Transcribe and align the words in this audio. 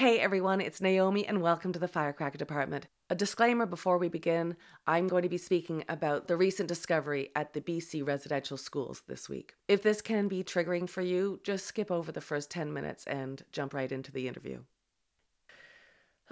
Hey 0.00 0.18
everyone, 0.18 0.62
it's 0.62 0.80
Naomi 0.80 1.26
and 1.26 1.42
welcome 1.42 1.74
to 1.74 1.78
the 1.78 1.86
Firecracker 1.86 2.38
Department. 2.38 2.86
A 3.10 3.14
disclaimer 3.14 3.66
before 3.66 3.98
we 3.98 4.08
begin 4.08 4.56
I'm 4.86 5.08
going 5.08 5.24
to 5.24 5.28
be 5.28 5.36
speaking 5.36 5.84
about 5.90 6.26
the 6.26 6.38
recent 6.38 6.70
discovery 6.70 7.28
at 7.36 7.52
the 7.52 7.60
BC 7.60 8.06
residential 8.06 8.56
schools 8.56 9.02
this 9.08 9.28
week. 9.28 9.56
If 9.68 9.82
this 9.82 10.00
can 10.00 10.26
be 10.26 10.42
triggering 10.42 10.88
for 10.88 11.02
you, 11.02 11.38
just 11.44 11.66
skip 11.66 11.90
over 11.90 12.12
the 12.12 12.22
first 12.22 12.50
10 12.50 12.72
minutes 12.72 13.06
and 13.06 13.42
jump 13.52 13.74
right 13.74 13.92
into 13.92 14.10
the 14.10 14.26
interview. 14.26 14.60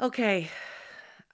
Okay, 0.01 0.49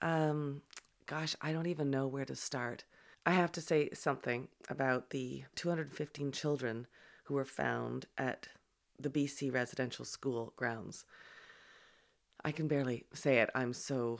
um, 0.01 0.61
gosh, 1.05 1.37
I 1.41 1.53
don't 1.53 1.67
even 1.67 1.89
know 1.89 2.05
where 2.05 2.25
to 2.25 2.35
start. 2.35 2.83
I 3.25 3.31
have 3.31 3.53
to 3.53 3.61
say 3.61 3.91
something 3.93 4.49
about 4.67 5.11
the 5.11 5.45
215 5.55 6.33
children 6.33 6.87
who 7.23 7.35
were 7.35 7.45
found 7.45 8.07
at 8.17 8.49
the 8.99 9.09
BC 9.09 9.53
residential 9.53 10.03
school 10.03 10.51
grounds. 10.57 11.05
I 12.45 12.51
can 12.51 12.67
barely 12.67 13.05
say 13.11 13.39
it. 13.39 13.49
I'm 13.55 13.73
so 13.73 14.19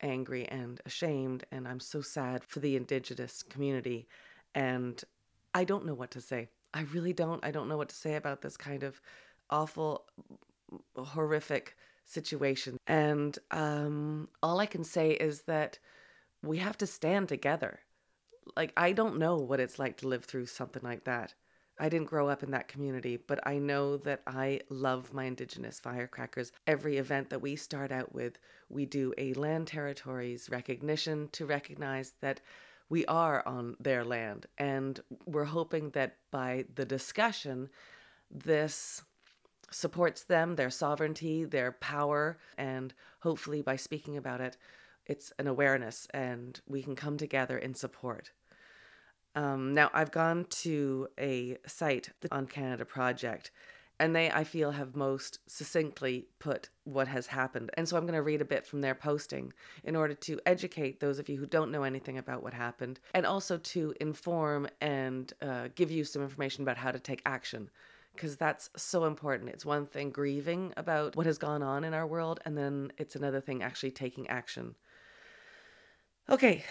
angry 0.00 0.46
and 0.46 0.80
ashamed, 0.86 1.44
and 1.50 1.66
I'm 1.66 1.80
so 1.80 2.00
sad 2.00 2.44
for 2.44 2.60
the 2.60 2.76
Indigenous 2.76 3.42
community. 3.42 4.06
And 4.54 5.02
I 5.52 5.64
don't 5.64 5.84
know 5.84 5.94
what 5.94 6.12
to 6.12 6.20
say. 6.20 6.48
I 6.72 6.82
really 6.82 7.12
don't. 7.12 7.44
I 7.44 7.50
don't 7.50 7.68
know 7.68 7.76
what 7.76 7.88
to 7.88 7.96
say 7.96 8.14
about 8.14 8.42
this 8.42 8.56
kind 8.56 8.84
of 8.84 9.00
awful, 9.50 10.04
horrific 10.96 11.76
situation. 12.04 12.76
And 12.86 13.36
um, 13.50 14.28
all 14.40 14.60
I 14.60 14.66
can 14.66 14.84
say 14.84 15.10
is 15.10 15.42
that 15.42 15.80
we 16.44 16.58
have 16.58 16.78
to 16.78 16.86
stand 16.86 17.28
together. 17.28 17.80
Like, 18.56 18.72
I 18.76 18.92
don't 18.92 19.18
know 19.18 19.36
what 19.36 19.58
it's 19.58 19.80
like 19.80 19.96
to 19.98 20.08
live 20.08 20.24
through 20.24 20.46
something 20.46 20.82
like 20.84 21.04
that. 21.04 21.34
I 21.78 21.88
didn't 21.88 22.08
grow 22.08 22.28
up 22.28 22.42
in 22.42 22.50
that 22.52 22.68
community, 22.68 23.18
but 23.18 23.46
I 23.46 23.58
know 23.58 23.98
that 23.98 24.22
I 24.26 24.60
love 24.70 25.12
my 25.12 25.24
Indigenous 25.24 25.78
firecrackers. 25.78 26.52
Every 26.66 26.96
event 26.96 27.28
that 27.30 27.42
we 27.42 27.56
start 27.56 27.92
out 27.92 28.14
with, 28.14 28.38
we 28.68 28.86
do 28.86 29.12
a 29.18 29.34
land 29.34 29.66
territories 29.66 30.48
recognition 30.50 31.28
to 31.32 31.44
recognize 31.44 32.14
that 32.20 32.40
we 32.88 33.04
are 33.06 33.46
on 33.46 33.76
their 33.78 34.04
land. 34.04 34.46
And 34.58 35.00
we're 35.26 35.44
hoping 35.44 35.90
that 35.90 36.16
by 36.30 36.64
the 36.74 36.84
discussion, 36.84 37.68
this 38.30 39.02
supports 39.70 40.24
them, 40.24 40.56
their 40.56 40.70
sovereignty, 40.70 41.44
their 41.44 41.72
power, 41.72 42.38
and 42.56 42.94
hopefully 43.20 43.60
by 43.62 43.76
speaking 43.76 44.16
about 44.16 44.40
it, 44.40 44.56
it's 45.06 45.32
an 45.38 45.46
awareness 45.46 46.06
and 46.14 46.60
we 46.66 46.82
can 46.82 46.96
come 46.96 47.16
together 47.16 47.58
in 47.58 47.74
support. 47.74 48.30
Um, 49.36 49.74
now, 49.74 49.90
I've 49.92 50.10
gone 50.10 50.46
to 50.62 51.08
a 51.20 51.58
site 51.66 52.08
the 52.22 52.34
on 52.34 52.46
Canada 52.46 52.86
Project, 52.86 53.50
and 54.00 54.16
they, 54.16 54.30
I 54.30 54.44
feel, 54.44 54.70
have 54.70 54.96
most 54.96 55.40
succinctly 55.46 56.26
put 56.38 56.70
what 56.84 57.06
has 57.06 57.26
happened. 57.26 57.70
And 57.74 57.86
so 57.86 57.96
I'm 57.96 58.04
going 58.04 58.14
to 58.14 58.22
read 58.22 58.40
a 58.40 58.46
bit 58.46 58.66
from 58.66 58.80
their 58.80 58.94
posting 58.94 59.52
in 59.84 59.94
order 59.94 60.14
to 60.14 60.40
educate 60.46 61.00
those 61.00 61.18
of 61.18 61.28
you 61.28 61.36
who 61.36 61.46
don't 61.46 61.70
know 61.70 61.82
anything 61.82 62.16
about 62.16 62.42
what 62.42 62.54
happened, 62.54 62.98
and 63.14 63.26
also 63.26 63.58
to 63.58 63.94
inform 64.00 64.68
and 64.80 65.34
uh, 65.42 65.68
give 65.74 65.90
you 65.90 66.02
some 66.04 66.22
information 66.22 66.62
about 66.62 66.78
how 66.78 66.90
to 66.90 66.98
take 66.98 67.20
action. 67.26 67.68
Because 68.14 68.38
that's 68.38 68.70
so 68.74 69.04
important. 69.04 69.50
It's 69.50 69.66
one 69.66 69.84
thing 69.84 70.10
grieving 70.10 70.72
about 70.78 71.14
what 71.14 71.26
has 71.26 71.36
gone 71.36 71.62
on 71.62 71.84
in 71.84 71.92
our 71.92 72.06
world, 72.06 72.40
and 72.46 72.56
then 72.56 72.90
it's 72.96 73.16
another 73.16 73.42
thing 73.42 73.62
actually 73.62 73.90
taking 73.90 74.26
action. 74.28 74.74
Okay, 76.30 76.64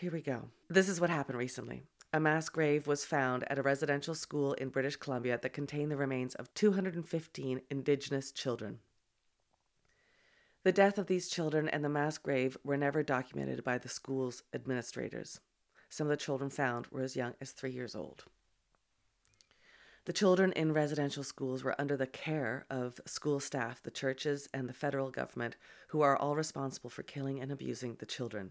here 0.00 0.12
we 0.12 0.20
go. 0.20 0.44
This 0.70 0.88
is 0.88 1.00
what 1.00 1.10
happened 1.10 1.38
recently 1.38 1.82
a 2.14 2.20
mass 2.20 2.48
grave 2.48 2.86
was 2.86 3.04
found 3.04 3.42
at 3.50 3.58
a 3.58 3.62
residential 3.62 4.14
school 4.14 4.52
in 4.52 4.68
British 4.68 4.94
Columbia 4.94 5.36
that 5.42 5.52
contained 5.52 5.90
the 5.90 5.96
remains 5.96 6.36
of 6.36 6.54
215 6.54 7.60
Indigenous 7.70 8.30
children. 8.30 8.78
The 10.62 10.70
death 10.70 10.96
of 10.96 11.08
these 11.08 11.28
children 11.28 11.68
and 11.68 11.84
the 11.84 11.88
mass 11.88 12.16
grave 12.18 12.56
were 12.62 12.76
never 12.76 13.02
documented 13.02 13.64
by 13.64 13.78
the 13.78 13.88
school's 13.88 14.44
administrators. 14.54 15.40
Some 15.88 16.06
of 16.06 16.12
the 16.12 16.16
children 16.16 16.50
found 16.50 16.86
were 16.86 17.02
as 17.02 17.16
young 17.16 17.34
as 17.40 17.50
three 17.50 17.72
years 17.72 17.96
old. 17.96 18.22
The 20.04 20.12
children 20.12 20.52
in 20.52 20.72
residential 20.72 21.24
schools 21.24 21.64
were 21.64 21.74
under 21.80 21.96
the 21.96 22.06
care 22.06 22.64
of 22.70 23.00
school 23.06 23.40
staff, 23.40 23.82
the 23.82 23.90
churches, 23.90 24.48
and 24.54 24.68
the 24.68 24.72
federal 24.72 25.10
government, 25.10 25.56
who 25.88 26.02
are 26.02 26.16
all 26.16 26.36
responsible 26.36 26.90
for 26.90 27.02
killing 27.02 27.40
and 27.40 27.50
abusing 27.50 27.96
the 27.96 28.06
children. 28.06 28.50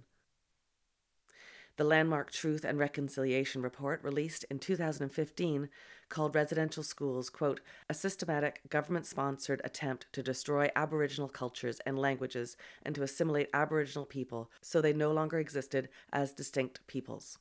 The 1.75 1.83
landmark 1.83 2.29
Truth 2.29 2.65
and 2.65 2.77
Reconciliation 2.77 3.63
report, 3.63 4.03
released 4.03 4.43
in 4.51 4.59
2015, 4.59 5.69
called 6.07 6.35
residential 6.35 6.83
schools, 6.83 7.31
quote, 7.31 7.61
a 7.89 7.95
systematic 7.95 8.61
government 8.69 9.07
sponsored 9.07 9.59
attempt 9.63 10.05
to 10.13 10.21
destroy 10.21 10.69
Aboriginal 10.75 11.29
cultures 11.29 11.79
and 11.87 11.97
languages 11.97 12.55
and 12.83 12.93
to 12.93 13.01
assimilate 13.01 13.49
Aboriginal 13.55 14.05
people 14.05 14.51
so 14.61 14.81
they 14.81 14.93
no 14.93 15.11
longer 15.11 15.39
existed 15.39 15.89
as 16.11 16.31
distinct 16.31 16.85
peoples. 16.85 17.39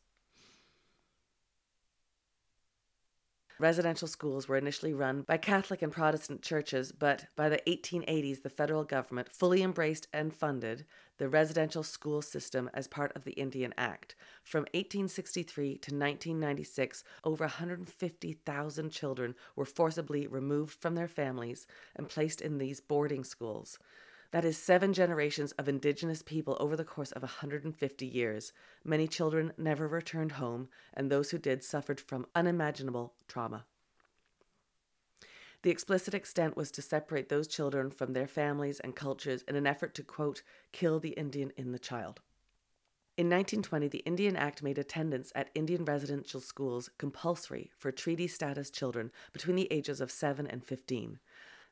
Residential 3.63 4.09
schools 4.09 4.49
were 4.49 4.57
initially 4.57 4.93
run 4.93 5.23
by 5.23 5.37
Catholic 5.37 5.83
and 5.83 5.93
Protestant 5.93 6.43
churches, 6.43 6.91
but 6.91 7.27
by 7.37 7.49
the 7.49 7.63
1880s, 7.69 8.43
the 8.43 8.51
federal 8.51 8.83
government 8.83 9.29
fully 9.33 9.63
embraced 9.63 10.09
and 10.13 10.35
funded 10.35 10.85
the 11.19 11.29
residential 11.29 11.85
school 11.85 12.23
system 12.23 12.69
as 12.75 12.89
part 12.89 13.13
of 13.15 13.23
the 13.23 13.35
Indian 13.35 13.73
Act. 13.79 14.17
From 14.43 14.63
1863 14.75 15.65
to 15.65 15.95
1996, 15.95 17.05
over 17.23 17.45
150,000 17.45 18.91
children 18.91 19.37
were 19.55 19.65
forcibly 19.65 20.27
removed 20.27 20.75
from 20.81 20.97
their 20.97 21.07
families 21.07 21.69
and 21.95 22.09
placed 22.09 22.41
in 22.41 22.59
these 22.59 22.81
boarding 22.81 23.23
schools. 23.23 23.79
That 24.33 24.47
is 24.47 24.57
seven 24.57 24.95
generations 24.95 25.53
of 25.53 25.69
Indigenous 25.69 26.23
people 26.23 26.57
over 26.59 26.75
the 26.75 26.85
course 26.85 27.13
of 27.13 27.23
150 27.23 28.07
years. 28.07 28.53
Many 28.83 29.07
children 29.07 29.53
never 29.59 29.87
returned 29.87 30.33
home, 30.33 30.69
and 30.95 31.11
those 31.11 31.31
who 31.31 31.39
did 31.39 31.63
suffered 31.63 32.01
from 32.01 32.27
unimaginable 32.35 33.13
trauma. 33.29 33.67
The 35.61 35.71
explicit 35.71 36.15
extent 36.15 36.57
was 36.57 36.71
to 36.73 36.83
separate 36.83 37.29
those 37.29 37.47
children 37.47 37.91
from 37.91 38.15
their 38.15 38.27
families 38.27 38.81
and 38.81 38.97
cultures 38.97 39.45
in 39.47 39.55
an 39.55 39.67
effort 39.67 39.95
to, 39.95 40.03
quote, 40.03 40.43
kill 40.73 40.99
the 40.99 41.11
Indian 41.11 41.53
in 41.57 41.73
the 41.73 41.79
child. 41.79 42.21
In 43.19 43.27
1920, 43.27 43.89
the 43.89 43.99
Indian 43.99 44.35
Act 44.35 44.63
made 44.63 44.79
attendance 44.79 45.31
at 45.35 45.51
Indian 45.55 45.85
residential 45.85 46.41
schools 46.41 46.89
compulsory 46.97 47.71
for 47.77 47.93
treaty 47.93 48.27
status 48.27 48.71
children 48.71 49.13
between 49.35 49.57
the 49.57 49.71
ages 49.71 50.01
of 50.01 50.11
7 50.11 50.47
and 50.47 50.65
15. 50.65 51.19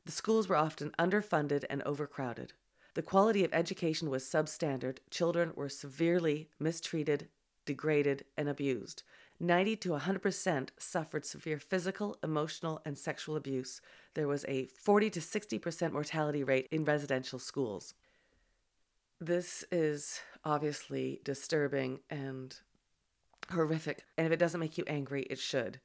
The 0.05 0.13
schools 0.13 0.49
were 0.49 0.57
often 0.57 0.93
underfunded 0.99 1.65
and 1.69 1.83
overcrowded. 1.83 2.53
The 2.95 3.03
quality 3.03 3.45
of 3.45 3.53
education 3.53 4.11
was 4.11 4.25
substandard. 4.25 4.99
Children 5.11 5.53
were 5.55 5.69
severely 5.69 6.49
mistreated, 6.59 7.29
degraded, 7.65 8.25
and 8.37 8.49
abused. 8.49 9.03
90 9.39 9.77
to 9.77 9.89
100% 9.91 10.69
suffered 10.79 11.25
severe 11.25 11.59
physical, 11.59 12.17
emotional, 12.23 12.83
and 12.85 12.99
sexual 12.99 13.37
abuse. 13.37 13.81
There 14.15 14.29
was 14.29 14.45
a 14.49 14.67
40 14.67 15.11
to 15.11 15.21
60% 15.21 15.93
mortality 15.93 16.45
rate 16.45 16.69
in 16.71 16.85
residential 16.85 17.39
schools. 17.39 17.95
This 19.21 19.65
is 19.71 20.21
obviously 20.45 21.21
disturbing 21.25 22.01
and 22.11 22.55
horrific. 23.51 24.05
And 24.19 24.27
if 24.27 24.33
it 24.33 24.39
doesn't 24.39 24.61
make 24.61 24.77
you 24.77 24.85
angry, 24.87 25.23
it 25.23 25.39
should 25.39 25.81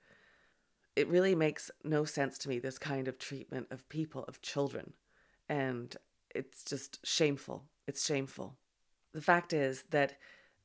it 0.95 1.07
really 1.09 1.35
makes 1.35 1.69
no 1.83 2.05
sense 2.05 2.37
to 2.39 2.49
me, 2.49 2.59
this 2.59 2.77
kind 2.77 3.07
of 3.07 3.19
treatment 3.19 3.67
of 3.71 3.87
people, 3.89 4.23
of 4.27 4.41
children. 4.41 4.93
And 5.49 5.95
it's 6.33 6.63
just 6.63 7.05
shameful. 7.05 7.65
It's 7.87 8.05
shameful. 8.05 8.57
The 9.13 9.21
fact 9.21 9.53
is 9.53 9.83
that 9.91 10.13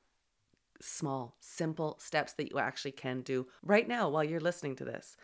small, 0.80 1.36
simple 1.38 1.96
steps 2.00 2.32
that 2.32 2.50
you 2.50 2.58
actually 2.58 2.90
can 2.90 3.20
do 3.20 3.46
right 3.62 3.86
now 3.86 4.08
while 4.08 4.24
you're 4.24 4.40
listening 4.40 4.74
to 4.74 4.84
this. 4.84 5.16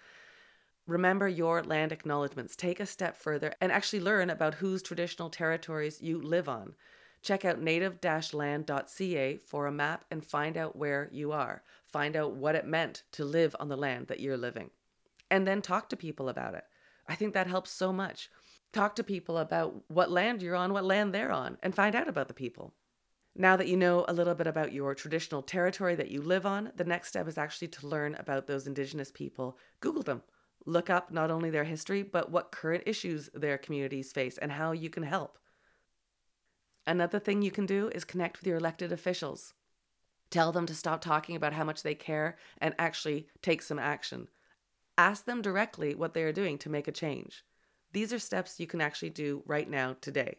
Remember 0.87 1.27
your 1.27 1.65
land 1.65 1.91
acknowledgements. 1.91 2.55
Take 2.55 2.79
a 2.79 2.87
step 2.87 3.17
further 3.17 3.53
and 3.61 3.73
actually 3.73 4.03
learn 4.03 4.31
about 4.31 4.55
whose 4.55 4.85
traditional 4.85 5.31
territories 5.31 6.01
you 6.01 6.23
live 6.23 6.49
on. 6.49 6.77
Check 7.23 7.45
out 7.45 7.61
native 7.61 7.99
land.ca 8.33 9.37
for 9.37 9.67
a 9.67 9.73
map 9.73 10.05
and 10.11 10.25
find 10.25 10.57
out 10.57 10.77
where 10.77 11.09
you 11.13 11.33
are. 11.33 11.63
Find 11.87 12.17
out 12.17 12.33
what 12.33 12.55
it 12.55 12.67
meant 12.67 13.03
to 13.13 13.25
live 13.25 13.55
on 13.61 13.69
the 13.69 13.77
land 13.77 14.07
that 14.07 14.21
you're 14.21 14.37
living. 14.37 14.71
And 15.31 15.47
then 15.47 15.61
talk 15.61 15.89
to 15.91 15.97
people 15.97 16.29
about 16.29 16.55
it. 16.55 16.65
I 17.07 17.15
think 17.15 17.35
that 17.35 17.47
helps 17.47 17.71
so 17.71 17.93
much. 17.93 18.31
Talk 18.73 18.95
to 18.97 19.05
people 19.05 19.39
about 19.39 19.75
what 19.89 20.11
land 20.11 20.43
you're 20.43 20.55
on, 20.55 20.73
what 20.73 20.85
land 20.85 21.13
they're 21.13 21.33
on, 21.33 21.59
and 21.63 21.75
find 21.75 21.95
out 21.95 22.09
about 22.09 22.29
the 22.29 22.35
people. 22.35 22.73
Now 23.37 23.57
that 23.57 23.69
you 23.69 23.77
know 23.77 24.05
a 24.09 24.13
little 24.13 24.35
bit 24.35 24.47
about 24.47 24.73
your 24.73 24.95
traditional 24.95 25.43
territory 25.43 25.95
that 25.97 26.11
you 26.11 26.23
live 26.23 26.47
on, 26.47 26.73
the 26.77 26.85
next 26.85 27.09
step 27.09 27.29
is 27.29 27.39
actually 27.39 27.69
to 27.69 27.87
learn 27.87 28.15
about 28.17 28.47
those 28.47 28.67
Indigenous 28.67 29.11
people. 29.11 29.59
Google 29.81 30.03
them. 30.03 30.23
Look 30.67 30.91
up 30.91 31.11
not 31.11 31.31
only 31.31 31.51
their 31.51 31.65
history, 31.65 32.03
but 32.03 32.31
what 32.31 32.53
current 32.53 32.85
issues 32.87 33.29
their 33.35 33.59
communities 33.59 34.13
face 34.13 34.39
and 34.39 34.53
how 34.53 34.73
you 34.73 34.91
can 34.91 35.03
help. 35.03 35.39
Another 36.91 37.19
thing 37.21 37.41
you 37.41 37.53
can 37.53 37.67
do 37.67 37.89
is 37.95 38.05
connect 38.05 38.41
with 38.41 38.49
your 38.49 38.57
elected 38.57 38.91
officials. 38.91 39.55
Tell 40.29 40.51
them 40.51 40.67
to 40.67 40.75
stop 40.75 41.01
talking 41.01 41.37
about 41.37 41.53
how 41.53 41.63
much 41.63 41.85
they 41.85 41.95
care 41.95 42.37
and 42.59 42.75
actually 42.81 43.29
take 43.43 43.63
some 43.63 43.79
action. 43.79 44.27
Ask 44.99 45.25
them 45.25 45.41
directly 45.41 45.95
what 45.95 46.15
they 46.15 46.25
are 46.25 46.33
doing 46.33 46.59
to 46.59 46.69
make 46.69 46.89
a 46.89 46.93
change. 46.93 47.45
These 47.93 48.13
are 48.13 48.19
steps 48.19 48.59
you 48.59 48.67
can 48.67 48.81
actually 48.81 49.11
do 49.11 49.45
right 49.47 49.71
now 49.71 49.99
today. 50.01 50.39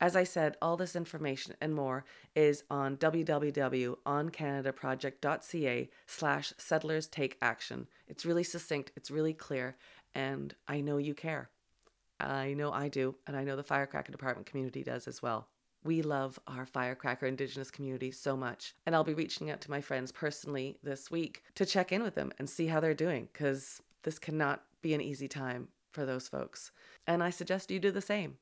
As 0.00 0.14
I 0.14 0.22
said, 0.22 0.56
all 0.62 0.76
this 0.76 0.94
information 0.94 1.56
and 1.60 1.74
more 1.74 2.04
is 2.36 2.62
on 2.70 2.96
www.oncanadaproject.ca 2.96 5.90
slash 6.06 6.52
settlers 6.58 7.08
take 7.08 7.38
action. 7.42 7.88
It's 8.06 8.24
really 8.24 8.44
succinct, 8.44 8.92
it's 8.94 9.10
really 9.10 9.34
clear, 9.34 9.76
and 10.14 10.54
I 10.68 10.80
know 10.80 10.98
you 10.98 11.14
care. 11.14 11.50
I 12.20 12.54
know 12.54 12.72
I 12.72 12.88
do, 12.88 13.14
and 13.26 13.36
I 13.36 13.44
know 13.44 13.56
the 13.56 13.62
Firecracker 13.62 14.12
Department 14.12 14.46
community 14.46 14.82
does 14.82 15.08
as 15.08 15.22
well. 15.22 15.48
We 15.82 16.02
love 16.02 16.38
our 16.46 16.66
Firecracker 16.66 17.26
Indigenous 17.26 17.70
community 17.70 18.10
so 18.10 18.36
much, 18.36 18.74
and 18.84 18.94
I'll 18.94 19.02
be 19.02 19.14
reaching 19.14 19.50
out 19.50 19.62
to 19.62 19.70
my 19.70 19.80
friends 19.80 20.12
personally 20.12 20.78
this 20.82 21.10
week 21.10 21.42
to 21.54 21.64
check 21.64 21.90
in 21.90 22.02
with 22.02 22.14
them 22.14 22.32
and 22.38 22.48
see 22.48 22.66
how 22.66 22.80
they're 22.80 22.92
doing, 22.92 23.28
because 23.32 23.80
this 24.02 24.18
cannot 24.18 24.62
be 24.82 24.92
an 24.92 25.00
easy 25.00 25.28
time 25.28 25.68
for 25.92 26.04
those 26.04 26.28
folks. 26.28 26.70
And 27.06 27.22
I 27.22 27.30
suggest 27.30 27.70
you 27.70 27.78
do 27.78 27.90
the 27.90 28.00
same. 28.00 28.36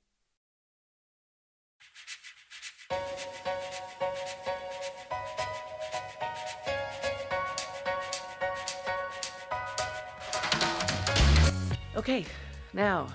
Okay, 11.96 12.24
now, 12.72 13.08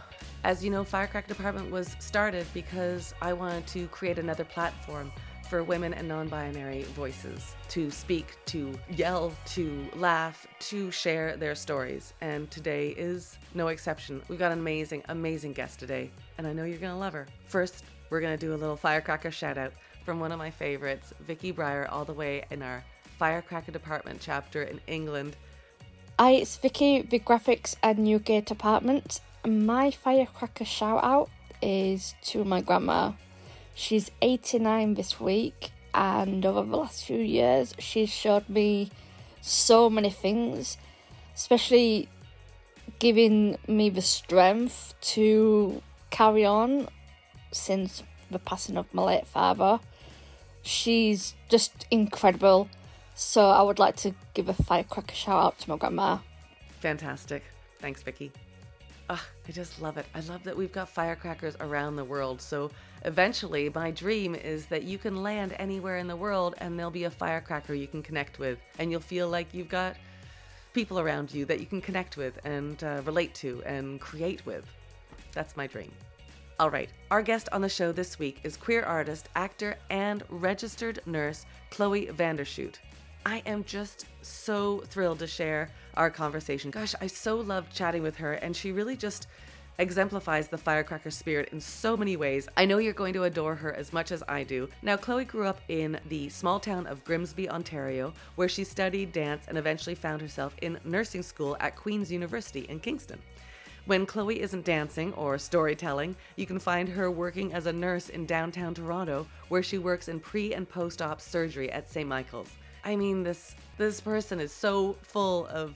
as 0.43 0.63
you 0.63 0.69
know, 0.69 0.83
Firecracker 0.83 1.27
Department 1.27 1.71
was 1.71 1.95
started 1.99 2.45
because 2.53 3.13
I 3.21 3.33
wanted 3.33 3.65
to 3.67 3.87
create 3.87 4.19
another 4.19 4.43
platform 4.43 5.11
for 5.49 5.63
women 5.63 5.93
and 5.93 6.07
non 6.07 6.27
binary 6.27 6.83
voices 6.95 7.55
to 7.69 7.89
speak, 7.91 8.37
to 8.47 8.73
yell, 8.89 9.33
to 9.47 9.85
laugh, 9.95 10.47
to 10.59 10.91
share 10.91 11.37
their 11.37 11.55
stories. 11.55 12.13
And 12.21 12.49
today 12.51 12.89
is 12.89 13.37
no 13.53 13.67
exception. 13.69 14.21
We've 14.27 14.39
got 14.39 14.51
an 14.51 14.59
amazing, 14.59 15.03
amazing 15.09 15.53
guest 15.53 15.79
today, 15.79 16.11
and 16.37 16.45
I 16.45 16.53
know 16.53 16.65
you're 16.65 16.77
going 16.77 16.93
to 16.93 16.97
love 16.97 17.13
her. 17.13 17.27
First, 17.45 17.85
we're 18.09 18.21
going 18.21 18.37
to 18.37 18.45
do 18.45 18.53
a 18.53 18.57
little 18.57 18.75
firecracker 18.75 19.31
shout 19.31 19.57
out 19.57 19.73
from 20.03 20.19
one 20.19 20.31
of 20.31 20.39
my 20.39 20.51
favorites, 20.51 21.13
Vicky 21.21 21.53
Breyer, 21.53 21.89
all 21.89 22.03
the 22.03 22.13
way 22.13 22.43
in 22.51 22.61
our 22.61 22.83
Firecracker 23.17 23.71
Department 23.71 24.19
chapter 24.21 24.63
in 24.63 24.81
England. 24.87 25.37
Hi, 26.19 26.31
it's 26.31 26.57
Vicky, 26.57 27.01
the 27.01 27.19
Graphics 27.19 27.75
and 27.81 27.99
Newgate 27.99 28.45
Department. 28.45 29.21
My 29.45 29.91
firecracker 29.91 30.63
shout 30.63 31.03
out 31.03 31.29
is 31.61 32.15
to 32.27 32.45
my 32.45 32.61
grandma. 32.61 33.11
She's 33.75 34.09
89 34.21 34.93
this 34.93 35.19
week, 35.19 35.71
and 35.93 36.45
over 36.45 36.61
the 36.61 36.77
last 36.77 37.03
few 37.03 37.17
years, 37.17 37.73
she's 37.77 38.09
showed 38.09 38.47
me 38.47 38.89
so 39.41 39.89
many 39.89 40.09
things, 40.09 40.77
especially 41.35 42.07
giving 42.99 43.57
me 43.67 43.89
the 43.89 44.01
strength 44.01 44.93
to 45.01 45.81
carry 46.09 46.45
on 46.45 46.87
since 47.51 48.01
the 48.31 48.39
passing 48.39 48.77
of 48.77 48.93
my 48.93 49.03
late 49.03 49.27
father. 49.27 49.81
She's 50.61 51.35
just 51.49 51.85
incredible. 51.91 52.69
So 53.15 53.49
I 53.49 53.61
would 53.61 53.77
like 53.77 53.97
to 53.97 54.13
give 54.33 54.47
a 54.47 54.53
firecracker 54.53 55.15
shout 55.15 55.43
out 55.43 55.59
to 55.59 55.69
my 55.69 55.77
grandma. 55.77 56.19
Fantastic. 56.79 57.43
Thanks, 57.79 58.01
Vicky. 58.01 58.31
Ah, 59.09 59.25
I 59.47 59.51
just 59.51 59.81
love 59.81 59.97
it. 59.97 60.05
I 60.15 60.21
love 60.21 60.43
that 60.43 60.55
we've 60.55 60.71
got 60.71 60.87
firecrackers 60.87 61.55
around 61.59 61.97
the 61.97 62.05
world. 62.05 62.41
So 62.41 62.71
eventually, 63.03 63.69
my 63.69 63.91
dream 63.91 64.33
is 64.33 64.65
that 64.67 64.83
you 64.83 64.97
can 64.97 65.21
land 65.21 65.55
anywhere 65.59 65.97
in 65.97 66.07
the 66.07 66.15
world 66.15 66.55
and 66.59 66.77
there'll 66.77 66.91
be 66.91 67.03
a 67.03 67.11
firecracker 67.11 67.73
you 67.73 67.87
can 67.87 68.01
connect 68.01 68.39
with, 68.39 68.59
and 68.79 68.91
you'll 68.91 69.01
feel 69.01 69.27
like 69.27 69.53
you've 69.53 69.69
got 69.69 69.95
people 70.73 70.99
around 70.99 71.33
you 71.33 71.45
that 71.45 71.59
you 71.59 71.65
can 71.65 71.81
connect 71.81 72.17
with 72.17 72.39
and 72.45 72.83
uh, 72.83 73.01
relate 73.05 73.35
to 73.35 73.61
and 73.65 73.99
create 73.99 74.45
with. 74.45 74.65
That's 75.33 75.57
my 75.57 75.67
dream. 75.67 75.91
All 76.59 76.69
right, 76.69 76.89
our 77.11 77.21
guest 77.21 77.49
on 77.51 77.61
the 77.61 77.69
show 77.69 77.91
this 77.91 78.17
week 78.19 78.39
is 78.43 78.55
queer 78.55 78.83
artist, 78.83 79.27
actor, 79.35 79.75
and 79.89 80.23
registered 80.29 81.01
nurse 81.05 81.45
Chloe 81.71 82.07
Vandershoot. 82.07 82.75
I 83.25 83.41
am 83.45 83.63
just 83.63 84.05
so 84.21 84.79
thrilled 84.87 85.19
to 85.19 85.27
share 85.27 85.69
our 85.95 86.09
conversation. 86.09 86.71
Gosh, 86.71 86.93
I 86.99 87.07
so 87.07 87.37
loved 87.37 87.73
chatting 87.73 88.03
with 88.03 88.17
her, 88.17 88.33
and 88.33 88.53
she 88.53 88.73
really 88.73 88.97
just 88.97 89.27
exemplifies 89.79 90.49
the 90.49 90.57
firecracker 90.57 91.09
spirit 91.09 91.49
in 91.53 91.61
so 91.61 91.95
many 91.95 92.17
ways. 92.17 92.49
I 92.57 92.65
know 92.65 92.79
you're 92.79 92.93
going 92.93 93.13
to 93.13 93.23
adore 93.23 93.55
her 93.55 93.73
as 93.73 93.93
much 93.93 94.11
as 94.11 94.23
I 94.27 94.43
do. 94.43 94.67
Now, 94.81 94.97
Chloe 94.97 95.23
grew 95.23 95.47
up 95.47 95.61
in 95.69 95.99
the 96.09 96.27
small 96.29 96.59
town 96.59 96.85
of 96.85 97.03
Grimsby, 97.05 97.49
Ontario, 97.49 98.13
where 98.35 98.49
she 98.49 98.65
studied 98.65 99.13
dance 99.13 99.45
and 99.47 99.57
eventually 99.57 99.95
found 99.95 100.21
herself 100.21 100.55
in 100.61 100.77
nursing 100.83 101.23
school 101.23 101.55
at 101.61 101.77
Queen's 101.77 102.11
University 102.11 102.61
in 102.69 102.81
Kingston. 102.81 103.19
When 103.85 104.05
Chloe 104.05 104.41
isn't 104.41 104.65
dancing 104.65 105.13
or 105.13 105.37
storytelling, 105.37 106.15
you 106.35 106.45
can 106.45 106.59
find 106.59 106.89
her 106.89 107.09
working 107.09 107.53
as 107.53 107.67
a 107.67 107.73
nurse 107.73 108.09
in 108.09 108.25
downtown 108.25 108.73
Toronto, 108.73 109.27
where 109.47 109.63
she 109.63 109.77
works 109.77 110.09
in 110.09 110.19
pre 110.19 110.53
and 110.53 110.67
post 110.67 111.01
op 111.01 111.21
surgery 111.21 111.71
at 111.71 111.89
St. 111.89 112.07
Michael's. 112.07 112.51
I 112.85 112.95
mean, 112.95 113.23
this 113.23 113.55
this 113.77 114.01
person 114.01 114.39
is 114.39 114.51
so 114.51 114.97
full 115.01 115.47
of 115.47 115.73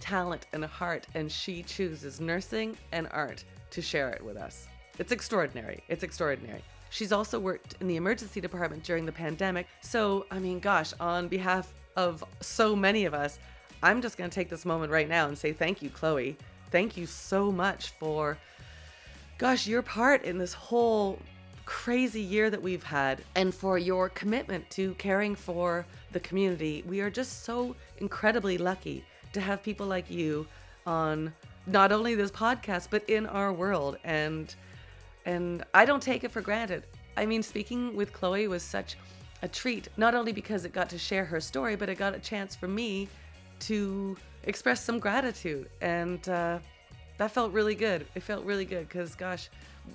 talent 0.00 0.46
and 0.52 0.64
heart, 0.64 1.06
and 1.14 1.30
she 1.30 1.62
chooses 1.62 2.20
nursing 2.20 2.76
and 2.92 3.08
art 3.12 3.44
to 3.70 3.82
share 3.82 4.10
it 4.10 4.24
with 4.24 4.36
us. 4.36 4.66
It's 4.98 5.12
extraordinary. 5.12 5.82
It's 5.88 6.02
extraordinary. 6.02 6.62
She's 6.90 7.12
also 7.12 7.38
worked 7.38 7.76
in 7.80 7.86
the 7.86 7.96
emergency 7.96 8.40
department 8.40 8.82
during 8.82 9.06
the 9.06 9.12
pandemic. 9.12 9.68
So, 9.80 10.26
I 10.30 10.40
mean, 10.40 10.58
gosh, 10.58 10.92
on 10.98 11.28
behalf 11.28 11.72
of 11.96 12.24
so 12.40 12.74
many 12.74 13.04
of 13.04 13.14
us, 13.14 13.38
I'm 13.82 14.02
just 14.02 14.18
going 14.18 14.28
to 14.28 14.34
take 14.34 14.48
this 14.48 14.66
moment 14.66 14.92
right 14.92 15.08
now 15.08 15.28
and 15.28 15.38
say 15.38 15.52
thank 15.52 15.82
you, 15.82 15.88
Chloe. 15.88 16.36
Thank 16.70 16.96
you 16.96 17.06
so 17.06 17.50
much 17.50 17.90
for, 17.90 18.36
gosh, 19.38 19.66
your 19.66 19.82
part 19.82 20.24
in 20.24 20.36
this 20.36 20.52
whole 20.52 21.18
crazy 21.70 22.20
year 22.20 22.50
that 22.50 22.60
we've 22.60 22.82
had 22.82 23.22
and 23.36 23.54
for 23.54 23.78
your 23.78 24.08
commitment 24.08 24.68
to 24.70 24.92
caring 24.94 25.36
for 25.36 25.86
the 26.10 26.18
community. 26.18 26.82
We 26.84 27.00
are 27.00 27.10
just 27.10 27.44
so 27.44 27.76
incredibly 27.98 28.58
lucky 28.58 29.04
to 29.32 29.40
have 29.40 29.62
people 29.62 29.86
like 29.86 30.10
you 30.10 30.48
on 30.84 31.32
not 31.68 31.92
only 31.92 32.16
this 32.16 32.32
podcast 32.32 32.88
but 32.90 33.08
in 33.08 33.24
our 33.24 33.52
world 33.52 33.98
and 34.02 34.52
and 35.26 35.64
I 35.72 35.84
don't 35.84 36.02
take 36.02 36.24
it 36.24 36.32
for 36.32 36.40
granted. 36.40 36.82
I 37.16 37.24
mean, 37.24 37.40
speaking 37.40 37.94
with 37.94 38.12
Chloe 38.12 38.48
was 38.48 38.64
such 38.64 38.96
a 39.42 39.46
treat, 39.46 39.86
not 39.96 40.12
only 40.16 40.32
because 40.32 40.64
it 40.64 40.72
got 40.72 40.90
to 40.90 40.98
share 40.98 41.24
her 41.24 41.40
story, 41.40 41.76
but 41.76 41.88
it 41.88 41.96
got 41.98 42.16
a 42.16 42.18
chance 42.18 42.56
for 42.56 42.66
me 42.66 43.08
to 43.60 44.16
express 44.42 44.82
some 44.84 44.98
gratitude. 44.98 45.70
And 45.80 46.28
uh, 46.28 46.58
that 47.18 47.30
felt 47.30 47.52
really 47.52 47.76
good. 47.76 48.08
It 48.16 48.24
felt 48.24 48.44
really 48.44 48.64
good 48.64 48.88
because, 48.88 49.14
gosh, 49.14 49.50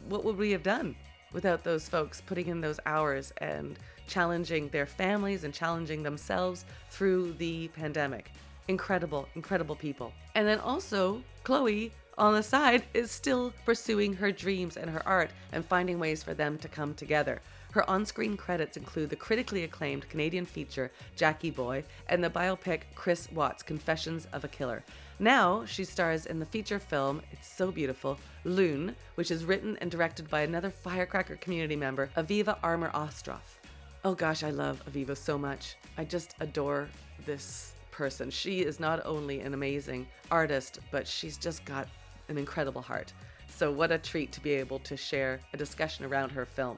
what 0.08 0.24
would 0.24 0.38
we 0.38 0.52
have 0.52 0.64
done 0.64 0.96
without 1.36 1.64
those 1.64 1.88
folks 1.88 2.22
putting 2.22 2.48
in 2.48 2.62
those 2.62 2.80
hours 2.88 3.32
and 3.38 3.78
challenging 4.08 4.70
their 4.70 4.86
families 4.86 5.44
and 5.44 5.54
challenging 5.54 6.02
themselves 6.02 6.66
through 6.90 7.34
the 7.34 7.68
pandemic? 7.70 8.32
Incredible, 8.70 9.28
incredible 9.36 9.76
people. 9.76 10.14
And 10.34 10.48
then 10.48 10.60
also, 10.60 11.22
Chloe 11.44 11.92
on 12.18 12.34
the 12.34 12.42
side 12.42 12.86
is 12.94 13.12
still 13.12 13.54
pursuing 13.66 14.14
her 14.14 14.32
dreams 14.32 14.78
and 14.78 14.90
her 14.90 15.06
art 15.06 15.30
and 15.52 15.66
finding 15.66 16.00
ways 16.00 16.24
for 16.24 16.34
them 16.34 16.58
to 16.60 16.70
come 16.70 16.94
together. 16.94 17.42
Her 17.72 17.88
on 17.90 18.06
screen 18.06 18.38
credits 18.38 18.78
include 18.78 19.10
the 19.10 19.18
critically 19.18 19.66
acclaimed 19.66 20.08
Canadian 20.08 20.46
feature 20.46 20.92
Jackie 21.18 21.52
Boy 21.52 21.84
and 22.08 22.24
the 22.24 22.30
biopic 22.30 22.84
Chris 22.96 23.30
Watts 23.34 23.62
Confessions 23.62 24.28
of 24.32 24.46
a 24.46 24.48
Killer. 24.48 24.82
Now 25.20 25.64
she 25.64 25.86
stars 25.86 26.26
in 26.26 26.40
the 26.40 26.46
feature 26.46 26.78
film, 26.78 27.22
it's 27.32 27.48
so 27.48 27.72
beautiful, 27.72 28.20
Loon, 28.44 28.94
which 29.16 29.32
is 29.32 29.46
written 29.46 29.78
and 29.80 29.90
directed 29.90 30.30
by 30.30 30.42
another 30.42 30.70
Firecracker 30.70 31.38
community 31.38 31.78
member, 31.78 32.10
Aviva 32.18 32.58
Armour 32.62 32.92
Ostroff. 32.94 33.60
Oh 34.04 34.14
gosh, 34.14 34.44
I 34.44 34.50
love 34.50 34.84
Aviva 34.92 35.16
so 35.16 35.38
much. 35.38 35.78
I 35.98 36.04
just 36.04 36.36
adore 36.42 36.90
this 37.26 37.74
person. 37.92 38.30
She 38.30 38.60
is 38.60 38.78
not 38.78 39.06
only 39.06 39.40
an 39.40 39.54
amazing 39.54 40.06
artist, 40.30 40.80
but 40.92 41.08
she's 41.08 41.38
just 41.38 41.64
got 41.64 41.88
an 42.28 42.38
incredible 42.38 42.82
heart. 42.82 43.14
So, 43.48 43.72
what 43.72 43.94
a 43.94 43.98
treat 43.98 44.34
to 44.34 44.42
be 44.42 44.52
able 44.52 44.80
to 44.80 44.98
share 44.98 45.40
a 45.54 45.58
discussion 45.58 46.04
around 46.04 46.32
her 46.32 46.46
film. 46.46 46.78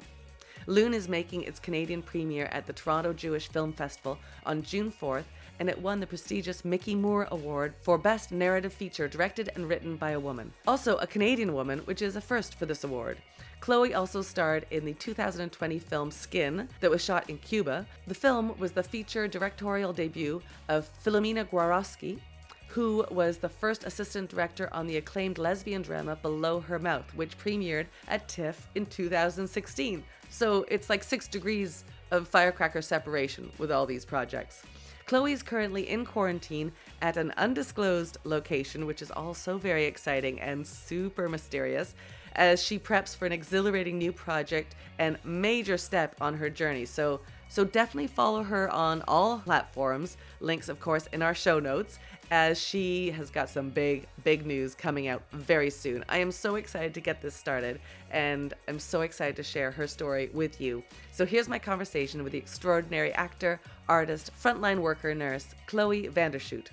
Loon 0.68 0.94
is 0.94 1.10
making 1.10 1.44
its 1.44 1.60
Canadian 1.60 2.02
premiere 2.02 2.50
at 2.52 2.68
the 2.68 2.74
Toronto 2.74 3.14
Jewish 3.14 3.48
Film 3.48 3.74
Festival 3.74 4.20
on 4.46 4.62
June 4.62 4.92
4th, 4.92 5.24
and 5.60 5.70
it 5.70 5.82
won 5.82 6.00
the 6.00 6.08
prestigious 6.08 6.64
Mickey 6.64 6.96
Moore 6.96 7.28
Award 7.32 7.74
for 7.82 7.98
Best 7.98 8.32
Narrative 8.32 8.74
Feature 8.74 9.08
directed 9.08 9.50
and 9.56 9.68
written 9.68 9.96
by 9.96 10.12
a 10.12 10.20
woman. 10.20 10.54
Also, 10.66 10.98
a 10.98 11.08
Canadian 11.08 11.54
woman, 11.54 11.80
which 11.80 12.02
is 12.02 12.16
a 12.16 12.22
first 12.22 12.56
for 12.56 12.66
this 12.66 12.84
award. 12.84 13.18
Chloe 13.60 13.94
also 13.94 14.22
starred 14.22 14.66
in 14.72 14.86
the 14.86 14.94
2020 14.94 15.80
film 15.80 16.12
Skin, 16.12 16.70
that 16.80 16.92
was 16.92 17.04
shot 17.04 17.30
in 17.30 17.38
Cuba. 17.40 17.86
The 18.06 18.14
film 18.14 18.58
was 18.58 18.72
the 18.72 18.84
feature 18.84 19.28
directorial 19.28 19.94
debut 19.94 20.42
of 20.70 20.90
Filomena 21.04 21.46
Gwarowski, 21.46 22.20
who 22.68 23.06
was 23.10 23.38
the 23.38 23.50
first 23.50 23.86
assistant 23.86 24.30
director 24.30 24.70
on 24.74 24.86
the 24.86 24.98
acclaimed 24.98 25.38
lesbian 25.38 25.82
drama 25.82 26.18
Below 26.22 26.60
Her 26.60 26.78
Mouth, 26.78 27.14
which 27.16 27.38
premiered 27.38 27.88
at 28.08 28.28
TIFF 28.28 28.70
in 28.76 28.86
2016. 28.86 30.04
So 30.30 30.66
it's 30.70 30.90
like 30.90 31.04
six 31.04 31.28
degrees 31.28 31.86
of 32.12 32.28
firecracker 32.28 32.82
separation 32.82 33.52
with 33.58 33.72
all 33.72 33.86
these 33.86 34.06
projects. 34.06 34.64
Chloe 35.08 35.32
is 35.32 35.42
currently 35.42 35.88
in 35.88 36.06
quarantine 36.06 36.74
at 37.02 37.16
an 37.16 37.34
undisclosed 37.38 38.18
location, 38.26 38.86
which 38.86 39.02
is 39.02 39.10
also 39.10 39.58
very 39.58 39.86
exciting 39.86 40.38
and 40.42 40.68
super 40.68 41.30
mysterious, 41.30 41.96
as 42.36 42.62
she 42.62 42.78
preps 42.78 43.16
for 43.16 43.26
an 43.26 43.32
exhilarating 43.32 43.98
new 43.98 44.12
project 44.12 44.76
and 45.00 45.18
major 45.24 45.78
step 45.78 46.14
on 46.20 46.34
her 46.36 46.50
journey. 46.50 46.86
So 46.86 47.22
so 47.48 47.64
definitely 47.64 48.08
follow 48.08 48.44
her 48.44 48.70
on 48.70 49.02
all 49.08 49.40
platforms. 49.40 50.18
Links, 50.42 50.68
of 50.68 50.82
course, 50.82 51.08
in 51.14 51.22
our 51.22 51.34
show 51.34 51.60
notes 51.60 52.00
as 52.32 52.60
she 52.60 53.12
has 53.12 53.30
got 53.30 53.50
some 53.50 53.70
big, 53.70 54.08
big 54.24 54.46
news 54.46 54.76
coming 54.76 55.08
out 55.08 55.24
very 55.32 55.70
soon. 55.70 56.04
I 56.10 56.18
am 56.18 56.32
so 56.32 56.56
excited 56.56 56.94
to 56.96 57.02
get 57.02 57.22
this 57.22 57.36
started 57.36 57.80
and 58.12 58.54
I'm 58.68 58.80
so 58.80 59.02
excited 59.02 59.36
to 59.38 59.44
share 59.44 59.72
her 59.72 59.88
story 59.88 60.30
with 60.34 60.60
you. 60.60 60.84
So 61.12 61.26
here's 61.26 61.48
my 61.48 61.60
conversation 61.60 62.24
with 62.24 62.34
the 62.34 62.38
extraordinary 62.38 63.14
actor, 63.14 63.62
artist, 63.88 64.32
frontline 64.42 64.80
worker, 64.80 65.16
nurse, 65.16 65.48
Chloe 65.68 66.10
Vandershoot. 66.10 66.68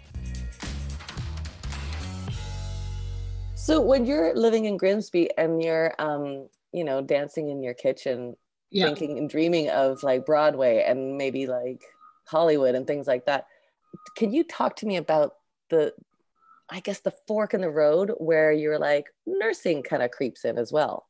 So 3.55 3.81
when 3.81 4.05
you're 4.05 4.35
living 4.35 4.67
in 4.67 4.77
Grimsby 4.77 5.31
and 5.39 5.63
you're, 5.63 5.95
um, 5.99 6.49
you 6.73 6.85
know, 6.85 7.01
dancing 7.01 7.49
in 7.49 7.63
your 7.63 7.75
kitchen, 7.75 8.37
yeah. 8.71 8.87
thinking 8.87 9.19
and 9.19 9.31
dreaming 9.31 9.71
of 9.71 10.03
like 10.03 10.27
Broadway 10.27 10.85
and 10.87 11.17
maybe 11.17 11.47
like 11.47 11.83
Hollywood 12.27 12.75
and 12.75 12.87
things 12.87 13.07
like 13.07 13.25
that, 13.27 13.47
can 14.17 14.33
you 14.33 14.45
talk 14.45 14.77
to 14.77 14.87
me 14.87 14.97
about 14.97 15.37
the 15.71 15.95
I 16.71 16.81
guess 16.81 17.01
the 17.01 17.13
fork 17.27 17.55
in 17.55 17.61
the 17.61 17.71
road 17.71 18.13
where 18.19 18.51
you're 18.53 18.79
like 18.79 19.07
nursing 19.27 19.83
kind 19.83 20.03
of 20.03 20.11
creeps 20.11 20.45
in 20.45 20.59
as 20.59 20.73
well. 20.73 21.07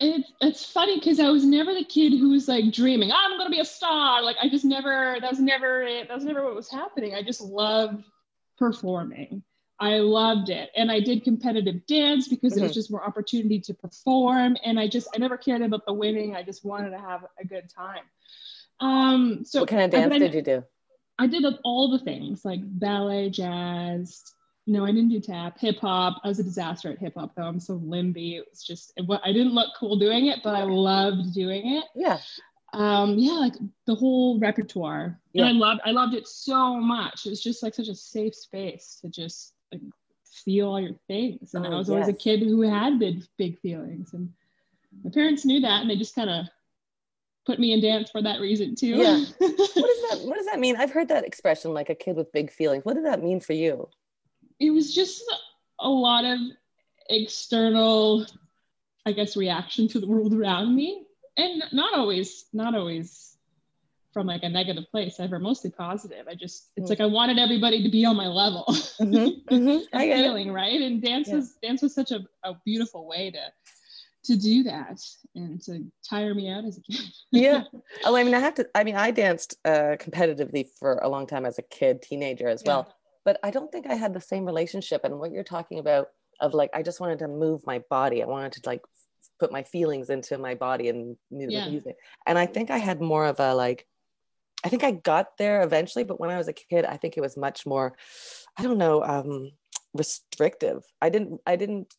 It's 0.00 0.32
it's 0.40 0.64
funny 0.64 0.98
because 0.98 1.20
I 1.20 1.28
was 1.28 1.44
never 1.44 1.74
the 1.74 1.84
kid 1.84 2.10
who 2.18 2.30
was 2.30 2.48
like 2.48 2.72
dreaming, 2.72 3.12
I'm 3.12 3.38
gonna 3.38 3.50
be 3.50 3.60
a 3.60 3.64
star. 3.64 4.22
Like 4.22 4.36
I 4.42 4.48
just 4.48 4.64
never 4.64 5.18
that 5.20 5.30
was 5.30 5.40
never 5.40 5.82
it. 5.82 6.08
That 6.08 6.14
was 6.14 6.24
never 6.24 6.44
what 6.44 6.54
was 6.54 6.70
happening. 6.70 7.14
I 7.14 7.22
just 7.22 7.40
loved 7.40 8.02
performing. 8.58 9.42
I 9.78 9.98
loved 9.98 10.50
it. 10.50 10.70
And 10.76 10.90
I 10.90 11.00
did 11.00 11.24
competitive 11.24 11.86
dance 11.86 12.28
because 12.28 12.52
mm-hmm. 12.52 12.64
it 12.64 12.68
was 12.68 12.74
just 12.74 12.90
more 12.90 13.04
opportunity 13.04 13.60
to 13.60 13.74
perform. 13.74 14.56
And 14.64 14.78
I 14.80 14.88
just 14.88 15.08
I 15.14 15.18
never 15.18 15.36
cared 15.36 15.62
about 15.62 15.86
the 15.86 15.92
winning. 15.92 16.34
I 16.34 16.42
just 16.42 16.64
wanted 16.64 16.90
to 16.90 16.98
have 16.98 17.24
a 17.38 17.46
good 17.46 17.70
time. 17.74 18.04
Um 18.80 19.44
so 19.44 19.60
what 19.60 19.68
kind 19.68 19.82
of 19.82 19.90
dance 19.90 20.14
I, 20.14 20.18
did 20.18 20.34
you 20.34 20.42
do? 20.42 20.64
I 21.20 21.26
did 21.26 21.44
all 21.64 21.90
the 21.90 21.98
things 21.98 22.46
like 22.46 22.60
ballet, 22.64 23.28
jazz. 23.28 24.22
No, 24.66 24.86
I 24.86 24.92
didn't 24.92 25.10
do 25.10 25.20
tap, 25.20 25.60
hip 25.60 25.78
hop. 25.78 26.18
I 26.24 26.28
was 26.28 26.38
a 26.38 26.44
disaster 26.44 26.90
at 26.90 26.98
hip 26.98 27.12
hop 27.14 27.34
though. 27.36 27.42
I'm 27.42 27.60
so 27.60 27.78
limby. 27.78 28.38
It 28.38 28.46
was 28.48 28.62
just 28.62 28.92
what 29.04 29.20
I 29.22 29.32
didn't 29.32 29.52
look 29.52 29.68
cool 29.78 29.98
doing 29.98 30.26
it, 30.26 30.38
but 30.42 30.54
I 30.54 30.62
loved 30.62 31.34
doing 31.34 31.76
it. 31.76 31.84
Yeah. 31.94 32.18
Um, 32.72 33.18
yeah, 33.18 33.32
like 33.32 33.52
the 33.86 33.94
whole 33.94 34.38
repertoire. 34.38 35.20
Yeah. 35.34 35.46
And 35.46 35.56
I 35.56 35.58
loved 35.58 35.80
I 35.84 35.90
loved 35.90 36.14
it 36.14 36.26
so 36.26 36.76
much. 36.76 37.26
It 37.26 37.30
was 37.30 37.42
just 37.42 37.62
like 37.62 37.74
such 37.74 37.88
a 37.88 37.94
safe 37.94 38.34
space 38.34 38.98
to 39.02 39.10
just 39.10 39.52
like 39.70 39.82
feel 40.44 40.68
all 40.68 40.80
your 40.80 40.96
things. 41.06 41.52
And 41.52 41.66
oh, 41.66 41.72
I 41.72 41.76
was 41.76 41.88
yes. 41.88 41.92
always 41.92 42.08
a 42.08 42.14
kid 42.14 42.40
who 42.40 42.62
had 42.62 42.98
big 42.98 43.24
big 43.36 43.60
feelings. 43.60 44.14
And 44.14 44.32
my 45.04 45.10
parents 45.10 45.44
knew 45.44 45.60
that 45.60 45.82
and 45.82 45.90
they 45.90 45.96
just 45.96 46.14
kind 46.14 46.30
of 46.30 46.46
put 47.46 47.58
me 47.58 47.72
in 47.72 47.80
dance 47.80 48.10
for 48.10 48.22
that 48.22 48.40
reason 48.40 48.74
too. 48.74 48.96
Yeah. 48.96 49.24
what 49.38 49.56
does 49.56 49.74
that 49.74 50.20
what 50.22 50.36
does 50.36 50.46
that 50.46 50.60
mean? 50.60 50.76
I've 50.76 50.92
heard 50.92 51.08
that 51.08 51.24
expression 51.24 51.72
like 51.72 51.90
a 51.90 51.94
kid 51.94 52.16
with 52.16 52.32
big 52.32 52.50
feelings. 52.50 52.84
What 52.84 52.94
did 52.94 53.06
that 53.06 53.22
mean 53.22 53.40
for 53.40 53.52
you? 53.52 53.88
It 54.58 54.70
was 54.70 54.94
just 54.94 55.22
a 55.78 55.88
lot 55.88 56.24
of 56.24 56.38
external 57.08 58.26
I 59.06 59.12
guess 59.12 59.36
reaction 59.36 59.88
to 59.88 60.00
the 60.00 60.06
world 60.06 60.34
around 60.34 60.74
me 60.74 61.04
and 61.36 61.62
not 61.72 61.98
always 61.98 62.46
not 62.52 62.74
always 62.74 63.36
from 64.12 64.26
like 64.26 64.42
a 64.42 64.48
negative 64.48 64.84
place 64.90 65.20
ever 65.20 65.38
mostly 65.38 65.70
positive 65.70 66.26
i 66.28 66.34
just 66.34 66.70
it's 66.76 66.86
mm 66.86 66.90
like 66.90 67.00
i 67.00 67.06
wanted 67.06 67.38
everybody 67.38 67.82
to 67.82 67.88
be 67.88 68.04
on 68.04 68.16
my 68.16 68.26
level 68.26 68.64
mm-hmm. 68.68 69.54
Mm-hmm. 69.54 69.84
I 69.96 70.12
feeling 70.12 70.48
it. 70.48 70.52
right 70.52 70.80
and 70.80 71.00
dance 71.00 71.28
yeah. 71.28 71.36
was 71.36 71.54
dance 71.62 71.82
was 71.82 71.94
such 71.94 72.10
a, 72.10 72.20
a 72.44 72.54
beautiful 72.64 73.06
way 73.06 73.30
to 73.30 73.38
to 74.24 74.36
do 74.36 74.62
that 74.64 75.00
and 75.34 75.60
to 75.62 75.84
tire 76.08 76.34
me 76.34 76.50
out 76.50 76.64
as 76.64 76.78
a 76.78 76.82
kid. 76.82 77.06
yeah. 77.32 77.64
Oh, 78.04 78.16
I 78.16 78.24
mean, 78.24 78.34
I 78.34 78.40
have 78.40 78.54
to, 78.54 78.68
I 78.74 78.84
mean, 78.84 78.96
I 78.96 79.10
danced 79.10 79.56
uh, 79.64 79.96
competitively 79.98 80.66
for 80.78 80.98
a 81.02 81.08
long 81.08 81.26
time 81.26 81.46
as 81.46 81.58
a 81.58 81.62
kid, 81.62 82.02
teenager 82.02 82.48
as 82.48 82.62
well, 82.64 82.92
but 83.24 83.38
I 83.42 83.50
don't 83.50 83.72
think 83.72 83.86
I 83.86 83.94
had 83.94 84.12
the 84.12 84.20
same 84.20 84.44
relationship. 84.44 85.04
And 85.04 85.18
what 85.18 85.32
you're 85.32 85.44
talking 85.44 85.78
about 85.78 86.08
of 86.40 86.54
like, 86.54 86.70
I 86.74 86.82
just 86.82 87.00
wanted 87.00 87.20
to 87.20 87.28
move 87.28 87.66
my 87.66 87.82
body. 87.90 88.22
I 88.22 88.26
wanted 88.26 88.52
to 88.52 88.60
like 88.66 88.82
put 89.38 89.52
my 89.52 89.62
feelings 89.62 90.10
into 90.10 90.36
my 90.38 90.54
body 90.54 90.88
and 90.88 91.16
yeah. 91.30 91.68
music. 91.68 91.96
And 92.26 92.38
I 92.38 92.46
think 92.46 92.70
I 92.70 92.78
had 92.78 93.00
more 93.00 93.26
of 93.26 93.40
a 93.40 93.54
like, 93.54 93.86
I 94.62 94.68
think 94.68 94.84
I 94.84 94.90
got 94.90 95.38
there 95.38 95.62
eventually, 95.62 96.04
but 96.04 96.20
when 96.20 96.28
I 96.30 96.36
was 96.36 96.48
a 96.48 96.52
kid, 96.52 96.84
I 96.84 96.98
think 96.98 97.16
it 97.16 97.22
was 97.22 97.36
much 97.36 97.64
more, 97.64 97.96
I 98.58 98.62
don't 98.62 98.76
know, 98.76 99.02
um, 99.02 99.52
restrictive. 99.94 100.82
I 101.00 101.08
didn't, 101.08 101.40
I 101.46 101.56
didn't 101.56 101.92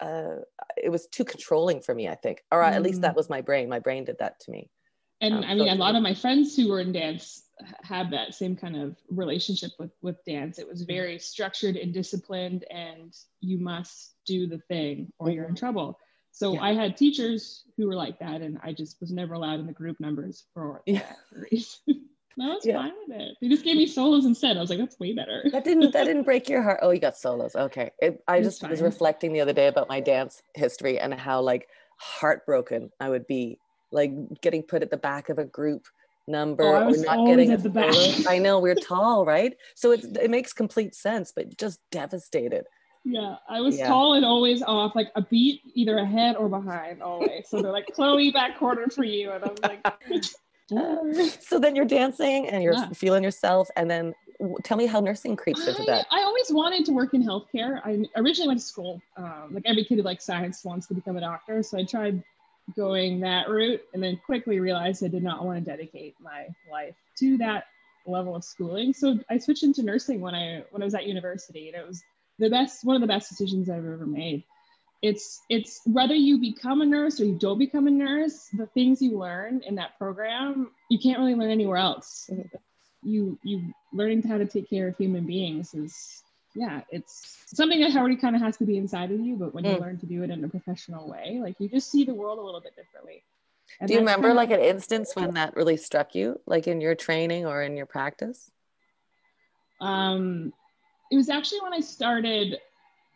uh, 0.00 0.36
it 0.76 0.90
was 0.90 1.06
too 1.06 1.24
controlling 1.24 1.80
for 1.80 1.94
me, 1.94 2.08
I 2.08 2.14
think, 2.14 2.42
or 2.50 2.62
mm. 2.62 2.72
at 2.72 2.82
least 2.82 3.02
that 3.02 3.12
mm. 3.12 3.16
was 3.16 3.28
my 3.28 3.40
brain. 3.40 3.68
My 3.68 3.78
brain 3.78 4.04
did 4.04 4.18
that 4.18 4.40
to 4.40 4.50
me. 4.50 4.70
And 5.20 5.36
um, 5.36 5.44
I 5.44 5.54
mean, 5.54 5.68
so 5.68 5.74
a 5.74 5.76
lot 5.76 5.94
of 5.94 6.02
my 6.02 6.14
friends 6.14 6.56
who 6.56 6.68
were 6.68 6.80
in 6.80 6.92
dance 6.92 7.44
had 7.82 8.10
that 8.10 8.34
same 8.34 8.56
kind 8.56 8.76
of 8.76 8.96
relationship 9.08 9.70
with 9.78 9.92
with 10.02 10.16
dance. 10.24 10.58
It 10.58 10.68
was 10.68 10.84
mm. 10.84 10.88
very 10.88 11.18
structured 11.18 11.76
and 11.76 11.92
disciplined, 11.92 12.64
and 12.70 13.14
you 13.40 13.58
must 13.58 14.14
do 14.26 14.46
the 14.46 14.58
thing 14.58 15.12
or 15.18 15.30
you're 15.30 15.44
in 15.44 15.50
mm-hmm. 15.50 15.58
trouble. 15.58 15.98
So 16.32 16.54
yeah. 16.54 16.62
I 16.62 16.74
had 16.74 16.96
teachers 16.96 17.62
who 17.76 17.86
were 17.86 17.94
like 17.94 18.18
that, 18.18 18.42
and 18.42 18.58
I 18.62 18.72
just 18.72 19.00
was 19.00 19.12
never 19.12 19.34
allowed 19.34 19.60
in 19.60 19.66
the 19.66 19.72
group 19.72 20.00
numbers 20.00 20.44
for 20.52 20.82
yeah. 20.86 21.02
that 21.32 21.56
reason. 22.36 22.50
I 22.50 22.54
was 22.54 22.66
yeah. 22.66 22.76
fine 22.76 22.92
with 23.06 23.20
it. 23.20 23.36
They 23.40 23.48
just 23.48 23.64
gave 23.64 23.76
me 23.76 23.86
solos 23.86 24.24
instead. 24.24 24.56
I 24.56 24.60
was 24.60 24.70
like, 24.70 24.78
that's 24.78 24.98
way 24.98 25.12
better. 25.12 25.44
that 25.52 25.64
didn't 25.64 25.92
that 25.92 26.04
didn't 26.04 26.24
break 26.24 26.48
your 26.48 26.62
heart. 26.62 26.80
Oh, 26.82 26.90
you 26.90 27.00
got 27.00 27.16
solos. 27.16 27.54
Okay. 27.56 27.90
It, 28.00 28.22
I 28.28 28.40
just 28.40 28.68
was 28.68 28.82
reflecting 28.82 29.32
the 29.32 29.40
other 29.40 29.52
day 29.52 29.66
about 29.68 29.88
my 29.88 30.00
dance 30.00 30.42
history 30.54 30.98
and 30.98 31.14
how 31.14 31.40
like 31.40 31.68
heartbroken 31.96 32.90
I 33.00 33.08
would 33.08 33.26
be 33.26 33.58
like 33.92 34.12
getting 34.40 34.62
put 34.62 34.82
at 34.82 34.90
the 34.90 34.96
back 34.96 35.28
of 35.28 35.38
a 35.38 35.44
group 35.44 35.86
number 36.26 36.64
Oh, 36.64 36.74
I 36.74 36.90
or 36.90 36.96
not 36.96 37.26
getting 37.26 37.52
at 37.52 37.62
the 37.62 37.70
back. 37.70 37.94
I 38.28 38.38
know 38.38 38.58
we're 38.58 38.74
tall, 38.82 39.24
right? 39.24 39.54
So 39.74 39.92
it 39.92 40.04
it 40.20 40.30
makes 40.30 40.52
complete 40.52 40.94
sense, 40.94 41.32
but 41.34 41.56
just 41.56 41.80
devastated. 41.90 42.64
Yeah, 43.04 43.36
I 43.48 43.60
was 43.60 43.78
Yeah. 43.78 43.88
tall 43.88 44.14
and 44.14 44.24
always 44.24 44.62
off, 44.62 44.96
like 44.96 45.10
a 45.14 45.22
beat 45.22 45.60
either 45.74 45.98
ahead 45.98 46.36
or 46.36 46.48
behind 46.48 47.02
always. 47.02 47.48
So 47.48 47.60
they're 47.60 47.70
like, 47.70 47.86
Chloe, 47.92 48.30
back 48.30 48.58
corner 48.58 48.86
for 48.88 49.04
you. 49.04 49.30
And 49.30 49.44
I 49.44 49.48
was 49.48 50.34
like, 50.70 51.40
so 51.40 51.58
then 51.58 51.76
you're 51.76 51.84
dancing 51.84 52.48
and 52.48 52.62
you're 52.62 52.74
Yeah. 52.74 52.88
feeling 52.90 53.22
yourself, 53.22 53.68
and 53.76 53.90
then 53.90 54.14
tell 54.64 54.76
me 54.76 54.86
how 54.86 55.00
nursing 55.00 55.36
creeps 55.36 55.66
into 55.66 55.82
I, 55.82 55.86
that. 55.86 56.06
I 56.10 56.22
always 56.22 56.50
wanted 56.50 56.84
to 56.86 56.92
work 56.92 57.14
in 57.14 57.22
healthcare. 57.22 57.80
I 57.84 58.04
originally 58.16 58.48
went 58.48 58.60
to 58.60 58.66
school. 58.66 59.00
Um, 59.16 59.50
like 59.52 59.62
every 59.66 59.84
kid 59.84 59.96
who 59.96 60.02
likes 60.02 60.24
science 60.24 60.64
wants 60.64 60.86
to 60.88 60.94
become 60.94 61.16
a 61.16 61.20
doctor. 61.20 61.62
So 61.62 61.78
I 61.78 61.84
tried 61.84 62.22
going 62.76 63.20
that 63.20 63.48
route 63.48 63.82
and 63.92 64.02
then 64.02 64.18
quickly 64.24 64.58
realized 64.58 65.04
I 65.04 65.08
did 65.08 65.22
not 65.22 65.44
want 65.44 65.62
to 65.62 65.70
dedicate 65.70 66.14
my 66.20 66.48
life 66.70 66.94
to 67.18 67.36
that 67.38 67.64
level 68.06 68.34
of 68.34 68.42
schooling. 68.42 68.92
So 68.92 69.18
I 69.30 69.38
switched 69.38 69.62
into 69.62 69.82
nursing 69.82 70.20
when 70.20 70.34
I 70.34 70.64
when 70.70 70.82
I 70.82 70.84
was 70.84 70.94
at 70.94 71.06
university. 71.06 71.68
And 71.68 71.76
it 71.76 71.86
was 71.86 72.02
the 72.38 72.50
best 72.50 72.84
one 72.84 72.96
of 72.96 73.02
the 73.02 73.08
best 73.08 73.28
decisions 73.28 73.70
I've 73.70 73.78
ever 73.78 74.06
made. 74.06 74.44
It's 75.04 75.42
it's 75.50 75.82
whether 75.84 76.14
you 76.14 76.38
become 76.38 76.80
a 76.80 76.86
nurse 76.86 77.20
or 77.20 77.26
you 77.26 77.34
don't 77.34 77.58
become 77.58 77.86
a 77.86 77.90
nurse, 77.90 78.48
the 78.54 78.64
things 78.64 79.02
you 79.02 79.18
learn 79.18 79.60
in 79.66 79.74
that 79.74 79.98
program, 79.98 80.70
you 80.88 80.98
can't 80.98 81.18
really 81.18 81.34
learn 81.34 81.50
anywhere 81.50 81.76
else. 81.76 82.30
You 83.02 83.38
you 83.42 83.74
learning 83.92 84.22
how 84.22 84.38
to 84.38 84.46
take 84.46 84.70
care 84.70 84.88
of 84.88 84.96
human 84.96 85.26
beings 85.26 85.74
is 85.74 86.22
yeah, 86.54 86.80
it's 86.90 87.36
something 87.54 87.80
that 87.82 87.94
already 87.94 88.16
kind 88.16 88.34
of 88.34 88.40
has 88.40 88.56
to 88.56 88.64
be 88.64 88.78
inside 88.78 89.10
of 89.10 89.20
you, 89.20 89.36
but 89.36 89.52
when 89.52 89.62
you 89.64 89.72
Mm. 89.72 89.80
learn 89.80 89.98
to 89.98 90.06
do 90.06 90.22
it 90.22 90.30
in 90.30 90.42
a 90.42 90.48
professional 90.48 91.06
way, 91.06 91.38
like 91.38 91.56
you 91.58 91.68
just 91.68 91.90
see 91.90 92.04
the 92.04 92.14
world 92.14 92.38
a 92.38 92.42
little 92.42 92.62
bit 92.62 92.74
differently. 92.74 93.22
And 93.80 93.88
Do 93.88 93.92
you 93.92 94.00
remember 94.00 94.32
like 94.32 94.52
an 94.52 94.60
instance 94.60 95.12
when 95.14 95.34
that 95.34 95.54
really 95.54 95.76
struck 95.76 96.14
you, 96.14 96.40
like 96.46 96.66
in 96.66 96.80
your 96.80 96.94
training 96.94 97.44
or 97.44 97.62
in 97.62 97.76
your 97.76 97.84
practice? 97.86 98.50
um 99.82 100.50
it 101.10 101.16
was 101.16 101.28
actually 101.28 101.60
when 101.60 101.74
i 101.74 101.80
started 101.80 102.58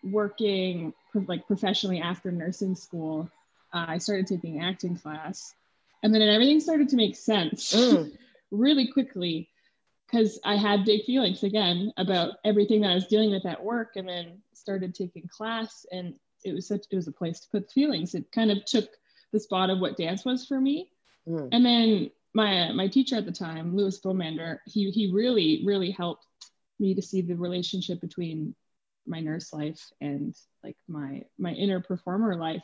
working 0.03 0.93
like 1.27 1.47
professionally 1.47 2.01
after 2.01 2.31
nursing 2.31 2.75
school 2.75 3.29
uh, 3.73 3.85
i 3.89 3.99
started 3.99 4.27
taking 4.27 4.61
acting 4.61 4.97
class 4.97 5.55
and 6.03 6.15
then 6.15 6.23
everything 6.23 6.61
started 6.61 6.89
to 6.89 6.97
make 6.97 7.17
sense 7.17 7.75
Mm. 7.75 8.13
really 8.51 8.87
quickly 8.87 9.49
because 10.07 10.39
i 10.45 10.57
had 10.57 10.85
big 10.85 11.05
feelings 11.05 11.43
again 11.43 11.93
about 11.97 12.35
everything 12.45 12.81
that 12.81 12.91
i 12.91 12.95
was 12.95 13.07
dealing 13.07 13.31
with 13.31 13.45
at 13.47 13.63
work 13.63 13.97
and 13.97 14.09
then 14.09 14.39
started 14.55 14.95
taking 14.95 15.29
class 15.29 15.85
and 15.93 16.15
it 16.45 16.55
was 16.55 16.67
such 16.67 16.85
it 16.91 16.97
was 16.97 17.09
a 17.09 17.13
place 17.13 17.41
to 17.41 17.49
put 17.51 17.71
feelings 17.71 18.15
it 18.15 18.31
kind 18.33 18.51
of 18.51 18.65
took 18.65 18.89
the 19.33 19.41
spot 19.41 19.69
of 19.71 19.81
what 19.81 19.97
dance 19.97 20.25
was 20.25 20.47
for 20.47 20.61
me 20.61 20.89
Mm. 21.29 21.49
and 21.53 21.67
then 21.67 22.11
my 22.33 22.73
my 22.73 22.89
teacher 22.89 23.17
at 23.17 23.27
the 23.27 23.33
time, 23.33 23.77
Louis 23.77 23.99
Bomander, 24.01 24.61
he 24.67 24.91
he 24.91 25.11
really 25.13 25.63
really 25.67 25.91
helped 25.91 26.25
me 26.79 26.95
to 26.95 27.03
see 27.03 27.21
the 27.21 27.35
relationship 27.35 28.01
between 28.01 28.55
my 29.09 29.21
nurse 29.21 29.53
life 29.53 29.81
and 30.01 30.35
like 30.63 30.77
my 30.89 31.23
my 31.39 31.53
inner 31.53 31.81
performer 31.81 32.37
life. 32.37 32.63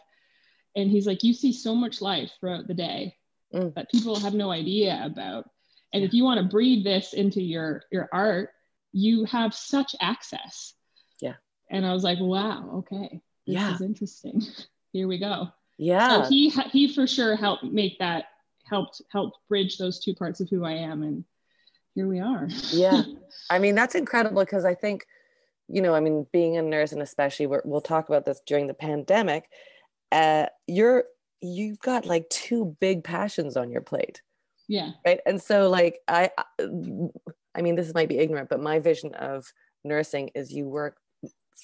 And 0.77 0.91
he's 0.91 1.07
like, 1.07 1.23
you 1.23 1.33
see 1.35 1.53
so 1.53 1.75
much 1.75 2.01
life 2.01 2.31
throughout 2.41 2.67
the 2.67 2.75
day 2.75 3.17
Mm. 3.53 3.73
that 3.75 3.89
people 3.91 4.19
have 4.19 4.35
no 4.35 4.51
idea 4.51 5.01
about. 5.05 5.49
And 5.93 6.03
if 6.03 6.13
you 6.13 6.25
want 6.25 6.41
to 6.41 6.49
breed 6.49 6.85
this 6.85 7.13
into 7.13 7.41
your 7.41 7.85
your 7.93 8.09
art, 8.13 8.51
you 8.93 9.25
have 9.27 9.55
such 9.55 9.95
access. 10.01 10.75
Yeah. 11.21 11.35
And 11.71 11.87
I 11.87 11.93
was 11.93 12.03
like, 12.03 12.19
wow, 12.21 12.69
okay, 12.79 13.23
this 13.47 13.55
Yeah. 13.55 13.73
is 13.75 13.81
interesting. 13.81 14.43
Here 14.93 15.07
we 15.07 15.19
go. 15.19 15.49
Yeah. 15.79 16.23
So 16.25 16.29
he 16.29 16.51
he 16.73 16.93
for 16.93 17.07
sure 17.07 17.37
helped 17.37 17.63
make 17.65 17.99
that 18.01 18.25
helped 18.65 19.03
helped 19.11 19.39
bridge 19.49 19.79
those 19.79 20.01
two 20.01 20.15
parts 20.15 20.41
of 20.41 20.49
who 20.49 20.65
I 20.65 20.73
am, 20.73 21.03
and 21.03 21.25
here 21.95 22.09
we 22.09 22.19
are. 22.19 22.49
yeah 22.73 23.03
i 23.51 23.59
mean 23.61 23.77
that's 23.77 23.95
incredible 23.95 24.43
because 24.43 24.65
i 24.65 24.75
think 24.75 25.07
you 25.69 25.81
know 25.81 25.95
i 25.95 26.01
mean 26.01 26.27
being 26.33 26.57
a 26.57 26.63
nurse 26.63 26.93
and 26.93 27.03
especially 27.03 27.47
we're, 27.47 27.63
we'll 27.65 27.81
talk 27.81 28.09
about 28.09 28.25
this 28.25 28.41
during 28.47 28.67
the 28.67 28.75
pandemic 28.75 29.45
uh 30.13 30.47
you're 30.67 31.05
you've 31.45 31.79
got 31.81 32.07
like 32.07 32.29
two 32.31 32.77
big 32.81 33.05
passions 33.05 33.57
on 33.57 33.71
your 33.71 33.83
plate. 33.83 34.23
Yeah, 34.67 34.93
right? 35.05 35.21
And 35.27 35.41
so 35.41 35.69
like 35.69 36.01
i 36.09 36.31
i 36.59 37.63
mean 37.63 37.77
this 37.77 37.93
might 37.95 38.09
be 38.09 38.19
ignorant 38.19 38.49
but 38.49 38.63
my 38.63 38.79
vision 38.79 39.15
of 39.15 39.53
nursing 39.85 40.31
is 40.35 40.53
you 40.53 40.67
work 40.67 40.97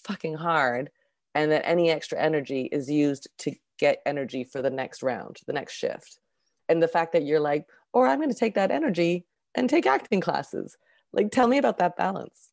fucking 0.05 0.35
hard 0.35 0.91
and 1.35 1.51
that 1.51 1.67
any 1.67 1.91
extra 1.91 2.21
energy 2.21 2.69
is 2.71 2.91
used 2.91 3.29
to 3.39 3.55
get 3.79 4.03
energy 4.05 4.45
for 4.45 4.61
the 4.61 4.71
next 4.71 5.03
round 5.03 5.39
the 5.47 5.53
next 5.53 5.75
shift. 5.75 6.19
And 6.69 6.83
the 6.83 6.89
fact 6.89 7.13
that 7.15 7.25
you're 7.25 7.41
like 7.41 7.67
or 7.95 8.07
i'm 8.07 8.19
going 8.19 8.29
to 8.29 8.35
take 8.35 8.55
that 8.57 8.71
energy 8.71 9.25
and 9.55 9.69
take 9.69 9.87
acting 9.87 10.21
classes. 10.21 10.77
Like 11.13 11.31
tell 11.31 11.49
me 11.49 11.57
about 11.57 11.79
that 11.79 11.97
balance 11.97 12.51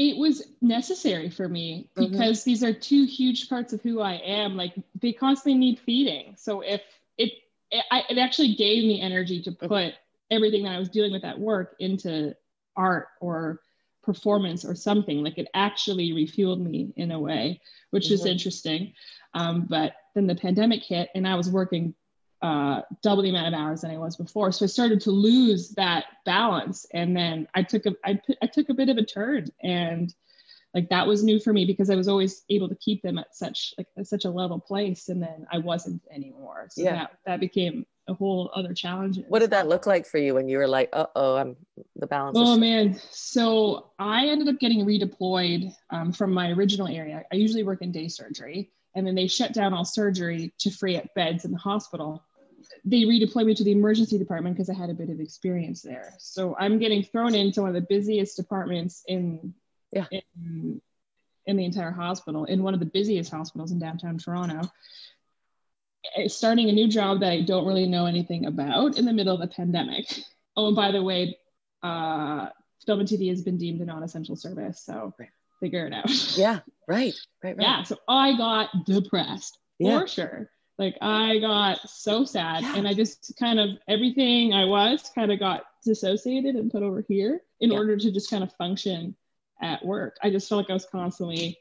it 0.00 0.16
was 0.16 0.42
necessary 0.62 1.28
for 1.28 1.46
me 1.46 1.90
Mhm. 1.94 2.10
because 2.10 2.42
these 2.42 2.64
are 2.64 2.72
two 2.72 3.04
huge 3.04 3.50
parts 3.50 3.74
of 3.74 3.82
who 3.82 4.00
I 4.00 4.14
am. 4.14 4.56
Like 4.56 4.74
they 4.98 5.12
constantly 5.12 5.58
need 5.58 5.78
feeding. 5.78 6.36
So 6.36 6.62
if 6.62 6.80
it 7.18 7.32
it, 7.70 7.84
I, 7.90 8.04
it 8.08 8.16
actually 8.16 8.54
gave 8.54 8.82
me 8.84 9.00
energy 9.00 9.42
to 9.42 9.52
put 9.52 9.92
everything 10.30 10.62
that 10.64 10.74
I 10.74 10.78
was 10.78 10.88
dealing 10.88 11.12
with 11.12 11.24
at 11.24 11.38
work 11.38 11.76
into 11.78 12.34
art 12.74 13.08
or 13.20 13.60
performance 14.02 14.64
or 14.64 14.74
something. 14.74 15.22
Like 15.22 15.36
it 15.36 15.48
actually 15.52 16.12
refueled 16.12 16.62
me 16.62 16.94
in 16.96 17.10
a 17.10 17.20
way, 17.20 17.60
which 17.90 18.10
is 18.10 18.22
Mhm. 18.22 18.30
interesting. 18.30 18.94
Um, 19.34 19.66
but 19.68 19.94
then 20.14 20.26
the 20.26 20.34
pandemic 20.34 20.82
hit, 20.82 21.10
and 21.14 21.28
I 21.28 21.34
was 21.34 21.50
working 21.50 21.94
uh, 22.42 22.82
double 23.02 23.22
the 23.22 23.28
amount 23.30 23.48
of 23.48 23.60
hours 23.60 23.82
than 23.82 23.90
I 23.90 23.98
was 23.98 24.16
before. 24.16 24.50
So 24.52 24.64
I 24.64 24.68
started 24.68 25.00
to 25.02 25.10
lose 25.10 25.70
that 25.70 26.04
balance, 26.24 26.86
and 26.94 27.16
then 27.16 27.46
I 27.54 27.62
took 27.62 27.86
a 27.86 27.94
I, 28.04 28.18
took 28.46 28.68
a 28.70 28.74
bit 28.74 28.88
of 28.88 28.96
a 28.96 29.04
turn, 29.04 29.46
and 29.62 30.12
like 30.74 30.88
that 30.90 31.06
was 31.06 31.22
new 31.24 31.38
for 31.40 31.52
me 31.52 31.64
because 31.64 31.90
I 31.90 31.96
was 31.96 32.08
always 32.08 32.42
able 32.48 32.68
to 32.68 32.76
keep 32.76 33.02
them 33.02 33.18
at 33.18 33.34
such 33.36 33.74
like 33.76 33.88
at 33.98 34.06
such 34.06 34.24
a 34.24 34.30
level 34.30 34.58
place, 34.58 35.08
and 35.08 35.22
then 35.22 35.46
I 35.52 35.58
wasn't 35.58 36.00
anymore. 36.10 36.68
So 36.70 36.82
Yeah. 36.82 36.92
that 36.94 37.10
that 37.26 37.40
became 37.40 37.84
a 38.08 38.14
whole 38.14 38.50
other 38.54 38.72
challenge. 38.74 39.20
what 39.28 39.38
did 39.40 39.50
that 39.50 39.68
look 39.68 39.86
like 39.86 40.04
for 40.06 40.18
you 40.18 40.34
when 40.34 40.48
you 40.48 40.58
were 40.58 40.66
like 40.66 40.88
uh-oh 40.92 41.36
i'm 41.36 41.54
the 41.94 42.08
balance 42.08 42.36
Oh 42.36 42.54
shifting." 42.54 42.60
man, 42.60 43.00
so 43.12 43.92
I 44.00 44.26
ended 44.26 44.48
up 44.48 44.58
getting 44.58 44.84
redeployed 44.84 45.72
um, 45.90 46.10
from 46.12 46.32
my 46.32 46.50
original 46.50 46.88
area. 46.88 47.22
I 47.30 47.36
usually 47.36 47.62
work 47.62 47.82
in 47.82 47.92
day 47.92 48.08
surgery, 48.08 48.72
and 48.96 49.06
then 49.06 49.14
they 49.14 49.28
shut 49.28 49.52
down 49.52 49.74
all 49.74 49.84
surgery 49.84 50.52
to 50.58 50.70
free 50.70 50.96
up 50.96 51.04
beds 51.14 51.44
in 51.44 51.52
the 51.52 51.58
hospital. 51.58 52.24
They 52.84 53.02
redeployed 53.02 53.46
me 53.46 53.54
to 53.54 53.64
the 53.64 53.72
emergency 53.72 54.18
department 54.18 54.56
because 54.56 54.70
I 54.70 54.74
had 54.74 54.90
a 54.90 54.94
bit 54.94 55.10
of 55.10 55.20
experience 55.20 55.82
there. 55.82 56.14
So 56.18 56.56
I'm 56.58 56.78
getting 56.78 57.02
thrown 57.02 57.34
into 57.34 57.60
one 57.62 57.68
of 57.70 57.74
the 57.74 57.86
busiest 57.88 58.36
departments 58.36 59.02
in 59.06 59.54
Yeah. 59.92 60.06
in, 60.10 60.80
in 61.46 61.56
the 61.56 61.64
entire 61.64 61.90
hospital, 61.90 62.44
in 62.44 62.62
one 62.62 62.74
of 62.74 62.80
the 62.80 62.86
busiest 62.86 63.30
hospitals 63.30 63.72
in 63.72 63.78
downtown 63.78 64.18
Toronto. 64.18 64.60
Eh, 66.16 66.28
Starting 66.28 66.68
a 66.68 66.72
new 66.72 66.88
job 66.88 67.20
that 67.20 67.32
I 67.32 67.40
don't 67.42 67.66
really 67.66 67.86
know 67.86 68.06
anything 68.06 68.46
about 68.46 68.98
in 68.98 69.04
the 69.04 69.12
middle 69.12 69.34
of 69.34 69.40
a 69.40 69.46
pandemic. 69.52 70.06
Oh, 70.56 70.68
and 70.68 70.76
by 70.76 70.90
the 70.92 71.02
way, 71.02 71.36
uh, 71.82 72.48
film 72.86 73.00
and 73.00 73.08
TV 73.08 73.28
has 73.28 73.42
been 73.42 73.58
deemed 73.58 73.80
a 73.80 73.84
non-essential 73.84 74.36
service, 74.36 74.80
so 74.82 75.12
Right. 75.18 75.28
figure 75.60 75.86
it 75.86 75.92
out. 75.92 76.08
yeah 76.38 76.60
right 76.88 77.14
right 77.44 77.56
right 77.56 77.60
yeah. 77.60 77.82
So 77.82 77.96
I 78.08 78.36
got 78.36 78.84
depressed 78.86 79.58
Yeah. 79.78 80.00
for 80.00 80.06
sure. 80.06 80.50
Like 80.80 80.96
I 81.02 81.38
got 81.40 81.88
so 81.90 82.24
sad, 82.24 82.62
Yeah. 82.62 82.76
and 82.76 82.88
I 82.88 82.94
just 82.94 83.34
kind 83.38 83.60
of 83.60 83.68
everything 83.86 84.54
I 84.54 84.64
was 84.64 85.12
kind 85.14 85.30
of 85.30 85.38
got 85.38 85.64
dissociated 85.84 86.54
and 86.56 86.70
put 86.70 86.82
over 86.82 87.02
here 87.06 87.42
in 87.60 87.70
Yeah. 87.70 87.76
order 87.76 87.98
to 87.98 88.10
just 88.10 88.30
kind 88.30 88.42
of 88.42 88.50
function 88.54 89.14
at 89.60 89.84
work. 89.84 90.16
I 90.22 90.30
just 90.30 90.48
felt 90.48 90.60
like 90.60 90.70
I 90.70 90.72
was 90.72 90.86
constantly 90.86 91.58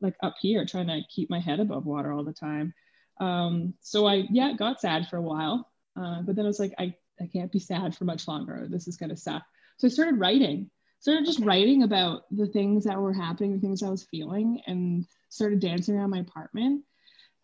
like 0.00 0.16
up 0.22 0.36
here 0.40 0.64
trying 0.64 0.86
to 0.86 1.02
keep 1.14 1.28
my 1.28 1.38
head 1.38 1.60
above 1.60 1.84
water 1.84 2.12
all 2.12 2.24
the 2.24 2.32
time. 2.32 2.72
Um, 3.20 3.74
so 3.82 4.06
I 4.06 4.26
yeah 4.30 4.54
got 4.54 4.80
sad 4.80 5.08
for 5.08 5.18
a 5.18 5.22
while, 5.22 5.70
uh, 5.94 6.22
but 6.22 6.34
then 6.34 6.46
I 6.46 6.48
was 6.48 6.58
like 6.58 6.72
I 6.78 6.94
I 7.20 7.26
can't 7.26 7.52
be 7.52 7.58
sad 7.58 7.94
for 7.94 8.06
much 8.06 8.26
longer. 8.26 8.66
This 8.70 8.88
is 8.88 8.96
gonna 8.96 9.18
suck. 9.18 9.42
So 9.76 9.86
I 9.86 9.90
started 9.90 10.18
writing. 10.18 10.70
Started 11.00 11.26
just 11.26 11.40
writing 11.40 11.82
about 11.82 12.22
the 12.30 12.46
things 12.46 12.84
that 12.84 12.98
were 12.98 13.12
happening, 13.12 13.52
the 13.52 13.60
things 13.60 13.82
I 13.82 13.90
was 13.90 14.04
feeling, 14.10 14.62
and 14.66 15.06
started 15.28 15.60
dancing 15.60 15.96
around 15.96 16.08
my 16.10 16.20
apartment. 16.20 16.84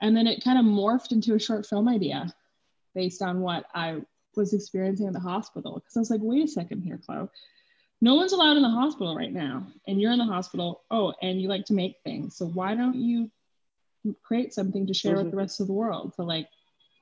And 0.01 0.17
then 0.17 0.27
it 0.27 0.45
kind 0.45 0.59
of 0.59 0.65
morphed 0.65 1.13
into 1.13 1.35
a 1.35 1.39
short 1.39 1.67
film 1.67 1.89
idea 1.89 2.35
based 2.95 3.23
on 3.23 3.41
what 3.41 3.65
I 3.75 4.03
was 4.35 4.53
experiencing 4.53 5.07
in 5.07 5.13
the 5.13 5.21
hospital. 5.21 5.75
Because 5.75 5.97
I 5.97 6.01
was 6.01 6.11
like, 6.11 6.21
wait 6.23 6.45
a 6.45 6.49
second 6.49 6.83
here, 6.83 7.01
Chloe. 7.05 7.29
No 8.03 8.15
one's 8.15 8.33
allowed 8.33 8.59
in 8.59 8.63
the 8.63 8.69
hospital 8.69 9.17
right 9.17 9.33
now. 9.33 9.67
And 9.87 10.01
you're 10.01 10.13
in 10.13 10.19
the 10.19 10.25
hospital. 10.25 10.83
Oh, 10.91 11.15
and 11.23 11.41
you 11.41 11.49
like 11.49 11.65
to 11.67 11.73
make 11.73 11.97
things. 12.05 12.37
So 12.37 12.47
why 12.47 12.75
don't 12.75 12.97
you 12.97 13.31
create 14.23 14.53
something 14.53 14.87
to 14.87 14.95
share 14.95 15.17
Mhm. 15.17 15.23
with 15.25 15.31
the 15.31 15.37
rest 15.39 15.61
of 15.61 15.67
the 15.67 15.73
world 15.73 16.13
to 16.17 16.23
like 16.23 16.49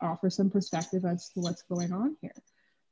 offer 0.00 0.30
some 0.30 0.50
perspective 0.50 1.04
as 1.04 1.28
to 1.30 1.40
what's 1.40 1.62
going 1.62 1.92
on 1.92 2.16
here? 2.20 2.34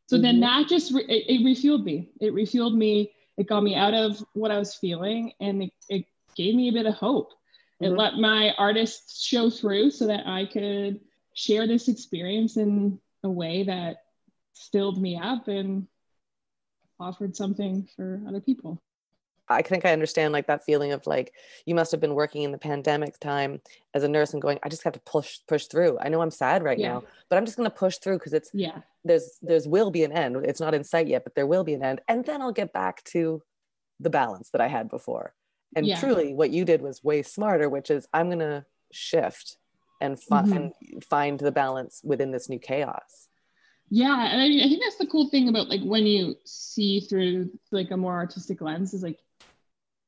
So 0.08 0.18
Mhm. 0.18 0.22
then 0.22 0.40
that 0.40 0.68
just 0.68 0.92
re- 0.92 1.04
it, 1.04 1.40
it 1.40 1.44
refueled 1.44 1.84
me. 1.84 2.10
It 2.20 2.34
refueled 2.34 2.74
me. 2.74 3.12
It 3.38 3.46
got 3.46 3.62
me 3.62 3.76
out 3.76 3.94
of 3.94 4.22
what 4.34 4.50
I 4.50 4.58
was 4.58 4.74
feeling, 4.74 5.32
and 5.40 5.62
it, 5.62 5.72
it 5.88 6.06
gave 6.36 6.54
me 6.54 6.68
a 6.68 6.72
bit 6.72 6.86
of 6.86 6.94
hope. 6.94 7.32
It 7.82 7.90
Mhm. 7.90 7.98
let 7.98 8.14
my 8.16 8.54
artists 8.58 9.24
show 9.24 9.50
through 9.50 9.90
so 9.90 10.06
that 10.06 10.26
I 10.26 10.46
could 10.46 11.00
share 11.34 11.66
this 11.66 11.88
experience 11.88 12.56
in 12.56 13.00
a 13.24 13.30
way 13.30 13.64
that 13.64 14.04
stilled 14.52 15.00
me 15.00 15.16
up 15.16 15.48
and 15.48 15.88
offered 17.00 17.34
something 17.34 17.84
for 17.96 18.22
other 18.28 18.40
people. 18.40 18.78
I 19.48 19.62
think 19.62 19.84
I 19.84 19.92
understand 19.92 20.32
like 20.32 20.46
that 20.46 20.64
feeling 20.64 20.92
of 20.92 21.06
like 21.06 21.34
you 21.66 21.74
must 21.74 21.90
have 21.90 22.00
been 22.00 22.14
working 22.14 22.42
in 22.42 22.52
the 22.52 22.58
pandemic 22.58 23.18
time 23.18 23.60
as 23.92 24.04
a 24.04 24.08
nurse 24.08 24.32
and 24.32 24.40
going, 24.40 24.60
I 24.62 24.68
just 24.68 24.84
have 24.84 24.92
to 24.92 25.00
push 25.00 25.40
push 25.48 25.66
through. 25.66 25.98
I 25.98 26.08
know 26.08 26.22
I'm 26.22 26.30
sad 26.30 26.62
right 26.62 26.78
Yeah. 26.78 26.92
now, 26.92 27.04
but 27.28 27.36
I'm 27.36 27.44
just 27.44 27.56
gonna 27.56 27.68
push 27.70 27.98
through 27.98 28.18
because 28.18 28.32
it's 28.32 28.50
Yeah. 28.54 28.82
there's 29.04 29.38
there's 29.42 29.66
will 29.66 29.90
be 29.90 30.04
an 30.04 30.12
end. 30.12 30.36
It's 30.46 30.60
not 30.60 30.74
in 30.74 30.84
sight 30.84 31.08
yet, 31.08 31.24
but 31.24 31.34
there 31.34 31.46
will 31.48 31.64
be 31.64 31.74
an 31.74 31.82
end. 31.82 32.00
And 32.06 32.24
then 32.24 32.40
I'll 32.40 32.52
get 32.52 32.72
back 32.72 33.02
to 33.04 33.42
the 33.98 34.10
balance 34.10 34.50
that 34.50 34.60
I 34.60 34.68
had 34.68 34.88
before. 34.88 35.34
And 35.74 35.86
Yeah. 35.86 35.98
truly 35.98 36.34
what 36.34 36.50
you 36.50 36.64
did 36.64 36.82
was 36.82 37.02
way 37.02 37.22
smarter, 37.22 37.68
which 37.68 37.90
is 37.90 38.06
I'm 38.12 38.28
gonna 38.28 38.66
shift 38.92 39.56
and, 40.00 40.20
fi- 40.20 40.42
Mhm. 40.42 40.72
and 40.90 41.04
find 41.04 41.38
the 41.38 41.52
balance 41.52 42.00
within 42.04 42.30
this 42.30 42.48
new 42.48 42.58
chaos. 42.58 43.28
Yeah, 43.90 44.26
and 44.32 44.40
I, 44.40 44.46
I 44.64 44.68
think 44.68 44.82
that's 44.82 44.96
the 44.96 45.06
cool 45.06 45.28
thing 45.28 45.48
about 45.48 45.68
like 45.68 45.82
when 45.82 46.06
you 46.06 46.36
see 46.44 47.00
through 47.00 47.50
like 47.70 47.90
a 47.90 47.96
more 47.96 48.14
artistic 48.14 48.60
lens 48.60 48.94
is 48.94 49.02
like 49.02 49.18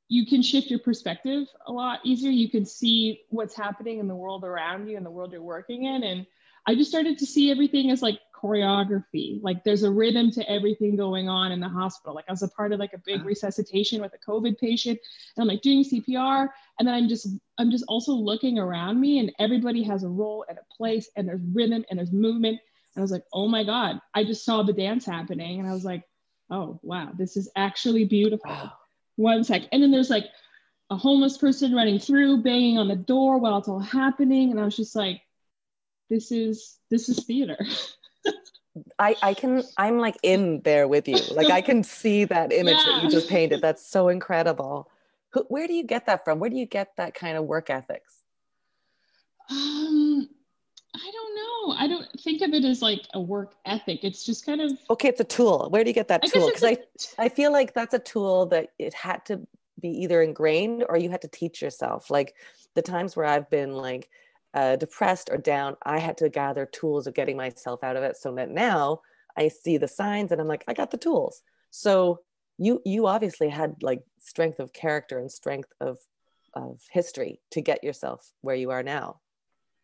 you 0.09 0.27
can 0.27 0.43
shift 0.43 0.69
your 0.71 0.79
perspective 0.81 1.47
a 1.67 1.73
lot 1.73 2.01
easier. 2.05 2.31
You 2.31 2.51
can 2.51 2.65
see 2.67 3.23
what's 3.31 3.55
happening 3.55 3.99
in 3.99 4.09
the 4.09 4.15
world 4.15 4.45
around 4.45 4.87
you 4.89 4.97
and 4.97 5.05
the 5.05 5.11
world 5.11 5.33
you're 5.33 5.43
working 5.43 5.85
in. 5.85 6.03
And 6.03 6.27
I 6.67 6.75
just 6.75 6.91
started 6.91 7.19
to 7.19 7.27
see 7.27 7.51
everything 7.51 7.91
as 7.91 8.03
like 8.03 8.19
choreography. 8.45 9.43
Like 9.43 9.65
there's 9.65 9.83
a 9.83 9.91
rhythm 9.91 10.31
to 10.33 10.51
everything 10.51 10.97
going 10.97 11.29
on 11.29 11.53
in 11.53 11.61
the 11.61 11.69
hospital. 11.69 12.15
Like 12.15 12.27
I 12.29 12.33
was 12.33 12.43
a 12.43 12.49
part 12.49 12.73
of 12.73 12.81
like 12.81 12.93
a 12.93 12.99
big 12.99 13.23
Ah. 13.23 13.25
resuscitation 13.25 14.03
with 14.03 14.13
a 14.15 14.31
COVID 14.31 14.59
patient, 14.59 14.99
and 15.37 15.43
I'm 15.43 15.49
like 15.49 15.63
doing 15.63 15.83
CPR, 15.83 16.49
and 16.79 16.87
then 16.87 16.95
I'm 16.95 17.09
just 17.09 17.29
I'm 17.59 17.71
just 17.71 17.85
also 17.89 18.13
looking 18.13 18.59
around 18.59 19.01
me, 19.01 19.19
and 19.19 19.33
everybody 19.39 19.83
has 19.85 20.05
a 20.05 20.09
role 20.09 20.45
and 20.49 20.59
a 20.59 20.75
place, 20.75 21.09
and 21.17 21.27
there's 21.27 21.41
rhythm 21.53 21.85
and 21.89 21.99
there's 21.99 22.13
movement. 22.13 22.59
And 22.95 23.01
I 23.01 23.03
was 23.03 23.11
like, 23.11 23.25
oh 23.33 23.49
my 23.49 23.65
God, 23.65 23.99
I 24.15 24.23
just 24.25 24.45
saw 24.45 24.63
the 24.63 24.73
dance 24.73 25.05
happening. 25.05 25.59
And 25.59 25.69
I 25.69 25.73
was 25.73 25.85
like, 25.85 26.05
oh, 26.51 26.79
wow, 26.83 27.11
this 27.17 27.37
is 27.37 27.51
actually 27.57 28.05
beautiful. 28.05 28.51
Wow. 28.51 28.73
One 29.17 29.43
sec. 29.45 29.63
And 29.73 29.83
then 29.83 29.91
there's 29.91 30.11
like 30.11 30.27
a 30.91 30.97
homeless 30.97 31.37
person 31.37 31.75
running 31.75 31.99
through, 31.99 32.43
banging 32.45 32.79
on 32.79 32.87
the 32.87 32.95
door 32.95 33.39
while 33.39 33.59
it's 33.59 33.67
all 33.69 33.81
happening. 33.81 34.53
And 34.53 34.61
I 34.61 34.65
was 34.65 34.77
just 34.77 34.95
like, 34.95 35.23
this 36.09 36.31
is 36.31 36.79
this 36.91 37.09
is 37.09 37.25
theater. 37.25 37.59
I, 38.99 39.17
I 39.23 39.35
can 39.35 39.63
I'm 39.77 39.99
like 39.99 40.17
in 40.23 40.61
there 40.63 40.89
with 40.89 41.07
you. 41.09 41.19
Like 41.33 41.51
I 41.51 41.61
can 41.61 41.83
see 41.85 42.25
that 42.25 42.53
image 42.53 42.77
that 42.77 43.03
you 43.03 43.11
just 43.11 43.29
painted. 43.29 43.61
That's 43.61 43.87
so 43.87 44.09
incredible. 44.09 44.91
Who, 45.31 45.45
where 45.49 45.67
do 45.67 45.75
you 45.75 45.85
get 45.85 46.07
that 46.07 46.25
from? 46.25 46.39
Where 46.41 46.51
do 46.51 46.57
you 46.57 46.67
get 46.67 46.97
that 46.97 47.15
kind 47.15 47.37
of 47.37 47.45
work 47.45 47.71
ethics? 47.71 48.23
Um, 49.51 50.29
I 50.95 51.11
don't 51.13 51.35
know. 51.37 51.75
I 51.77 51.87
don't 51.87 52.21
think 52.21 52.43
of 52.43 52.53
it 52.55 52.65
as 52.65 52.83
like 52.83 53.03
a 53.15 53.21
work 53.21 53.55
ethic. 53.65 54.01
It's 54.03 54.25
just 54.25 54.47
kind 54.47 54.61
of 54.61 54.73
Okay, 54.91 55.09
it's 55.09 55.21
a 55.21 55.25
tool. 55.25 55.69
Where 55.71 55.85
do 55.85 55.91
you 55.91 55.95
get 55.95 56.09
that 56.09 56.23
I 56.25 56.27
tool? 56.29 56.51
Because 56.53 56.79
I 57.19 57.29
feel 57.29 57.53
like 57.53 57.75
that's 57.75 57.95
a 57.95 57.99
tool 57.99 58.47
that 58.47 58.73
it 58.79 58.95
had 58.95 59.25
to 59.27 59.41
be 59.81 59.89
either 59.89 60.23
ingrained 60.23 60.85
or 60.89 60.97
you 60.97 61.11
had 61.11 61.23
to 61.23 61.29
teach 61.29 61.61
yourself. 61.61 62.11
Like 62.11 62.35
the 62.75 62.83
times 62.83 63.17
where 63.17 63.27
I've 63.27 63.51
been 63.51 63.73
like 63.75 64.09
uh, 64.55 64.77
depressed 64.77 65.29
or 65.31 65.37
down, 65.37 65.77
I 65.83 65.99
had 65.99 66.17
to 66.19 66.29
gather 66.29 66.65
tools 66.67 67.07
of 67.07 67.15
getting 67.15 67.37
myself 67.37 67.83
out 67.85 67.97
of 67.97 68.03
it. 68.05 68.17
So 68.17 68.35
that 68.37 68.51
now 68.51 69.01
I 69.37 69.49
see 69.49 69.77
the 69.79 69.89
signs 69.89 70.31
and 70.33 70.41
I'm 70.41 70.47
like, 70.49 70.65
I 70.69 70.73
got 70.75 70.91
the 70.91 70.97
tools. 70.97 71.43
So 71.71 72.21
you 72.57 72.81
you 72.85 73.07
obviously 73.09 73.49
had 73.49 73.83
like 73.83 74.03
strength 74.21 74.61
of 74.61 74.73
character 74.73 75.19
and 75.19 75.31
strength 75.31 75.73
of 75.81 75.99
of 76.55 76.81
history 76.93 77.41
to 77.51 77.61
get 77.61 77.83
yourself 77.83 78.31
where 78.43 78.55
you 78.55 78.71
are 78.71 78.83
now. 78.85 79.21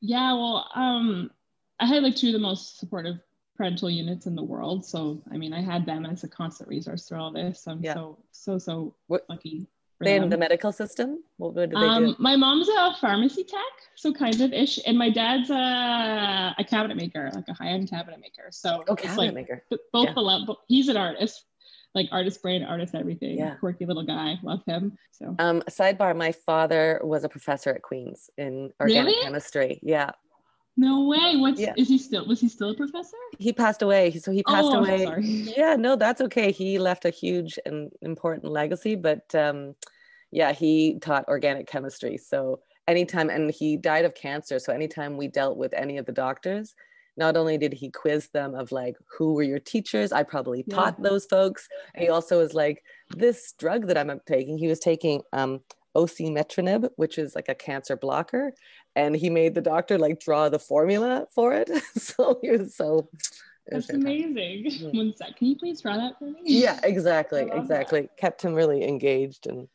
Yeah, 0.01 0.33
well, 0.35 0.71
um, 0.75 1.31
I 1.81 1.87
had 1.87 2.03
like 2.05 2.15
two 2.17 2.29
of 2.29 2.33
the 2.35 2.39
most 2.39 2.79
supportive 2.79 3.17
parental 3.57 3.91
units 3.91 4.27
in 4.27 4.35
the 4.37 4.43
world. 4.43 4.87
So, 4.87 5.21
I 5.33 5.37
mean, 5.37 5.53
I 5.53 5.61
had 5.61 5.85
them 5.85 6.07
as 6.07 6.23
a 6.25 6.29
constant 6.29 6.69
resource 6.69 7.07
through 7.09 7.19
all 7.19 7.33
this. 7.33 7.67
I'm 7.67 7.83
Yeah. 7.83 7.95
so, 7.95 8.19
so, 8.31 8.59
so 8.59 8.95
What- 9.09 9.29
lucky. 9.29 9.67
In 10.07 10.29
the 10.29 10.37
medical 10.39 10.73
system? 10.73 11.23
What, 11.37 11.55
what 11.55 11.71
did 11.71 11.79
they 11.79 11.87
Um, 11.87 12.07
do? 12.07 12.17
my 12.19 12.37
mom's 12.37 12.69
a 12.69 12.95
pharmacy 13.01 13.45
tech, 13.45 13.61
so 13.97 14.13
kind 14.13 14.41
of 14.41 14.53
ish, 14.53 14.79
and 14.87 14.97
my 14.97 15.11
dad's 15.11 15.51
a, 15.51 16.55
a 16.59 16.65
cabinet 16.65 16.97
maker, 16.97 17.31
like 17.35 17.49
a 17.49 17.55
high 17.55 17.69
end 17.69 17.91
cabinet 17.91 18.21
maker. 18.21 18.49
So 18.51 18.83
Oh, 18.89 18.97
cabinet 18.97 19.19
like 19.19 19.35
maker. 19.35 19.65
both 19.93 20.07
Yeah. 20.09 20.13
below. 20.15 20.57
He's 20.69 20.89
an 20.89 20.97
artist, 20.97 21.45
like 21.95 22.09
artist 22.13 22.41
brain, 22.43 22.63
artist 22.63 22.95
everything. 22.95 23.39
Yeah. 23.39 23.57
Quirky 23.57 23.85
little 23.85 24.05
guy, 24.05 24.39
love 24.43 24.63
him. 24.67 24.97
So 25.11 25.35
Um, 25.39 25.63
sidebar, 25.69 26.17
my 26.17 26.33
father 26.33 27.01
was 27.05 27.25
a 27.25 27.29
professor 27.29 27.71
at 27.71 27.83
Queen's 27.83 28.31
in 28.39 28.73
organic 28.81 29.15
Really? 29.15 29.23
chemistry. 29.25 29.81
Yeah. 29.83 30.13
No 30.77 31.05
way. 31.05 31.37
What's 31.37 31.61
Yeah. 31.61 31.75
is 31.77 31.89
he 31.89 31.99
still? 31.99 32.27
Was 32.27 32.41
he 32.41 32.49
still 32.49 32.71
a 32.71 32.75
professor? 32.75 33.17
He 33.39 33.53
passed 33.53 33.83
away. 33.83 34.13
So 34.19 34.33
he 34.33 34.43
passed 34.43 34.69
oh, 34.73 34.79
away. 34.79 35.05
sorry. 35.05 35.23
Yeah, 35.57 35.77
no, 35.77 35.97
that's 35.97 36.21
okay. 36.23 36.53
He 36.53 36.79
left 36.79 37.05
a 37.05 37.11
huge 37.11 37.59
and 37.67 37.93
important 38.03 38.51
legacy, 38.51 38.95
but 38.97 39.35
um, 39.35 39.75
yeah, 40.31 40.53
he 40.53 40.99
taught 41.01 41.29
organic 41.29 41.67
chemistry. 41.67 42.17
So 42.17 42.61
anytime, 42.89 43.31
and 43.31 43.51
he 43.51 43.77
died 43.77 44.05
of 44.05 44.15
cancer. 44.15 44.59
So 44.59 44.73
anytime 44.73 45.17
we 45.17 45.29
dealt 45.29 45.57
with 45.57 45.73
any 45.75 45.99
of 45.99 46.07
the 46.07 46.13
doctors, 46.13 46.75
not 47.17 47.37
only 47.37 47.59
did 47.59 47.75
he 47.75 47.91
quiz 47.91 48.29
them 48.29 48.55
of 48.55 48.73
like, 48.73 48.97
who 49.19 49.35
were 49.35 49.43
your 49.43 49.59
teachers? 49.59 50.13
I 50.13 50.23
probably 50.23 50.65
Yeah. 50.67 50.77
taught 50.77 51.03
those 51.03 51.27
folks. 51.27 51.69
He 51.97 52.09
also 52.09 52.39
was 52.39 52.55
like, 52.55 52.83
this 53.17 53.53
drug 53.59 53.89
that 53.89 53.99
I'm 53.99 54.21
taking, 54.27 54.57
he 54.57 54.69
was 54.69 54.79
taking 54.79 55.23
um, 55.33 55.61
osimertinib, 55.97 56.91
which 56.97 57.19
is 57.19 57.35
like 57.35 57.49
a 57.49 57.55
cancer 57.55 57.97
blocker. 57.97 58.53
And 58.97 59.15
he 59.15 59.31
made 59.31 59.55
the 59.55 59.61
doctor 59.61 59.99
like 59.99 60.21
draw 60.21 60.49
the 60.49 60.59
formula 60.59 61.27
for 61.35 61.53
it. 61.55 61.71
so 61.97 62.39
he 62.43 62.51
was 62.51 62.75
so. 62.77 63.09
was 63.71 63.87
That's 63.87 63.91
amazing. 63.91 64.91
One 64.95 65.15
sec. 65.17 65.37
Can 65.37 65.49
you 65.49 65.57
please 65.57 65.81
draw 65.81 65.97
that 65.97 66.19
for 66.19 66.25
me? 66.25 66.41
Yeah, 66.45 66.81
exactly, 66.83 67.41
love 67.43 67.51
that. 67.51 67.59
exactly. 67.59 68.09
Kept 68.19 68.43
him 68.43 68.55
really 68.55 68.87
engaged 68.87 69.47
and 69.47 69.69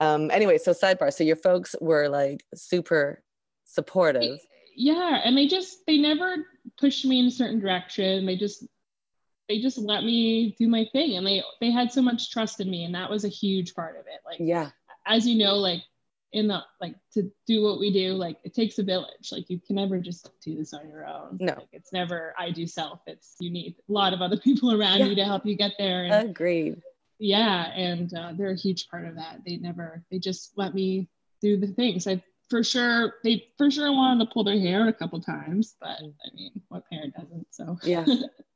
um 0.00 0.30
anyway, 0.30 0.58
so 0.58 0.72
sidebar. 0.72 1.12
So 1.12 1.24
your 1.24 1.36
folks 1.36 1.74
were 1.80 2.08
like 2.08 2.44
super 2.54 3.22
supportive. 3.64 4.40
yeah 4.74 5.20
and 5.24 5.36
they 5.36 5.46
just 5.46 5.84
they 5.86 5.98
never 5.98 6.46
pushed 6.80 7.04
me 7.04 7.18
in 7.20 7.26
a 7.26 7.30
certain 7.30 7.58
direction 7.58 8.24
they 8.24 8.34
just 8.36 8.64
they 9.48 9.60
just 9.60 9.76
let 9.76 10.04
me 10.04 10.54
do 10.58 10.68
my 10.68 10.86
thing 10.92 11.16
and 11.16 11.26
they 11.26 11.42
they 11.60 11.70
had 11.70 11.92
so 11.92 12.00
much 12.00 12.30
trust 12.30 12.60
in 12.60 12.70
me 12.70 12.84
and 12.84 12.94
that 12.94 13.10
was 13.10 13.24
a 13.24 13.28
huge 13.28 13.74
part 13.74 13.96
of 13.96 14.06
it 14.06 14.20
like 14.24 14.38
Yeah, 14.38 14.70
as 15.08 15.26
you 15.26 15.36
know 15.38 15.54
like 15.56 15.82
in 16.32 16.46
the 16.46 16.60
like 16.80 16.94
to 17.12 17.30
do 17.46 17.62
what 17.62 17.78
we 17.80 17.90
do 17.90 18.12
like 18.12 18.36
it 18.44 18.54
takes 18.54 18.78
a 18.78 18.82
village 18.82 19.30
like 19.32 19.48
you 19.48 19.58
can 19.58 19.76
never 19.76 19.98
just 19.98 20.30
do 20.44 20.54
this 20.56 20.74
on 20.74 20.86
your 20.88 21.06
own 21.06 21.38
No. 21.40 21.54
like, 21.56 21.68
it's 21.72 21.92
never 21.92 22.34
i 22.38 22.50
do 22.50 22.66
self 22.66 23.00
it's 23.06 23.34
you 23.40 23.50
need 23.50 23.76
a 23.88 23.92
lot 23.92 24.12
of 24.12 24.20
other 24.20 24.36
people 24.46 24.72
around 24.72 24.98
Yeah. 25.00 25.06
you 25.06 25.14
to 25.16 25.24
help 25.24 25.46
you 25.46 25.56
get 25.56 25.72
there 25.78 26.04
and 26.04 26.28
agreed. 26.30 26.82
yeah 27.18 27.72
and 27.74 28.12
uh, 28.14 28.32
they're 28.36 28.50
a 28.50 28.56
huge 28.56 28.88
part 28.90 29.06
of 29.06 29.16
that 29.16 29.38
they 29.46 29.56
never 29.56 30.04
they 30.10 30.18
just 30.18 30.52
let 30.56 30.74
me 30.74 31.08
do 31.40 31.56
the 31.58 31.68
things 31.68 32.06
i 32.06 32.22
for 32.50 32.62
sure 32.62 33.14
they 33.24 33.46
for 33.56 33.70
sure 33.70 33.90
wanted 33.92 34.24
to 34.26 34.30
pull 34.32 34.44
their 34.44 34.58
hair 34.60 34.86
a 34.88 34.92
couple 34.92 35.20
times 35.20 35.76
but 35.80 35.98
i 36.00 36.34
mean 36.34 36.52
what 36.68 36.84
parent 36.90 37.14
doesn't 37.14 37.46
so 37.50 37.76
Yeah. 37.84 38.04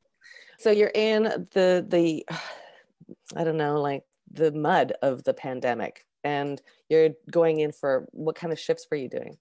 so 0.58 0.70
you're 0.70 0.92
in 0.94 1.22
the 1.52 1.84
the 1.88 2.26
I 3.36 3.44
don't 3.44 3.56
know, 3.56 3.80
like 3.80 4.04
the 4.30 4.52
mud 4.52 4.92
of 5.02 5.24
the 5.24 5.32
pandemic 5.34 6.06
and 6.24 6.60
you're 6.88 7.10
going 7.30 7.60
in 7.60 7.72
for 7.72 8.06
what 8.12 8.36
kind 8.36 8.52
of 8.52 8.58
shifts 8.58 8.86
were 8.90 8.96
you 8.96 9.08
doing? 9.08 9.36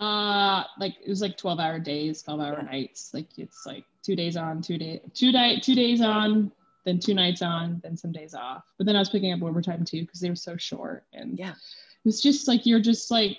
uh 0.00 0.64
like 0.80 0.96
it 1.04 1.08
was 1.08 1.20
like 1.20 1.36
12 1.36 1.60
hour 1.60 1.78
days 1.78 2.20
12 2.22 2.40
hour 2.40 2.58
Yeah. 2.58 2.64
nights. 2.70 3.12
Like 3.14 3.28
it's 3.38 3.64
like 3.64 3.84
two 4.02 4.16
days 4.16 4.36
on 4.36 4.60
two 4.60 4.76
day 4.76 5.00
two 5.14 5.30
day 5.30 5.60
two 5.60 5.76
days 5.76 6.00
on 6.00 6.50
then 6.84 6.98
two 6.98 7.14
nights 7.14 7.42
on 7.42 7.80
then 7.84 7.96
some 7.96 8.10
days 8.10 8.34
off. 8.34 8.64
But 8.76 8.86
then 8.86 8.96
i 8.96 8.98
was 8.98 9.08
picking 9.10 9.32
up 9.32 9.40
overtime 9.42 9.84
too 9.84 10.00
because 10.00 10.18
they 10.18 10.28
were 10.30 10.34
so 10.36 10.56
short. 10.56 11.04
And 11.12 11.38
Yeah. 11.38 11.52
it 11.52 12.04
was 12.04 12.20
just 12.20 12.48
like 12.48 12.66
you're 12.66 12.80
just 12.80 13.08
like 13.12 13.38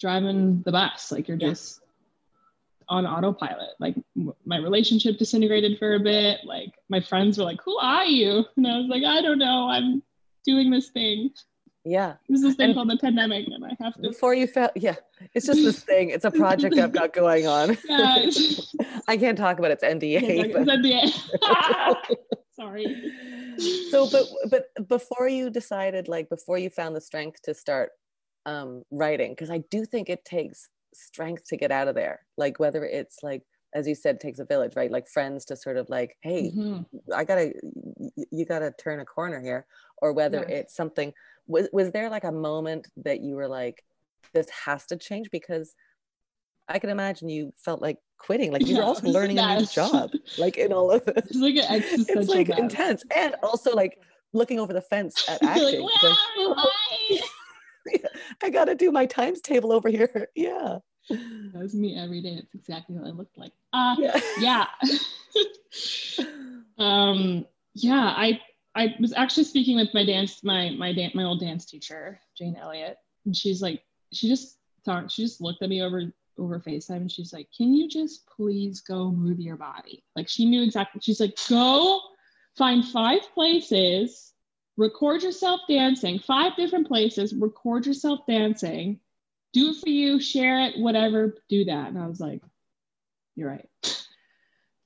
driving 0.00 0.62
the 0.62 0.72
bus. 0.72 1.12
Like 1.12 1.28
you're 1.28 1.38
Yeah. 1.38 1.50
just 1.50 1.80
on 2.88 3.06
autopilot. 3.06 3.70
Like 3.78 3.94
my 4.44 4.56
relationship 4.56 5.16
disintegrated 5.18 5.78
for 5.78 5.94
a 5.94 6.00
bit. 6.00 6.40
Like 6.44 6.72
my 6.88 7.00
friends 7.00 7.38
were 7.38 7.44
like 7.44 7.60
who 7.62 7.76
are 7.78 8.04
you? 8.04 8.44
And 8.56 8.66
i 8.66 8.78
was 8.78 8.88
like 8.88 9.04
i 9.04 9.22
don't 9.22 9.38
know. 9.38 9.68
I'm 9.68 10.02
doing 10.44 10.70
this 10.72 10.88
thing 10.88 11.30
Yeah. 11.88 12.14
there's 12.28 12.42
this 12.42 12.56
thing 12.56 12.66
And- 12.66 12.74
called 12.74 12.90
the 12.90 12.98
pandemic 12.98 13.46
and 13.54 13.64
i 13.64 13.72
have 13.82 13.94
to 13.94 14.00
Before 14.02 14.34
you 14.34 14.46
felt 14.46 14.72
yeah, 14.76 14.96
it's 15.34 15.46
just 15.46 15.62
this 15.68 15.80
thing. 15.90 16.10
It's 16.10 16.24
a 16.24 16.30
project 16.30 16.76
I've 16.76 16.92
got 16.92 17.12
going 17.12 17.46
on. 17.46 17.76
Yeah, 17.88 18.26
I 19.08 19.16
can't 19.16 19.38
talk 19.38 19.58
about 19.58 19.70
it. 19.70 19.78
It's 19.82 19.88
NDA. 19.94 20.52
but- 20.52 20.66
that 20.66 22.18
sorry 22.54 23.12
so 23.90 24.08
but 24.10 24.24
but 24.50 24.88
before 24.88 25.28
you 25.28 25.50
decided 25.50 26.08
like 26.08 26.28
before 26.28 26.58
you 26.58 26.70
found 26.70 26.94
the 26.94 27.00
strength 27.00 27.40
to 27.42 27.54
start 27.54 27.90
um 28.46 28.82
writing 28.90 29.30
because 29.32 29.50
i 29.50 29.58
do 29.70 29.84
think 29.84 30.08
it 30.08 30.24
takes 30.24 30.68
strength 30.94 31.44
to 31.46 31.56
get 31.56 31.70
out 31.70 31.88
of 31.88 31.94
there 31.94 32.20
like 32.36 32.58
whether 32.58 32.84
it's 32.84 33.18
like 33.22 33.42
as 33.74 33.86
you 33.86 33.94
said 33.94 34.18
takes 34.18 34.38
a 34.40 34.44
village 34.44 34.74
right 34.76 34.90
like 34.90 35.06
friends 35.08 35.44
to 35.44 35.54
sort 35.56 35.76
of 35.76 35.88
like 35.88 36.16
hey 36.22 36.50
Mhm. 36.50 36.84
i 37.14 37.22
gotta 37.24 37.52
you 38.30 38.44
gotta 38.44 38.72
turn 38.78 39.00
a 39.00 39.04
corner 39.04 39.40
here 39.40 39.66
or 40.02 40.12
whether 40.12 40.44
Yeah. 40.48 40.56
it's 40.56 40.74
something 40.74 41.12
was, 41.48 41.68
was 41.72 41.90
there 41.90 42.08
like 42.10 42.24
a 42.24 42.32
moment 42.32 42.86
that 42.98 43.20
you 43.20 43.34
were 43.34 43.48
like 43.48 43.82
this 44.34 44.48
has 44.50 44.86
to 44.86 44.96
change 44.96 45.30
because 45.32 45.74
i 46.68 46.78
can 46.78 46.90
imagine 46.90 47.28
you 47.28 47.52
felt 47.56 47.80
like 47.80 47.98
quitting. 48.18 48.52
Like 48.52 48.66
you're 48.66 48.78
Yeah, 48.78 48.84
also 48.84 49.08
learning 49.08 49.38
a 49.38 49.60
new 49.60 49.66
job, 49.66 50.10
like 50.36 50.58
in 50.58 50.72
all 50.72 50.90
of 50.90 51.04
this. 51.06 51.24
It's 51.30 51.36
like 51.38 51.54
It's 52.08 52.28
like 52.28 52.48
intense, 52.50 53.04
and 53.14 53.34
also 53.42 53.74
like 53.74 53.98
looking 54.32 54.58
over 54.60 54.72
the 54.72 54.82
fence 54.82 55.14
at 55.28 55.42
like, 55.42 55.50
acting. 55.50 55.84
"Where 55.84 55.90
going, 56.02 56.14
am 56.14 56.54
"Oh, 56.58 56.72
I?" 58.42 58.50
Gotta 58.50 58.74
do 58.74 58.90
my 58.90 59.06
times 59.06 59.40
table 59.40 59.72
over 59.72 59.88
here. 59.88 60.28
Yeah. 60.36 60.78
That 61.10 61.62
was 61.62 61.74
me 61.74 61.96
every 61.98 62.20
day. 62.20 62.34
It's 62.42 62.54
exactly 62.54 62.96
what 62.96 63.06
I 63.06 63.10
looked 63.12 63.38
like. 63.38 63.52
Uh, 63.72 63.96
Yeah. 63.98 64.20
yeah. 64.40 64.66
um, 66.78 67.46
yeah, 67.74 68.12
I 68.16 68.40
I 68.74 68.94
was 69.00 69.12
actually 69.14 69.44
speaking 69.44 69.76
with 69.76 69.92
my 69.94 70.04
dance 70.04 70.42
my 70.44 70.70
my 70.70 70.92
dan- 70.92 71.12
my 71.14 71.24
old 71.24 71.40
dance 71.40 71.64
teacher 71.66 72.20
Jane 72.36 72.56
Elliott, 72.56 72.96
and 73.24 73.36
she's 73.36 73.60
like 73.62 73.82
she 74.12 74.28
just 74.28 74.58
talked 74.84 75.10
she 75.10 75.22
just 75.22 75.40
looked 75.40 75.62
at 75.62 75.68
me 75.68 75.82
over 75.82 76.12
over 76.38 76.60
FaceTime 76.60 76.96
and 76.98 77.10
she's 77.10 77.32
like, 77.32 77.48
"Can 77.56 77.74
you 77.74 77.88
just 77.88 78.26
please 78.26 78.80
go 78.80 79.10
move 79.10 79.40
your 79.40 79.56
body?" 79.56 80.04
Like 80.14 80.28
she 80.28 80.44
knew 80.44 80.62
exactly. 80.62 81.00
She's 81.02 81.20
like, 81.20 81.36
"Go 81.48 82.00
find 82.56 82.84
five 82.84 83.22
places." 83.34 84.32
Record 84.76 85.24
yourself 85.24 85.62
dancing, 85.68 86.20
five 86.20 86.54
different 86.54 86.86
places, 86.86 87.34
record 87.34 87.84
yourself 87.84 88.20
dancing, 88.28 89.00
do 89.52 89.70
it 89.70 89.76
for 89.78 89.88
you, 89.88 90.20
share 90.20 90.60
it, 90.60 90.78
whatever, 90.78 91.34
do 91.48 91.64
that. 91.64 91.88
And 91.88 91.98
I 91.98 92.06
was 92.06 92.20
like, 92.20 92.40
you're 93.38 93.48
right. 93.48 94.04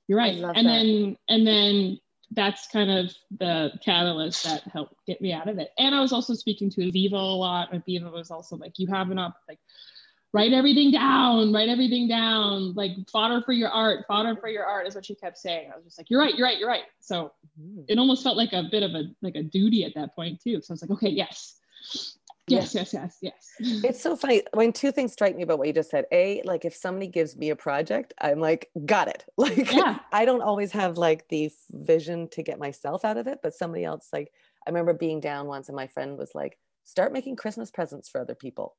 You're 0.07 0.19
right. 0.19 0.35
And 0.35 0.55
that. 0.55 0.63
then 0.63 1.17
and 1.27 1.47
then 1.47 1.99
that's 2.35 2.67
kind 2.67 2.89
of 2.89 3.13
the 3.39 3.71
catalyst 3.83 4.43
that 4.43 4.63
helped 4.63 4.95
get 5.05 5.21
me 5.21 5.33
out 5.33 5.47
of 5.47 5.59
it. 5.59 5.69
And 5.77 5.93
I 5.93 6.01
was 6.01 6.13
also 6.13 6.33
speaking 6.33 6.69
to 6.71 6.81
Aviva 6.81 7.13
a 7.13 7.15
lot. 7.15 7.71
And 7.71 7.83
Aviva 7.83 8.11
was 8.11 8.31
also 8.31 8.55
like, 8.55 8.77
you 8.77 8.87
have 8.87 9.07
an 9.07 9.13
enough, 9.13 9.33
like 9.47 9.59
write 10.33 10.53
everything 10.53 10.91
down, 10.91 11.53
write 11.53 11.69
everything 11.69 12.07
down, 12.07 12.73
like 12.73 12.91
fodder 13.11 13.41
for 13.45 13.53
your 13.53 13.69
art, 13.69 14.05
fodder 14.07 14.35
for 14.35 14.49
your 14.49 14.65
art 14.65 14.87
is 14.87 14.95
what 14.95 15.05
she 15.05 15.15
kept 15.15 15.37
saying. 15.37 15.69
I 15.71 15.75
was 15.75 15.85
just 15.85 15.97
like, 15.97 16.09
you're 16.09 16.19
right, 16.19 16.35
you're 16.35 16.47
right, 16.47 16.57
you're 16.57 16.69
right. 16.69 16.85
So 16.99 17.31
Mhm. 17.61 17.85
it 17.87 17.99
almost 17.99 18.23
felt 18.23 18.37
like 18.37 18.53
a 18.53 18.63
bit 18.63 18.83
of 18.83 18.95
a 18.95 19.05
like 19.21 19.35
a 19.35 19.43
duty 19.43 19.85
at 19.85 19.93
that 19.95 20.15
point 20.15 20.41
too. 20.41 20.61
So 20.61 20.71
I 20.71 20.73
was 20.73 20.81
like, 20.81 20.91
okay, 20.91 21.09
yes. 21.09 21.59
Yes, 22.47 22.75
yes, 22.75 22.93
yes, 22.93 23.17
yes. 23.21 23.55
It's 23.59 24.01
so 24.01 24.15
funny 24.17 24.43
when 24.53 24.73
two 24.73 24.91
things 24.91 25.13
strike 25.13 25.35
me 25.35 25.43
about 25.43 25.59
what 25.59 25.67
you 25.67 25.73
just 25.73 25.89
said. 25.89 26.05
A, 26.11 26.41
like 26.43 26.65
if 26.65 26.75
somebody 26.75 27.07
gives 27.07 27.37
me 27.37 27.51
a 27.51 27.55
project, 27.55 28.13
I'm 28.19 28.39
like, 28.39 28.69
got 28.85 29.07
it. 29.07 29.25
Like 29.37 29.71
Yeah. 29.71 29.99
I 30.11 30.25
don't 30.25 30.41
always 30.41 30.71
have 30.73 30.97
like 30.97 31.27
the 31.29 31.49
vision 31.71 32.27
to 32.29 32.43
get 32.43 32.59
myself 32.59 33.05
out 33.05 33.17
of 33.17 33.27
it, 33.27 33.39
but 33.41 33.53
somebody 33.53 33.85
else, 33.85 34.09
like 34.11 34.31
I 34.67 34.69
remember 34.69 34.93
being 34.93 35.19
down 35.21 35.47
once 35.47 35.69
and 35.69 35.75
my 35.75 35.87
friend 35.87 36.17
was 36.17 36.31
like, 36.35 36.57
start 36.83 37.13
making 37.13 37.37
Christmas 37.37 37.71
presents 37.71 38.09
for 38.09 38.19
other 38.19 38.35
people. 38.35 38.75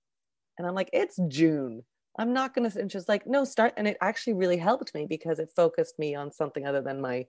And 0.58 0.66
I'm 0.66 0.74
like, 0.74 0.90
it's 0.92 1.18
June. 1.28 1.84
I'm 2.18 2.32
not 2.32 2.54
gonna 2.54 2.70
and 2.78 2.92
she's 2.92 3.08
like, 3.08 3.26
no, 3.26 3.44
start. 3.44 3.72
And 3.76 3.88
it 3.88 3.96
actually 4.02 4.34
really 4.34 4.58
helped 4.58 4.94
me 4.94 5.06
because 5.08 5.38
it 5.38 5.50
focused 5.56 5.98
me 5.98 6.14
on 6.14 6.32
something 6.32 6.66
other 6.66 6.82
than 6.82 7.00
my 7.00 7.26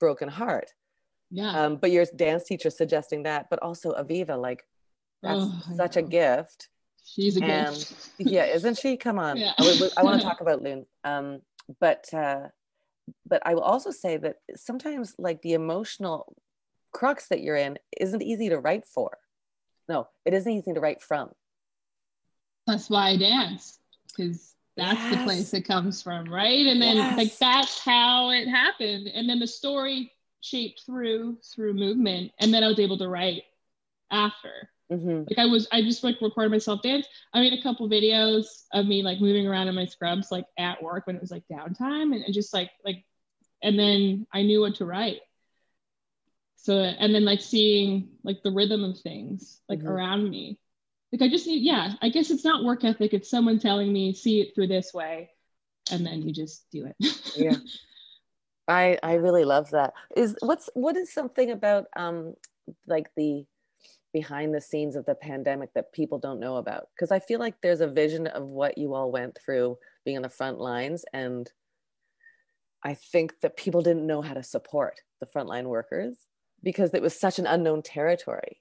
broken 0.00 0.28
heart. 0.28 0.72
Yeah. 1.30 1.50
Um, 1.52 1.76
but 1.76 1.92
your 1.92 2.04
dance 2.16 2.44
teacher 2.44 2.70
suggesting 2.70 3.22
that, 3.24 3.48
but 3.48 3.62
also 3.62 3.92
Aviva, 3.92 4.40
like 4.40 4.64
that's 5.22 5.40
Oh, 5.42 5.62
such 5.76 5.96
a 5.96 6.02
gift 6.02 6.68
She's 7.04 7.36
a 7.36 7.44
and- 7.44 7.74
gift. 7.74 8.10
yeah 8.18 8.44
isn't 8.44 8.78
she 8.78 8.96
come 8.96 9.18
on 9.18 9.36
Yeah. 9.36 9.52
i, 9.96 10.02
want 10.02 10.20
to 10.20 10.26
talk 10.28 10.40
about 10.40 10.62
loon 10.62 10.86
um 11.04 11.40
but 11.80 12.12
uh 12.14 12.48
but 13.26 13.42
i 13.46 13.54
will 13.54 13.62
also 13.62 13.90
say 13.90 14.16
that 14.18 14.36
sometimes 14.56 15.14
like 15.18 15.40
the 15.42 15.54
emotional 15.54 16.36
crux 16.92 17.28
that 17.28 17.40
you're 17.40 17.56
in 17.56 17.78
isn't 18.00 18.22
easy 18.22 18.48
to 18.50 18.58
write 18.58 18.84
for 18.86 19.16
no 19.88 20.08
it 20.24 20.34
isn't 20.34 20.52
easy 20.52 20.72
to 20.72 20.80
write 20.80 21.00
from 21.02 21.30
That's 22.66 22.90
why 22.90 23.10
I 23.10 23.16
dance 23.16 23.78
because 24.08 24.54
that's 24.76 25.10
the 25.10 25.22
place 25.24 25.52
it 25.54 25.62
comes 25.62 26.02
from, 26.02 26.32
right? 26.32 26.66
And 26.66 26.80
then 26.80 27.16
like 27.16 27.36
that's 27.38 27.80
how 27.80 28.30
it 28.30 28.46
happened. 28.46 29.08
And 29.08 29.28
then 29.28 29.40
the 29.40 29.46
story 29.46 30.12
shaped 30.40 30.82
through 30.86 31.38
through 31.42 31.74
movement, 31.74 32.30
and 32.38 32.52
then 32.54 32.62
I 32.62 32.68
was 32.68 32.78
able 32.78 32.98
to 32.98 33.08
write 33.08 33.42
after. 34.12 34.70
Hmm 34.90 35.22
Like 35.28 35.38
I 35.38 35.46
was, 35.46 35.68
I 35.72 35.82
just 35.82 36.02
like 36.04 36.16
recorded 36.22 36.50
myself 36.50 36.82
dance. 36.82 37.06
I 37.34 37.40
made 37.40 37.52
a 37.52 37.62
couple 37.62 37.88
videos 37.88 38.46
of 38.72 38.86
me 38.86 39.02
like 39.02 39.20
moving 39.20 39.46
around 39.46 39.68
in 39.68 39.74
my 39.74 39.84
scrubs, 39.84 40.32
like 40.32 40.46
at 40.58 40.82
work 40.82 41.06
when 41.06 41.16
it 41.16 41.22
was 41.22 41.30
like 41.30 41.44
downtime, 41.52 42.14
and, 42.14 42.24
and 42.24 42.34
just 42.34 42.54
like 42.54 42.70
like, 42.84 43.04
and 43.62 43.78
then 43.78 44.26
I 44.32 44.42
knew 44.42 44.60
what 44.60 44.76
to 44.76 44.86
write. 44.86 45.20
So 46.56 46.74
and 46.74 47.14
then 47.14 47.24
like 47.24 47.40
seeing 47.40 48.08
like 48.24 48.42
the 48.42 48.50
rhythm 48.50 48.84
of 48.84 48.98
things 49.00 49.60
like 49.68 49.80
Mhm. 49.80 49.88
around 49.88 50.28
me, 50.30 50.58
like 51.12 51.22
I 51.22 51.28
just 51.28 51.46
need 51.46 51.62
yeah. 51.62 51.94
I 52.02 52.08
guess 52.08 52.30
it's 52.30 52.44
not 52.44 52.64
work 52.64 52.84
ethic. 52.84 53.14
It's 53.14 53.30
someone 53.30 53.58
telling 53.58 53.92
me 53.92 54.14
see 54.14 54.40
it 54.40 54.54
through 54.54 54.68
this 54.68 54.92
way, 54.94 55.30
and 55.90 56.06
then 56.06 56.22
you 56.22 56.32
just 56.32 56.70
do 56.70 56.86
it. 56.86 56.96
yeah 57.36 57.56
i 58.66 58.98
i 59.02 59.14
really 59.14 59.44
love 59.44 59.70
that 59.70 59.94
is 60.16 60.36
what's 60.40 60.68
what 60.74 60.96
is 60.96 61.12
something 61.12 61.50
about 61.50 61.86
um 61.96 62.34
like 62.86 63.10
the 63.16 63.44
behind 64.12 64.54
the 64.54 64.60
scenes 64.60 64.96
of 64.96 65.04
the 65.06 65.14
pandemic 65.14 65.72
that 65.74 65.92
people 65.92 66.18
don't 66.18 66.40
know 66.40 66.56
about 66.56 66.88
because 66.94 67.10
i 67.10 67.18
feel 67.18 67.38
like 67.38 67.54
there's 67.60 67.80
a 67.80 67.86
vision 67.86 68.26
of 68.26 68.44
what 68.44 68.78
you 68.78 68.94
all 68.94 69.10
went 69.12 69.36
through 69.44 69.76
being 70.04 70.16
on 70.16 70.22
the 70.22 70.28
front 70.28 70.58
lines 70.58 71.04
and 71.12 71.50
i 72.82 72.94
think 72.94 73.38
that 73.40 73.56
people 73.56 73.82
didn't 73.82 74.06
know 74.06 74.22
how 74.22 74.34
to 74.34 74.42
support 74.42 75.00
the 75.20 75.26
frontline 75.26 75.64
workers 75.64 76.16
because 76.62 76.94
it 76.94 77.02
was 77.02 77.18
such 77.18 77.38
an 77.38 77.46
unknown 77.46 77.82
territory 77.82 78.60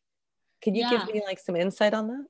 can 0.61 0.75
you 0.75 0.81
Yeah. 0.81 0.89
give 0.89 1.13
me 1.13 1.21
like 1.25 1.39
some 1.39 1.55
insight 1.55 1.93
on 1.93 2.07
that 2.07 2.25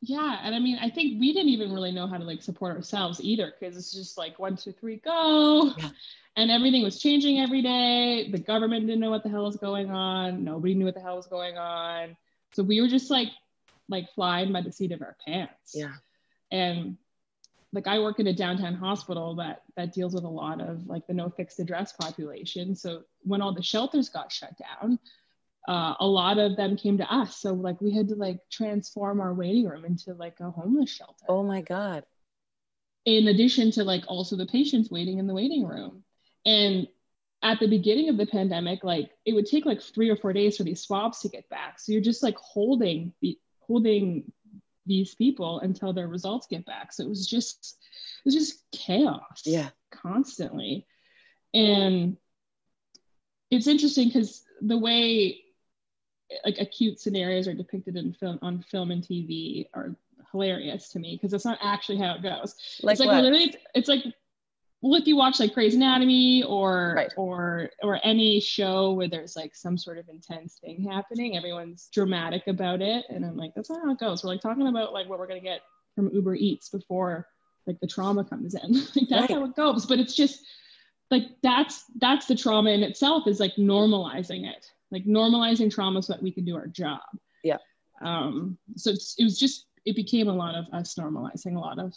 Yeah, 0.00 0.38
and 0.44 0.54
I 0.54 0.60
mean, 0.60 0.78
I 0.80 0.90
think 0.90 1.18
we 1.18 1.32
didn't 1.32 1.48
even 1.48 1.72
really 1.72 1.90
know 1.90 2.06
how 2.06 2.18
to 2.18 2.24
like 2.24 2.40
support 2.40 2.76
ourselves 2.76 3.20
either 3.20 3.52
because 3.58 3.76
it's 3.76 3.92
just 3.92 4.16
like 4.16 4.38
one, 4.38 4.54
two, 4.56 4.70
three, 4.70 4.98
go, 4.98 5.72
Yeah. 5.76 5.90
and 6.36 6.52
everything 6.52 6.84
was 6.84 7.00
changing 7.00 7.40
every 7.40 7.62
day. 7.62 8.30
The 8.30 8.38
government 8.38 8.86
didn't 8.86 9.00
know 9.00 9.10
what 9.10 9.24
the 9.24 9.28
hell 9.28 9.42
was 9.44 9.56
going 9.56 9.90
on. 9.90 10.44
Nobody 10.44 10.74
knew 10.74 10.84
what 10.84 10.94
the 10.94 11.00
hell 11.00 11.16
was 11.16 11.26
going 11.26 11.58
on. 11.58 12.16
So 12.52 12.62
we 12.62 12.80
were 12.80 12.88
just 12.88 13.10
like, 13.10 13.28
like 13.88 14.08
flying 14.14 14.52
by 14.52 14.60
the 14.62 14.72
seat 14.72 14.92
of 14.92 15.02
our 15.02 15.16
pants. 15.26 15.74
yeah 15.74 15.92
And 16.50 16.96
like 17.72 17.86
I 17.86 17.98
work 17.98 18.18
in 18.18 18.26
a 18.26 18.32
downtown 18.34 18.74
hospital 18.74 19.34
that 19.36 19.62
that 19.76 19.92
deals 19.92 20.14
with 20.14 20.24
a 20.24 20.28
lot 20.28 20.60
of 20.60 20.86
like 20.86 21.06
the 21.06 21.14
no 21.14 21.28
fixed 21.30 21.58
address 21.60 21.92
population. 21.92 22.74
So 22.74 23.02
when 23.22 23.42
all 23.42 23.52
the 23.54 23.62
shelters 23.62 24.08
got 24.08 24.32
shut 24.32 24.54
down, 24.58 24.98
uh, 25.68 25.94
a 26.00 26.06
lot 26.06 26.38
of 26.38 26.56
them 26.56 26.76
came 26.76 26.98
to 26.98 27.12
us. 27.14 27.36
So 27.36 27.52
like 27.54 27.80
we 27.80 27.92
had 27.94 28.08
to 28.08 28.14
like 28.14 28.40
transform 28.50 29.20
our 29.20 29.34
waiting 29.34 29.66
room 29.66 29.84
into 29.84 30.14
like 30.14 30.40
a 30.40 30.50
homeless 30.50 30.90
shelter. 30.90 31.26
oh 31.28 31.42
my 31.42 31.60
god 31.62 32.04
In 33.04 33.28
addition 33.28 33.70
to 33.72 33.84
like 33.84 34.04
also 34.08 34.36
the 34.36 34.46
patients 34.46 34.90
waiting 34.90 35.18
in 35.18 35.26
the 35.26 35.34
waiting 35.34 35.64
room. 35.66 36.04
And 36.44 36.88
at 37.42 37.60
the 37.60 37.68
beginning 37.68 38.08
of 38.08 38.16
the 38.16 38.26
pandemic, 38.26 38.82
like 38.82 39.10
it 39.24 39.32
would 39.32 39.46
take 39.46 39.64
like 39.64 39.80
three 39.80 40.10
or 40.10 40.16
four 40.16 40.32
days 40.32 40.56
for 40.56 40.64
these 40.64 40.82
swabs 40.82 41.20
to 41.20 41.28
get 41.28 41.48
back. 41.48 41.78
So 41.78 41.92
you're 41.92 42.00
just 42.00 42.22
like 42.22 42.36
holding 42.36 43.12
the 43.20 43.38
holding 43.60 44.32
these 44.86 45.14
people 45.14 45.60
until 45.60 45.92
their 45.92 46.08
results 46.08 46.46
get 46.48 46.64
back. 46.64 46.92
So 46.92 47.04
it 47.04 47.08
was 47.08 47.26
just 47.26 47.78
it 48.24 48.24
was 48.24 48.34
just 48.34 48.64
chaos 48.72 49.42
yeah 49.44 49.70
constantly. 49.90 50.86
And 51.54 52.16
it's 53.50 53.66
interesting 53.66 54.08
because 54.08 54.44
the 54.60 54.76
way 54.76 55.40
like 56.44 56.58
acute 56.58 57.00
scenarios 57.00 57.48
are 57.48 57.54
depicted 57.54 57.96
in 57.96 58.12
film 58.12 58.38
on 58.42 58.62
film 58.62 58.90
and 58.90 59.02
TV 59.02 59.66
are 59.74 59.96
hilarious 60.32 60.90
to 60.90 60.98
me 60.98 61.14
because 61.16 61.32
it's 61.32 61.44
not 61.44 61.58
actually 61.62 61.98
how 61.98 62.14
it 62.14 62.22
goes. 62.22 62.54
like, 62.82 62.94
it's 62.94 63.00
like 63.00 63.08
what? 63.08 63.22
literally 63.22 63.54
it's 63.74 63.88
like 63.88 64.04
well, 64.80 65.00
if 65.00 65.06
you 65.08 65.16
watch 65.16 65.40
like 65.40 65.54
Grey's 65.54 65.74
Anatomy 65.74 66.44
or 66.44 66.94
Right. 66.96 67.12
or 67.16 67.70
or 67.82 68.00
any 68.04 68.40
show 68.40 68.92
where 68.92 69.08
there's 69.08 69.34
like 69.36 69.54
some 69.56 69.76
sort 69.76 69.98
of 69.98 70.08
intense 70.08 70.58
thing 70.60 70.84
happening, 70.90 71.36
everyone's 71.36 71.88
dramatic 71.92 72.46
about 72.46 72.80
it. 72.80 73.04
And 73.08 73.24
I'm 73.24 73.36
like, 73.36 73.54
that's 73.54 73.70
not 73.70 73.80
how 73.84 73.90
it 73.92 73.98
goes. 73.98 74.22
We're 74.22 74.30
like 74.30 74.40
talking 74.40 74.66
about 74.68 74.92
like 74.92 75.08
what 75.08 75.18
we're 75.18 75.26
gonna 75.26 75.40
get 75.40 75.60
from 75.94 76.10
Uber 76.12 76.36
Eats 76.36 76.68
before 76.68 77.26
like 77.66 77.80
the 77.80 77.86
trauma 77.88 78.24
comes 78.24 78.54
in. 78.54 78.72
like 78.96 79.08
that's 79.10 79.22
Right. 79.22 79.30
how 79.30 79.44
it 79.44 79.56
goes. 79.56 79.84
But 79.86 79.98
it's 79.98 80.14
just 80.14 80.44
like 81.10 81.24
that's 81.42 81.84
that's 81.96 82.26
the 82.26 82.36
trauma 82.36 82.70
in 82.70 82.82
itself 82.82 83.26
is 83.26 83.40
like 83.40 83.54
normalizing 83.56 84.46
it, 84.48 84.70
like 84.90 85.04
normalizing 85.06 85.72
trauma 85.72 86.02
so 86.02 86.12
that 86.12 86.22
we 86.22 86.30
can 86.30 86.44
do 86.44 86.54
our 86.56 86.66
job. 86.68 87.00
Yeah. 87.42 87.56
Um. 88.00 88.58
So 88.76 88.90
it's, 88.90 89.16
it 89.18 89.24
was 89.24 89.38
just 89.38 89.66
it 89.84 89.96
became 89.96 90.28
a 90.28 90.34
lot 90.34 90.54
of 90.54 90.66
us 90.72 90.94
normalizing 90.94 91.56
a 91.56 91.60
lot 91.60 91.78
of 91.78 91.94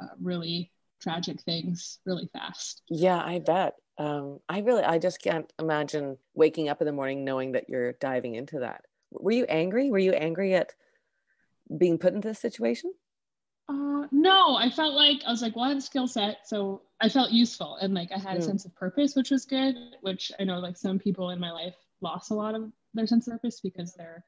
uh, 0.00 0.06
really 0.20 0.70
tragic 1.02 1.40
things 1.42 1.98
really 2.06 2.28
fast. 2.32 2.82
Yeah, 2.88 3.20
I 3.22 3.40
bet. 3.40 3.74
Um, 3.98 4.40
I 4.48 4.60
really, 4.60 4.82
I 4.82 4.98
just 4.98 5.20
can't 5.20 5.52
imagine 5.58 6.16
waking 6.34 6.68
up 6.68 6.80
in 6.80 6.86
the 6.86 6.92
morning 6.92 7.24
knowing 7.24 7.52
that 7.52 7.68
you're 7.68 7.92
diving 7.94 8.34
into 8.34 8.60
that. 8.60 8.84
Were 9.10 9.32
you 9.32 9.44
angry? 9.44 9.90
Were 9.90 9.98
you 9.98 10.12
angry 10.12 10.54
at 10.54 10.72
being 11.76 11.98
put 11.98 12.14
into 12.14 12.28
this 12.28 12.38
situation? 12.38 12.92
Uh, 13.68 14.06
no, 14.10 14.56
I 14.56 14.70
felt 14.70 14.94
like 14.94 15.22
I 15.26 15.30
was 15.30 15.42
like, 15.42 15.54
well, 15.54 15.66
I 15.66 15.68
have 15.68 15.78
a 15.78 15.82
skill 15.82 16.06
set, 16.06 16.48
so 16.48 16.82
I 17.00 17.08
felt 17.08 17.30
useful 17.30 17.76
and 17.76 17.94
like 17.94 18.10
I 18.12 18.18
had 18.18 18.36
a 18.36 18.40
Mm. 18.40 18.44
sense 18.44 18.64
of 18.64 18.74
purpose, 18.74 19.14
which 19.14 19.30
was 19.30 19.44
good. 19.44 19.76
Which 20.00 20.32
I 20.38 20.44
know 20.44 20.58
like 20.58 20.76
some 20.76 20.98
people 20.98 21.30
in 21.30 21.38
my 21.38 21.50
life 21.52 21.74
lost 22.00 22.30
a 22.30 22.34
lot 22.34 22.54
of 22.54 22.72
their 22.94 23.06
sense 23.06 23.26
of 23.26 23.34
purpose 23.34 23.60
because 23.60 23.94
their 23.94 24.24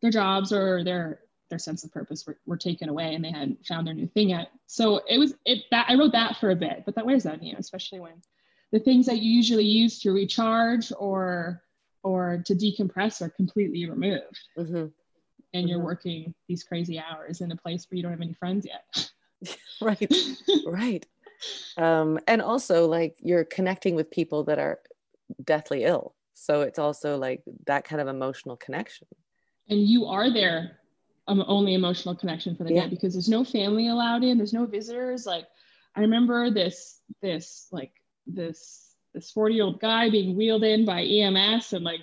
their 0.00 0.10
jobs 0.10 0.52
or 0.52 0.82
their 0.84 1.20
their 1.52 1.58
sense 1.58 1.84
of 1.84 1.92
purpose 1.92 2.26
were, 2.26 2.38
were 2.46 2.56
taken 2.56 2.88
away 2.88 3.14
and 3.14 3.22
they 3.22 3.30
hadn't 3.30 3.66
found 3.66 3.86
their 3.86 3.92
new 3.92 4.06
thing 4.06 4.30
yet. 4.30 4.48
So 4.66 5.02
it 5.06 5.18
was 5.18 5.34
it 5.44 5.64
that 5.70 5.84
I 5.90 5.96
wrote 5.96 6.12
that 6.12 6.38
for 6.38 6.50
a 6.50 6.56
bit, 6.56 6.84
but 6.86 6.94
that 6.94 7.04
wears 7.04 7.26
on 7.26 7.42
you, 7.42 7.52
know, 7.52 7.58
especially 7.58 8.00
when 8.00 8.22
the 8.72 8.78
things 8.78 9.04
that 9.04 9.18
you 9.18 9.30
usually 9.30 9.66
use 9.66 10.00
to 10.00 10.12
recharge 10.12 10.90
or 10.98 11.62
or 12.02 12.42
to 12.46 12.54
decompress 12.54 13.20
are 13.20 13.28
completely 13.28 13.88
removed. 13.88 14.40
Mm-hmm. 14.58 14.74
And 14.74 14.92
mm-hmm. 15.52 15.66
you're 15.68 15.84
working 15.84 16.34
these 16.48 16.64
crazy 16.64 16.98
hours 16.98 17.42
in 17.42 17.52
a 17.52 17.56
place 17.56 17.86
where 17.88 17.98
you 17.98 18.02
don't 18.02 18.12
have 18.12 18.22
any 18.22 18.32
friends 18.32 18.66
yet. 18.66 19.10
right. 19.82 20.10
right. 20.66 21.06
Um, 21.76 22.18
and 22.26 22.40
also 22.40 22.86
like 22.86 23.18
you're 23.20 23.44
connecting 23.44 23.94
with 23.94 24.10
people 24.10 24.44
that 24.44 24.58
are 24.58 24.80
deathly 25.44 25.84
ill. 25.84 26.14
So 26.32 26.62
it's 26.62 26.78
also 26.78 27.18
like 27.18 27.42
that 27.66 27.84
kind 27.84 28.00
of 28.00 28.08
emotional 28.08 28.56
connection. 28.56 29.06
And 29.68 29.86
you 29.86 30.06
are 30.06 30.32
there 30.32 30.78
um, 31.28 31.44
only 31.46 31.74
emotional 31.74 32.14
connection 32.14 32.56
for 32.56 32.64
the 32.64 32.74
yeah. 32.74 32.82
day 32.82 32.88
because 32.88 33.14
there's 33.14 33.28
no 33.28 33.44
family 33.44 33.88
allowed 33.88 34.24
in, 34.24 34.38
there's 34.38 34.52
no 34.52 34.66
visitors. 34.66 35.26
Like 35.26 35.46
I 35.94 36.00
remember 36.00 36.50
this, 36.50 37.00
this 37.20 37.68
like 37.70 37.92
this, 38.26 38.94
this 39.14 39.30
40 39.30 39.54
year 39.54 39.64
old 39.64 39.80
guy 39.80 40.10
being 40.10 40.36
wheeled 40.36 40.64
in 40.64 40.84
by 40.84 41.02
EMS 41.02 41.72
and 41.72 41.84
like 41.84 42.00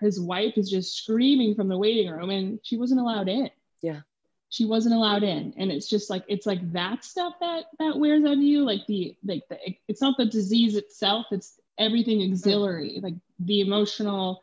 his 0.00 0.20
wife 0.20 0.56
is 0.56 0.70
just 0.70 0.96
screaming 0.96 1.54
from 1.54 1.68
the 1.68 1.78
waiting 1.78 2.10
room 2.10 2.30
and 2.30 2.60
she 2.62 2.76
wasn't 2.76 3.00
allowed 3.00 3.28
in. 3.28 3.50
Yeah. 3.82 4.00
She 4.48 4.64
wasn't 4.64 4.94
allowed 4.94 5.22
in. 5.22 5.54
And 5.56 5.70
it's 5.70 5.88
just 5.88 6.10
like, 6.10 6.24
it's 6.26 6.46
like 6.46 6.72
that 6.72 7.04
stuff 7.04 7.34
that, 7.40 7.66
that 7.78 7.98
wears 7.98 8.24
on 8.24 8.42
you. 8.42 8.64
Like 8.64 8.86
the, 8.88 9.16
like 9.24 9.42
the, 9.48 9.58
it's 9.88 10.00
not 10.00 10.16
the 10.16 10.26
disease 10.26 10.74
itself. 10.74 11.26
It's 11.30 11.60
everything 11.78 12.22
auxiliary, 12.22 12.98
like 13.02 13.14
the 13.38 13.60
emotional, 13.60 14.42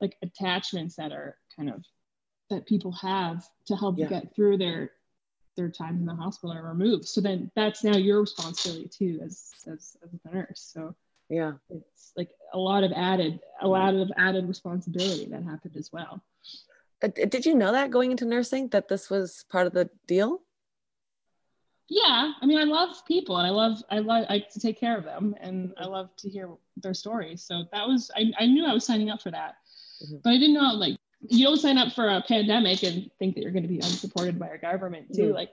like 0.00 0.16
attachments 0.22 0.96
that 0.96 1.12
are 1.12 1.36
kind 1.56 1.70
of 1.70 1.84
that 2.50 2.66
people 2.66 2.92
have 2.92 3.46
to 3.66 3.76
help 3.76 3.98
yeah. 3.98 4.06
get 4.06 4.34
through 4.34 4.58
their 4.58 4.92
their 5.56 5.68
time 5.68 5.96
in 5.96 6.06
the 6.06 6.14
hospital 6.14 6.56
are 6.56 6.68
removed. 6.68 7.08
So 7.08 7.20
then 7.20 7.50
that's 7.56 7.82
now 7.82 7.96
your 7.96 8.20
responsibility 8.20 8.88
too 8.88 9.20
as 9.24 9.50
as, 9.66 9.96
as 10.02 10.10
a 10.12 10.34
nurse. 10.34 10.70
So 10.72 10.94
yeah, 11.28 11.52
it's 11.68 12.12
like 12.16 12.30
a 12.52 12.58
lot 12.58 12.84
of 12.84 12.92
added 12.92 13.40
a 13.60 13.68
lot 13.68 13.94
of 13.94 14.10
added 14.16 14.48
responsibility 14.48 15.26
that 15.26 15.42
happened 15.42 15.76
as 15.76 15.92
well. 15.92 16.22
Uh, 17.02 17.08
did 17.08 17.44
you 17.44 17.54
know 17.54 17.72
that 17.72 17.90
going 17.90 18.10
into 18.10 18.24
nursing 18.24 18.68
that 18.68 18.88
this 18.88 19.10
was 19.10 19.44
part 19.50 19.66
of 19.66 19.72
the 19.72 19.90
deal? 20.06 20.40
Yeah, 21.88 22.32
I 22.40 22.44
mean, 22.44 22.58
I 22.58 22.64
love 22.64 23.04
people 23.06 23.38
and 23.38 23.46
I 23.46 23.50
love 23.50 23.82
I 23.90 23.98
love 23.98 24.26
I 24.28 24.40
to 24.40 24.60
take 24.60 24.78
care 24.78 24.96
of 24.96 25.04
them 25.04 25.34
and 25.40 25.72
I 25.78 25.86
love 25.86 26.14
to 26.18 26.28
hear 26.28 26.50
their 26.76 26.94
stories. 26.94 27.42
So 27.42 27.64
that 27.72 27.86
was 27.86 28.10
I, 28.16 28.32
I 28.38 28.46
knew 28.46 28.64
I 28.64 28.74
was 28.74 28.84
signing 28.84 29.10
up 29.10 29.22
for 29.22 29.30
that, 29.30 29.56
mm-hmm. 30.04 30.16
but 30.22 30.30
I 30.30 30.38
didn't 30.38 30.54
know 30.54 30.74
like 30.74 30.98
you 31.20 31.44
don't 31.44 31.58
sign 31.58 31.78
up 31.78 31.92
for 31.92 32.08
a 32.08 32.22
pandemic 32.22 32.82
and 32.82 33.10
think 33.18 33.34
that 33.34 33.42
you're 33.42 33.52
going 33.52 33.64
to 33.64 33.68
be 33.68 33.78
unsupported 33.78 34.38
by 34.38 34.48
our 34.48 34.58
government 34.58 35.14
too. 35.14 35.30
Mm. 35.30 35.34
Like 35.34 35.50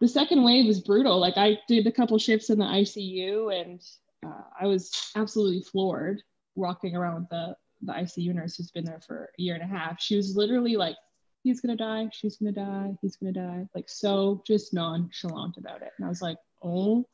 the 0.00 0.08
second 0.08 0.42
wave 0.42 0.66
was 0.66 0.80
brutal. 0.80 1.18
Like 1.18 1.36
I 1.36 1.58
did 1.68 1.86
a 1.86 1.92
couple 1.92 2.18
shifts 2.18 2.50
in 2.50 2.58
the 2.58 2.64
ICU 2.64 3.60
and 3.60 3.80
uh, 4.24 4.42
I 4.60 4.66
was 4.66 5.12
absolutely 5.14 5.62
floored 5.62 6.22
walking 6.56 6.96
around 6.96 7.20
with 7.20 7.28
the, 7.30 7.56
the 7.82 7.92
ICU 7.92 8.34
nurse 8.34 8.56
who's 8.56 8.70
been 8.70 8.84
there 8.84 9.00
for 9.06 9.30
a 9.38 9.42
year 9.42 9.54
and 9.54 9.62
a 9.62 9.66
half. 9.66 10.00
She 10.00 10.16
was 10.16 10.36
literally 10.36 10.76
like, 10.76 10.96
he's 11.44 11.60
going 11.60 11.76
to 11.76 11.82
die. 11.82 12.08
She's 12.12 12.36
going 12.36 12.52
to 12.52 12.60
die. 12.60 12.96
He's 13.02 13.16
going 13.16 13.32
to 13.32 13.40
die. 13.40 13.68
Like 13.74 13.88
so 13.88 14.42
just 14.46 14.74
nonchalant 14.74 15.58
about 15.58 15.82
it. 15.82 15.92
And 15.96 16.06
I 16.06 16.08
was 16.08 16.22
like, 16.22 16.38
oh 16.62 17.06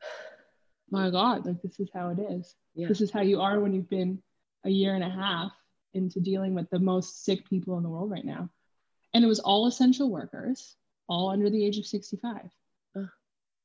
my 0.90 1.10
God, 1.10 1.44
like 1.44 1.60
this 1.60 1.78
is 1.80 1.90
how 1.92 2.08
it 2.08 2.18
is. 2.18 2.54
Yeah. 2.74 2.88
This 2.88 3.02
is 3.02 3.10
how 3.10 3.20
you 3.20 3.42
are 3.42 3.60
when 3.60 3.74
you've 3.74 3.90
been 3.90 4.22
a 4.64 4.70
year 4.70 4.94
and 4.94 5.04
a 5.04 5.10
half 5.10 5.52
into 5.94 6.20
dealing 6.20 6.54
with 6.54 6.70
the 6.70 6.78
most 6.78 7.24
sick 7.24 7.48
people 7.48 7.76
in 7.76 7.82
the 7.82 7.88
world 7.88 8.10
right 8.10 8.24
now. 8.24 8.48
And 9.14 9.24
it 9.24 9.28
was 9.28 9.40
all 9.40 9.66
essential 9.66 10.10
workers, 10.10 10.74
all 11.08 11.30
under 11.30 11.50
the 11.50 11.64
age 11.64 11.78
of 11.78 11.86
65. 11.86 12.50
Uh, 12.96 13.02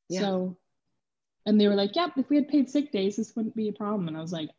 yeah. 0.09 0.19
So, 0.19 0.57
and 1.45 1.59
they 1.59 1.67
were 1.67 1.75
like, 1.75 1.95
yep, 1.95 2.11
if 2.17 2.29
we 2.29 2.35
had 2.35 2.49
paid 2.49 2.69
sick 2.69 2.91
days, 2.91 3.15
this 3.15 3.35
wouldn't 3.35 3.55
be 3.55 3.69
a 3.69 3.73
problem. 3.73 4.07
And 4.07 4.17
I 4.17 4.21
was 4.21 4.33
like, 4.33 4.49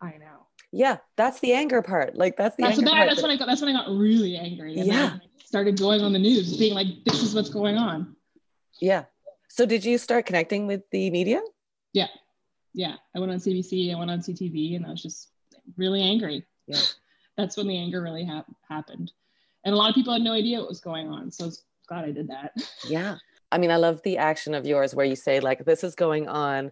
I 0.00 0.12
know. 0.12 0.46
Yeah, 0.72 0.98
that's 1.16 1.40
the 1.40 1.52
anger 1.52 1.82
part. 1.82 2.16
Like 2.16 2.36
that's 2.36 2.56
the 2.56 2.62
that's, 2.62 2.78
anger 2.78 2.90
that, 2.90 2.96
part. 2.96 3.08
That's 3.10 3.22
when 3.22 3.30
I 3.32 3.36
got. 3.36 3.46
That's 3.46 3.60
when 3.60 3.74
I 3.74 3.84
got 3.84 3.90
really 3.90 4.36
angry. 4.36 4.78
And 4.78 4.86
yeah, 4.86 5.18
started 5.44 5.76
going 5.76 6.00
on 6.00 6.12
the 6.12 6.18
news, 6.18 6.56
being 6.56 6.74
like, 6.74 6.86
"This 7.04 7.24
is 7.24 7.34
what's 7.34 7.50
going 7.50 7.76
on." 7.76 8.14
Yeah. 8.80 9.04
So 9.48 9.66
did 9.66 9.84
you 9.84 9.98
start 9.98 10.26
connecting 10.26 10.68
with 10.68 10.82
the 10.92 11.10
media? 11.10 11.40
Yeah, 11.92 12.06
yeah. 12.72 12.94
I 13.16 13.18
went 13.18 13.32
on 13.32 13.38
CBC. 13.38 13.92
I 13.92 13.98
went 13.98 14.12
on 14.12 14.20
CTV, 14.20 14.76
and 14.76 14.86
I 14.86 14.90
was 14.90 15.02
just 15.02 15.32
really 15.76 16.02
angry. 16.02 16.46
Yeah 16.68 16.78
that's 17.40 17.56
when 17.56 17.68
the 17.68 17.78
anger 17.78 18.02
really 18.02 18.24
ha- 18.24 18.44
happened. 18.68 19.12
And 19.64 19.74
a 19.74 19.76
lot 19.76 19.88
of 19.88 19.94
people 19.94 20.12
had 20.12 20.22
no 20.22 20.32
idea 20.32 20.58
what 20.58 20.68
was 20.68 20.80
going 20.80 21.08
on. 21.08 21.30
So 21.30 21.44
I 21.44 21.46
was 21.46 21.64
glad 21.86 22.04
I 22.04 22.12
did 22.12 22.28
that. 22.28 22.52
Yeah. 22.88 23.16
I 23.52 23.58
mean, 23.58 23.72
I 23.72 23.76
love 23.76 24.00
the 24.04 24.16
action 24.16 24.54
of 24.54 24.64
yours 24.64 24.94
where 24.94 25.04
you 25.04 25.16
say, 25.16 25.40
like, 25.40 25.64
this 25.64 25.82
is 25.82 25.96
going 25.96 26.28
on 26.28 26.70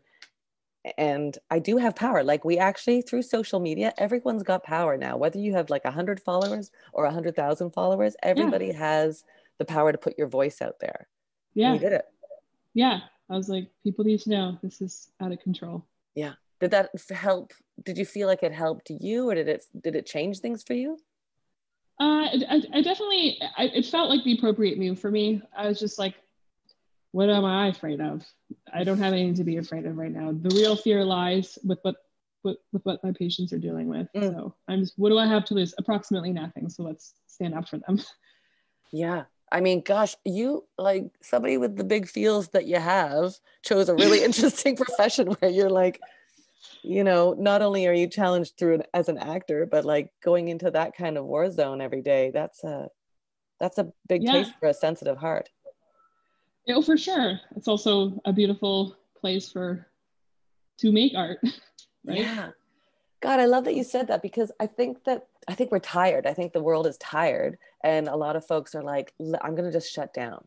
and 0.97 1.37
I 1.51 1.59
do 1.59 1.77
have 1.77 1.97
power. 1.97 2.23
Like 2.23 2.45
we 2.45 2.59
actually 2.59 3.03
through 3.03 3.23
social 3.23 3.61
media, 3.61 3.93
everyone's 3.99 4.43
got 4.43 4.63
power 4.63 4.97
now. 4.97 5.17
Whether 5.17 5.39
you 5.39 5.53
have 5.55 5.71
like 5.71 5.85
a 5.85 5.91
hundred 5.91 6.21
followers 6.21 6.71
or 6.93 7.05
a 7.05 7.13
hundred 7.13 7.37
thousand 7.37 7.73
followers, 7.73 8.17
everybody 8.23 8.69
yeah. 8.69 8.79
has 8.79 9.25
the 9.59 9.65
power 9.65 9.93
to 9.93 9.99
put 9.99 10.17
your 10.17 10.29
voice 10.29 10.63
out 10.63 10.79
there. 10.81 11.09
Yeah, 11.55 11.75
you 11.75 11.81
did 11.81 11.93
it. 11.93 12.05
Yeah, 12.75 13.01
I 13.29 13.37
was 13.37 13.49
like, 13.49 13.69
people 13.83 14.05
need 14.05 14.21
to 14.21 14.31
know 14.31 14.59
this 14.63 14.81
is 14.81 15.11
out 15.21 15.33
of 15.33 15.41
control. 15.41 15.85
Yeah, 16.15 16.35
did 16.61 16.71
that 16.73 16.91
help 17.11 17.53
did 17.85 17.99
you 17.99 18.05
feel 18.05 18.27
like 18.27 18.43
it 18.43 18.53
helped 18.53 18.91
you 19.01 19.29
or 19.29 19.35
did 19.35 19.49
it 19.49 19.65
did 19.83 19.95
it 19.95 20.07
change 20.07 20.41
things 20.41 20.63
for 20.63 20.75
you? 20.75 20.99
Uh, 22.01 22.29
I, 22.49 22.63
I 22.75 22.81
definitely 22.81 23.41
I, 23.57 23.65
it 23.65 23.87
felt 23.87 24.09
like 24.09 24.25
the 24.25 24.37
appropriate 24.37 24.79
move 24.79 25.01
for 25.01 25.11
me. 25.11 25.43
I 25.57 25.69
was 25.69 25.79
just 25.79 25.99
like 25.99 26.15
what 27.13 27.31
am 27.31 27.45
i 27.45 27.69
afraid 27.69 28.01
of? 28.01 28.25
I 28.73 28.85
don't 28.85 28.99
have 28.99 29.13
anything 29.13 29.35
to 29.35 29.45
be 29.45 29.57
afraid 29.57 29.87
of 29.87 29.97
right 29.97 30.13
now. 30.13 30.33
The 30.33 30.55
real 30.55 30.77
fear 30.77 31.05
lies 31.05 31.59
with 31.65 31.79
what 31.83 31.97
with, 32.45 32.59
with 32.73 32.85
what 32.85 33.03
my 33.03 33.13
patients 33.13 33.53
are 33.53 33.59
dealing 33.59 33.89
with. 33.89 34.07
Mm. 34.15 34.33
so 34.33 34.55
i'm 34.69 34.81
just 34.81 34.95
what 34.97 35.09
do 35.09 35.19
i 35.19 35.27
have 35.27 35.45
to 35.47 35.55
lose? 35.55 35.75
Approximately 35.79 36.33
nothing. 36.33 36.69
So 36.69 36.83
let's 36.83 37.15
stand 37.27 37.55
up 37.55 37.69
for 37.69 37.79
them. 37.79 38.01
Yeah. 38.91 39.25
I 39.51 39.61
mean, 39.61 39.83
gosh, 39.83 40.15
you 40.25 40.65
like 40.77 41.11
somebody 41.23 41.57
with 41.57 41.77
the 41.77 41.85
big 41.85 42.09
feels 42.09 42.49
that 42.49 42.67
you 42.67 42.77
have 42.77 43.35
chose 43.63 43.89
a 43.89 43.95
really 43.95 44.25
interesting 44.29 44.77
profession 44.77 45.29
where 45.29 45.51
you're 45.51 45.71
like, 45.71 46.01
you 46.83 47.05
know 47.05 47.35
not 47.39 47.63
only 47.63 47.87
are 47.87 47.93
you 47.93 48.07
challenged 48.07 48.59
through 48.59 48.81
as 48.95 49.09
an 49.09 49.19
actor 49.19 49.67
but 49.67 49.85
like 49.85 50.11
going 50.23 50.49
into 50.49 50.71
that 50.71 50.97
kind 50.97 51.17
of 51.17 51.25
war 51.25 51.51
zone 51.51 51.81
every 51.81 52.03
day 52.03 52.31
that's 52.33 52.65
a 52.65 52.89
that's 53.61 53.79
a 53.79 53.93
big 54.09 54.23
yeah. 54.23 54.33
taste 54.33 54.53
for 54.61 54.69
a 54.69 54.75
sensitive 54.75 55.19
heart. 55.19 55.49
Oh 56.69 56.83
for 56.83 56.97
sure. 56.97 57.41
It's 57.57 57.69
also 57.69 58.21
a 58.25 58.33
beautiful 58.33 58.97
place 59.19 59.51
for 59.51 59.87
to 60.79 60.93
make 60.93 61.15
art 61.17 61.39
right? 62.05 62.19
Yeah. 62.19 62.51
God 63.21 63.41
i 63.41 63.47
love 63.47 63.65
that 63.65 63.75
you 63.75 63.83
said 63.83 64.07
that 64.09 64.23
because 64.23 64.53
i 64.61 64.67
think 64.67 65.03
that 65.05 65.27
i 65.49 65.55
think 65.55 65.73
we're 65.73 65.81
tired. 65.81 66.27
I 66.27 66.35
think 66.35 66.53
the 66.53 66.63
world 66.63 66.87
is 66.87 66.97
tired 66.99 67.59
and 67.83 68.07
a 68.07 68.17
lot 68.17 68.37
of 68.37 68.47
folks 68.47 68.75
are 68.75 68.83
like 68.83 69.13
i'm 69.43 69.55
gonna 69.55 69.73
just 69.73 69.93
shut 69.93 70.15
down. 70.15 70.45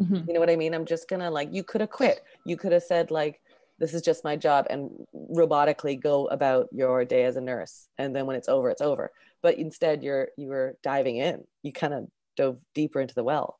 Mm-hmm. 0.00 0.26
you 0.26 0.34
know 0.34 0.40
what 0.40 0.50
i 0.50 0.56
mean? 0.56 0.74
I'm 0.74 0.86
just 0.86 1.08
gonna 1.08 1.30
like 1.30 1.52
you 1.52 1.64
could 1.64 1.80
have 1.80 1.90
quit. 1.90 2.22
You 2.44 2.56
could 2.56 2.72
have 2.72 2.82
said 2.82 3.10
like 3.10 3.40
this 3.78 3.94
is 3.94 4.02
just 4.02 4.24
my 4.24 4.36
job 4.36 4.66
and 4.70 4.90
robotically 5.14 6.00
go 6.00 6.26
about 6.26 6.68
your 6.72 7.04
day 7.04 7.24
as 7.24 7.36
a 7.36 7.40
nurse 7.40 7.88
and 7.98 8.14
then 8.14 8.26
when 8.26 8.36
it's 8.36 8.48
over 8.48 8.70
it's 8.70 8.80
over. 8.80 9.10
But 9.42 9.58
instead 9.58 10.02
you're 10.02 10.28
you 10.36 10.48
were 10.48 10.76
diving 10.82 11.16
in. 11.16 11.44
You 11.62 11.72
kind 11.72 11.94
of 11.94 12.08
dove 12.36 12.58
deeper 12.74 13.00
into 13.00 13.14
the 13.14 13.24
well. 13.24 13.58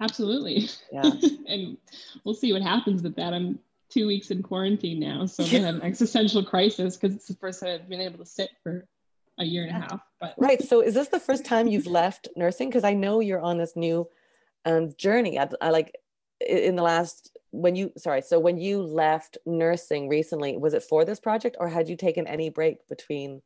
Absolutely. 0.00 0.68
Yeah. 0.92 1.10
And 1.46 1.78
we'll 2.22 2.36
see 2.36 2.52
what 2.52 2.62
happens 2.62 3.02
with 3.02 3.16
that. 3.16 3.34
I'm 3.34 3.58
two 3.88 4.06
weeks 4.06 4.30
in 4.30 4.40
quarantine 4.40 5.00
now 5.00 5.26
so 5.26 5.42
i 5.42 5.46
have 5.48 5.64
an 5.64 5.82
existential 5.82 6.44
crisis 6.44 6.96
because 6.96 7.16
it's 7.16 7.26
the 7.26 7.34
first 7.34 7.58
time 7.58 7.70
i've 7.70 7.88
been 7.88 8.00
able 8.00 8.18
to 8.18 8.24
sit 8.24 8.48
for 8.62 8.86
a 9.40 9.44
year 9.44 9.64
and 9.64 9.76
a 9.76 9.80
half 9.80 10.00
but 10.20 10.32
right 10.38 10.62
so 10.62 10.80
is 10.80 10.94
this 10.94 11.08
the 11.08 11.18
first 11.18 11.44
time 11.44 11.66
you've 11.66 11.88
left 11.88 12.28
nursing? 12.36 12.68
Because 12.68 12.84
i 12.84 12.94
know 12.94 13.18
you're 13.18 13.40
on 13.40 13.58
this 13.58 13.74
new 13.74 14.08
um, 14.64 14.92
journey. 14.96 15.38
I, 15.38 15.48
I 15.60 15.70
like 15.70 15.94
in 16.46 16.76
the 16.76 16.82
last 16.82 17.29
when 17.52 17.74
you 17.74 17.92
sorry 17.96 18.22
so 18.22 18.38
when 18.38 18.58
you 18.58 18.82
left 18.82 19.38
nursing 19.44 20.08
recently 20.08 20.56
was 20.56 20.74
it 20.74 20.82
for 20.82 21.04
this 21.04 21.20
project 21.20 21.56
or 21.58 21.68
had 21.68 21.88
you 21.88 21.96
taken 21.96 22.26
any 22.26 22.48
break 22.48 22.86
between 22.88 23.42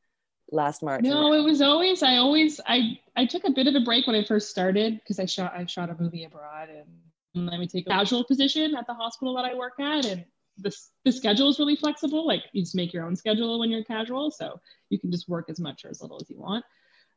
last 0.52 0.82
march 0.82 1.02
no 1.02 1.32
it 1.32 1.42
was 1.42 1.62
always 1.62 2.02
i 2.02 2.16
always 2.16 2.60
i 2.66 2.98
i 3.16 3.24
took 3.24 3.44
a 3.44 3.50
bit 3.50 3.66
of 3.66 3.74
a 3.74 3.80
break 3.80 4.06
when 4.06 4.14
i 4.14 4.22
first 4.24 4.50
started 4.50 5.00
because 5.00 5.18
i 5.18 5.24
shot 5.24 5.52
i 5.56 5.64
shot 5.64 5.88
a 5.88 5.96
movie 6.00 6.24
abroad 6.24 6.68
and 6.68 7.46
let 7.46 7.58
me 7.58 7.66
take 7.66 7.86
a 7.86 7.90
casual 7.90 8.24
position 8.24 8.76
at 8.76 8.86
the 8.86 8.94
hospital 8.94 9.34
that 9.34 9.44
i 9.44 9.54
work 9.54 9.80
at 9.80 10.04
and 10.04 10.24
the, 10.58 10.74
the 11.04 11.12
schedule 11.12 11.48
is 11.48 11.58
really 11.58 11.76
flexible 11.76 12.26
like 12.26 12.42
you 12.52 12.62
just 12.62 12.74
make 12.74 12.92
your 12.92 13.04
own 13.04 13.16
schedule 13.16 13.58
when 13.58 13.70
you're 13.70 13.84
casual 13.84 14.30
so 14.30 14.60
you 14.90 14.98
can 14.98 15.10
just 15.10 15.28
work 15.28 15.46
as 15.48 15.58
much 15.58 15.84
or 15.84 15.88
as 15.88 16.00
little 16.00 16.18
as 16.20 16.30
you 16.30 16.38
want. 16.38 16.64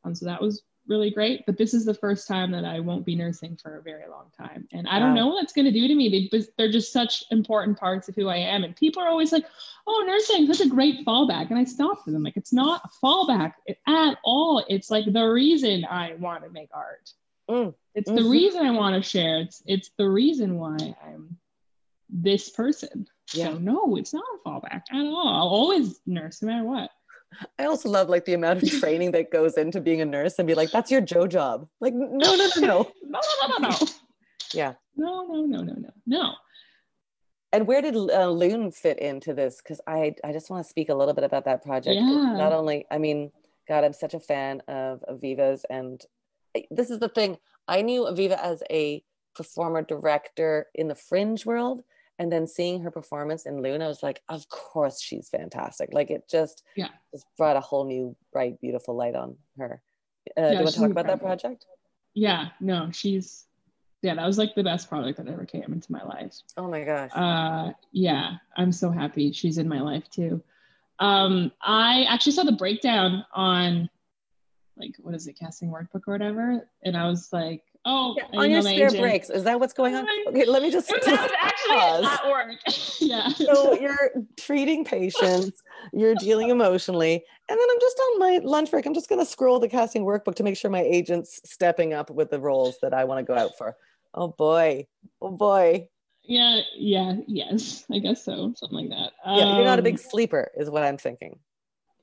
Um, 0.04 0.14
so 0.14 0.26
that 0.26 0.40
was 0.40 0.62
really 0.88 1.10
great. 1.10 1.44
But 1.46 1.56
this 1.58 1.74
is 1.74 1.84
the 1.84 1.94
first 1.94 2.26
time 2.26 2.50
that 2.52 2.64
I 2.64 2.80
won't 2.80 3.04
be 3.04 3.14
nursing 3.14 3.56
for 3.56 3.76
a 3.76 3.82
very 3.82 4.08
long 4.08 4.26
time. 4.36 4.66
And 4.72 4.88
I 4.88 4.98
don't 4.98 5.14
know 5.14 5.28
what 5.28 5.44
it's 5.44 5.52
going 5.52 5.66
to 5.66 5.70
do 5.70 5.86
to 5.86 5.94
me. 5.94 6.30
They, 6.30 6.42
they're 6.56 6.70
just 6.72 6.92
such 6.92 7.24
important 7.30 7.78
parts 7.78 8.08
of 8.08 8.14
who 8.14 8.28
I 8.28 8.36
am. 8.36 8.64
And 8.64 8.74
people 8.74 9.02
are 9.02 9.08
always 9.08 9.32
like, 9.32 9.44
oh, 9.86 10.04
nursing, 10.06 10.46
that's 10.46 10.60
a 10.60 10.68
great 10.68 11.04
fallback. 11.06 11.50
And 11.50 11.58
I 11.58 11.64
stop 11.64 12.04
for 12.04 12.10
them. 12.10 12.22
Like, 12.22 12.36
it's 12.36 12.52
not 12.52 12.82
a 12.84 13.06
fallback 13.06 13.54
at 13.86 14.18
all. 14.24 14.64
It's 14.68 14.90
like 14.90 15.12
the 15.12 15.26
reason 15.26 15.84
I 15.84 16.14
want 16.14 16.44
to 16.44 16.50
make 16.50 16.70
art. 16.72 17.12
Mm, 17.50 17.74
It's 17.94 18.10
the 18.10 18.20
mhm. 18.20 18.30
reason 18.30 18.66
I 18.66 18.70
want 18.72 19.02
to 19.02 19.08
share. 19.08 19.40
It's 19.40 19.62
it's 19.64 19.90
the 19.96 20.08
reason 20.08 20.58
why 20.58 20.76
I'm 21.02 21.38
this 22.10 22.50
person. 22.50 23.06
Yeah. 23.32 23.46
So 23.46 23.58
no, 23.58 23.96
it's 23.96 24.12
not 24.12 24.22
a 24.22 24.48
fallback 24.48 24.82
at 24.90 25.06
all. 25.06 25.28
I'll 25.28 25.48
always 25.48 25.98
nurse 26.06 26.42
no 26.42 26.48
matter 26.48 26.64
what. 26.64 26.90
I 27.58 27.64
also 27.64 27.88
love 27.88 28.08
like 28.08 28.24
the 28.24 28.34
amount 28.34 28.62
of 28.62 28.70
training 28.80 29.12
that 29.12 29.30
goes 29.30 29.56
into 29.56 29.80
being 29.80 30.00
a 30.00 30.04
nurse 30.04 30.38
and 30.38 30.46
be 30.46 30.54
like, 30.54 30.70
that's 30.70 30.90
your 30.90 31.00
Joe 31.00 31.26
job. 31.26 31.68
Like, 31.80 31.94
no, 31.94 32.34
no, 32.34 32.48
no, 32.56 32.66
no. 32.66 32.92
No, 33.08 33.20
no, 33.40 33.48
no, 33.48 33.58
no, 33.58 33.68
no. 33.68 33.86
Yeah. 34.52 34.74
No, 34.96 35.26
no, 35.26 35.44
no, 35.44 35.62
no, 35.62 35.74
no, 35.74 35.90
no. 36.06 36.32
And 37.52 37.66
where 37.66 37.80
did 37.80 37.96
uh, 37.96 38.28
Loon 38.28 38.70
fit 38.70 38.98
into 38.98 39.32
this? 39.32 39.62
Because 39.62 39.80
I, 39.86 40.14
I 40.22 40.32
just 40.32 40.50
want 40.50 40.64
to 40.64 40.68
speak 40.68 40.90
a 40.90 40.94
little 40.94 41.14
bit 41.14 41.24
about 41.24 41.46
that 41.46 41.62
project. 41.62 41.96
Yeah. 41.96 42.34
Not 42.36 42.52
only, 42.52 42.84
I 42.90 42.98
mean, 42.98 43.30
God, 43.66 43.84
I'm 43.84 43.94
such 43.94 44.14
a 44.14 44.20
fan 44.20 44.62
of 44.68 45.02
Aviva's, 45.08 45.64
and 45.70 46.02
this 46.70 46.90
is 46.90 46.98
the 46.98 47.08
thing. 47.08 47.38
I 47.66 47.82
knew 47.82 48.02
Aviva 48.02 48.38
as 48.38 48.62
a 48.70 49.02
performer 49.34 49.82
director 49.82 50.66
in 50.74 50.88
the 50.88 50.94
fringe 50.94 51.46
world, 51.46 51.82
and 52.18 52.30
then 52.32 52.46
seeing 52.46 52.80
her 52.82 52.90
performance 52.90 53.46
in 53.46 53.62
Loon 53.62 53.80
I 53.82 53.88
was 53.88 54.02
like, 54.02 54.22
of 54.28 54.48
course 54.48 55.00
she's 55.00 55.28
fantastic. 55.28 55.90
Like 55.92 56.10
it 56.10 56.28
just, 56.28 56.64
Yeah. 56.76 56.88
just 57.12 57.26
brought 57.36 57.56
a 57.56 57.60
whole 57.60 57.84
new, 57.84 58.16
bright, 58.32 58.60
beautiful 58.60 58.94
light 58.96 59.14
on 59.14 59.36
her. 59.58 59.80
Uh, 60.36 60.40
Yeah, 60.42 60.48
do 60.50 60.54
you 60.54 60.62
want 60.64 60.74
to 60.74 60.80
talk 60.80 60.90
about 60.90 61.06
that 61.06 61.20
project? 61.20 61.66
Yeah, 62.14 62.48
no, 62.60 62.90
she's 62.92 63.44
yeah, 64.02 64.14
that 64.14 64.26
was 64.26 64.38
like 64.38 64.54
the 64.54 64.62
best 64.62 64.88
product 64.88 65.18
that 65.18 65.26
ever 65.26 65.44
came 65.44 65.72
into 65.72 65.90
my 65.90 66.02
life. 66.04 66.34
Oh 66.56 66.68
my 66.68 66.84
gosh. 66.84 67.10
Uh 67.14 67.72
yeah, 67.92 68.36
I'm 68.56 68.70
so 68.72 68.90
happy 68.90 69.32
she's 69.32 69.58
in 69.58 69.68
my 69.68 69.80
life 69.80 70.08
too. 70.10 70.42
Um, 71.00 71.52
I 71.62 72.04
actually 72.08 72.32
saw 72.32 72.42
the 72.44 72.52
breakdown 72.52 73.24
on 73.32 73.88
like 74.76 74.94
what 75.00 75.14
is 75.14 75.26
it, 75.26 75.38
casting 75.38 75.70
workbook 75.70 76.02
or 76.06 76.12
whatever, 76.12 76.68
and 76.84 76.96
I 76.96 77.08
was 77.08 77.32
like, 77.32 77.62
oh, 77.84 78.14
Yeah, 78.16 78.40
on 78.40 78.50
your 78.50 78.62
spare 78.62 78.86
agent. 78.86 79.00
breaks, 79.00 79.30
is 79.30 79.44
that 79.44 79.58
what's 79.60 79.72
going 79.72 79.94
on? 79.94 80.06
Okay, 80.28 80.44
let 80.46 80.62
me 80.62 80.70
just. 80.70 80.90
Was 80.90 81.06
actually 81.40 81.76
pause. 81.76 82.04
at 82.04 82.28
work. 82.28 82.48
yeah. 83.00 83.28
so 83.30 83.72
you're 83.78 84.10
treating 84.36 84.84
patients, 84.84 85.62
you're 85.92 86.14
dealing 86.16 86.50
emotionally, 86.50 87.14
and 87.48 87.58
then 87.58 87.66
I'm 87.70 87.80
just 87.80 87.98
on 88.12 88.18
my 88.18 88.40
lunch 88.44 88.70
break. 88.70 88.86
I'm 88.86 88.94
just 88.94 89.08
going 89.08 89.20
to 89.20 89.26
scroll 89.26 89.58
the 89.60 89.68
casting 89.68 90.04
workbook 90.04 90.34
to 90.36 90.42
make 90.42 90.56
sure 90.56 90.70
my 90.70 90.82
agent's 90.82 91.40
stepping 91.44 91.92
up 91.94 92.10
with 92.10 92.30
the 92.30 92.40
roles 92.40 92.76
that 92.82 92.92
I 92.94 93.04
want 93.04 93.18
to 93.26 93.32
go 93.32 93.38
out 93.38 93.56
for. 93.56 93.76
Oh 94.14 94.28
boy, 94.28 94.86
oh 95.20 95.30
boy. 95.30 95.88
yeah, 96.24 96.60
yeah, 96.74 97.16
yes, 97.26 97.84
I 97.92 97.98
guess 97.98 98.24
so, 98.24 98.52
something 98.56 98.78
like 98.78 98.90
that. 98.90 99.12
Yeah, 99.26 99.56
you're 99.56 99.64
not 99.64 99.78
a 99.78 99.82
big 99.82 99.94
Um, 99.94 99.98
sleeper, 100.10 100.50
is 100.56 100.68
what 100.70 100.82
I'm 100.82 100.96
thinking. 100.98 101.38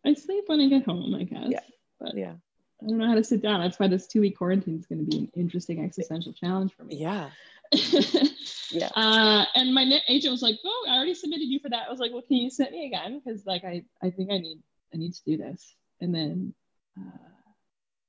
I 0.05 0.13
sleep 0.13 0.43
when 0.47 0.61
I 0.61 0.67
get 0.69 0.85
home, 0.85 1.15
I 1.15 1.23
guess. 1.23 1.47
Yeah. 1.49 1.59
But 1.99 2.15
Yeah, 2.15 2.33
I 2.81 2.87
don't 2.87 2.97
know 2.97 3.07
how 3.07 3.15
to 3.15 3.23
sit 3.23 3.41
down. 3.41 3.61
That's 3.61 3.79
why 3.79 3.87
this 3.87 4.07
two 4.07 4.21
week 4.21 4.37
quarantine 4.37 4.77
is 4.77 4.85
going 4.85 5.05
to 5.05 5.09
be 5.09 5.17
an 5.17 5.31
interesting 5.35 5.83
existential 5.83 6.33
challenge 6.33 6.73
for 6.75 6.83
me. 6.83 6.97
yeah, 6.97 7.29
yeah. 8.71 8.89
uh, 8.95 9.45
and 9.55 9.73
my 9.73 10.01
agent 10.07 10.31
was 10.31 10.41
like, 10.41 10.57
"Oh, 10.63 10.85
I 10.89 10.95
already 10.95 11.13
submitted 11.13 11.45
you 11.45 11.59
for 11.59 11.69
that." 11.69 11.87
I 11.87 11.91
was 11.91 11.99
like, 11.99 12.11
"Well, 12.11 12.21
can 12.21 12.37
you 12.37 12.49
send 12.49 12.71
me 12.71 12.87
again? 12.87 13.21
Because 13.23 13.45
like 13.45 13.63
I, 13.63 13.83
I 14.03 14.09
think 14.09 14.31
I 14.31 14.37
need, 14.37 14.59
I 14.93 14.97
need 14.97 15.13
to 15.13 15.23
do 15.25 15.37
this." 15.37 15.75
And 16.01 16.13
then 16.13 16.53
uh, 16.99 17.17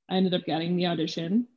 I 0.09 0.15
ended 0.15 0.33
up 0.33 0.45
getting 0.45 0.75
the 0.75 0.87
audition, 0.87 1.47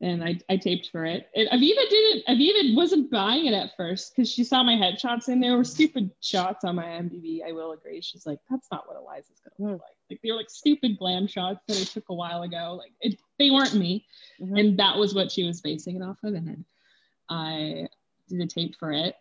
and 0.00 0.22
I, 0.22 0.38
I 0.48 0.56
taped 0.56 0.90
for 0.90 1.04
it. 1.04 1.28
And 1.34 1.48
Aviva 1.48 1.88
didn't. 1.88 2.26
Aviva 2.26 2.76
wasn't 2.76 3.10
buying 3.10 3.46
it 3.46 3.54
at 3.54 3.76
first 3.76 4.14
because 4.14 4.30
she 4.30 4.44
saw 4.44 4.62
my 4.62 4.74
headshots 4.74 5.28
and 5.28 5.42
there 5.42 5.56
were 5.56 5.64
stupid 5.64 6.10
shots 6.20 6.64
on 6.64 6.76
my 6.76 6.84
IMDb. 6.84 7.42
I 7.46 7.52
will 7.52 7.72
agree. 7.72 8.00
She's 8.00 8.26
like, 8.26 8.38
"That's 8.50 8.68
not 8.70 8.86
what 8.86 8.96
Eliza's 8.96 9.40
gonna 9.40 9.72
look 9.72 9.80
like." 9.80 9.96
Like 10.10 10.20
they 10.22 10.30
were 10.30 10.36
like 10.36 10.50
stupid 10.50 10.98
glam 10.98 11.26
shots 11.26 11.60
that 11.68 11.76
I 11.78 11.84
took 11.84 12.08
a 12.08 12.14
while 12.14 12.42
ago. 12.42 12.74
Like 12.78 12.92
it, 13.00 13.18
they 13.38 13.50
weren't 13.50 13.74
me. 13.74 14.04
Mhm. 14.40 14.58
and 14.60 14.78
that 14.78 14.96
was 14.96 15.14
what 15.14 15.30
she 15.30 15.44
was 15.44 15.60
basing 15.60 15.96
it 15.96 16.02
off 16.02 16.18
of. 16.24 16.34
And 16.34 16.46
then 16.48 16.64
i 17.28 17.86
did 18.28 18.40
a 18.40 18.46
tape 18.46 18.74
for 18.76 18.92
it. 18.92 19.14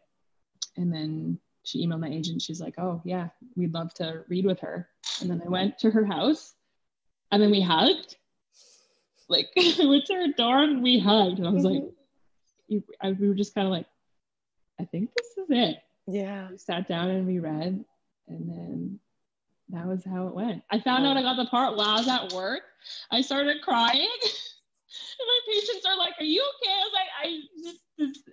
And 0.77 0.91
then 0.93 1.39
she 1.63 1.85
emailed 1.85 1.99
my 1.99 2.09
agent. 2.09 2.41
She's 2.41 2.59
like 2.61 2.75
oh 2.79 3.01
yeah 3.05 3.29
we'd 3.55 3.73
love 3.73 3.93
to 3.95 4.23
read 4.27 4.45
with 4.45 4.59
her. 4.61 4.89
And 5.21 5.29
then 5.29 5.41
i 5.45 5.49
went 5.49 5.77
to 5.79 5.91
her 5.91 6.05
house. 6.05 6.55
And 7.31 7.41
then 7.41 7.51
we 7.51 7.61
hugged. 7.61 8.15
Like 9.27 9.47
i 9.57 9.85
went 9.85 10.05
to 10.05 10.13
her 10.15 10.63
and 10.63 10.81
we 10.81 10.97
hugged. 10.99 11.37
And 11.39 11.47
i 11.47 11.51
was 11.51 11.63
like 11.63 11.83
you- 12.67 12.83
I, 13.01 13.11
we 13.11 13.27
were 13.27 13.33
just 13.35 13.53
kind 13.55 13.67
of 13.67 13.71
like 13.71 13.87
i 14.79 14.85
think 14.85 15.11
this 15.15 15.27
is 15.37 15.47
it. 15.49 15.77
Yeah. 16.07 16.49
we 16.49 16.57
sat 16.57 16.87
down 16.87 17.09
and 17.09 17.27
we 17.27 17.37
read. 17.39 17.83
And 18.27 18.49
then 18.49 18.99
that 19.69 19.85
was 19.87 20.03
how 20.05 20.27
it 20.27 20.33
went 20.33 20.61
i 20.71 20.79
found 20.79 21.05
out 21.05 21.17
i 21.17 21.21
got 21.21 21.35
the 21.35 21.45
part 21.45 21.75
while 21.75 21.87
i 21.89 21.95
was 21.95 22.07
at 22.07 22.31
work 22.33 22.61
i 23.11 23.21
started 23.21 23.61
crying 23.61 23.99
and 24.23 25.27
my 25.27 25.39
patients 25.53 25.85
are 25.85 25.97
like 25.97 26.13
are 26.19 26.23
you 26.25 26.41
okay 26.61 26.71
i 26.71 26.83
was 26.83 26.93
like 26.93 27.07
i 27.23 27.39
just 27.63 27.79
this, 27.97 28.23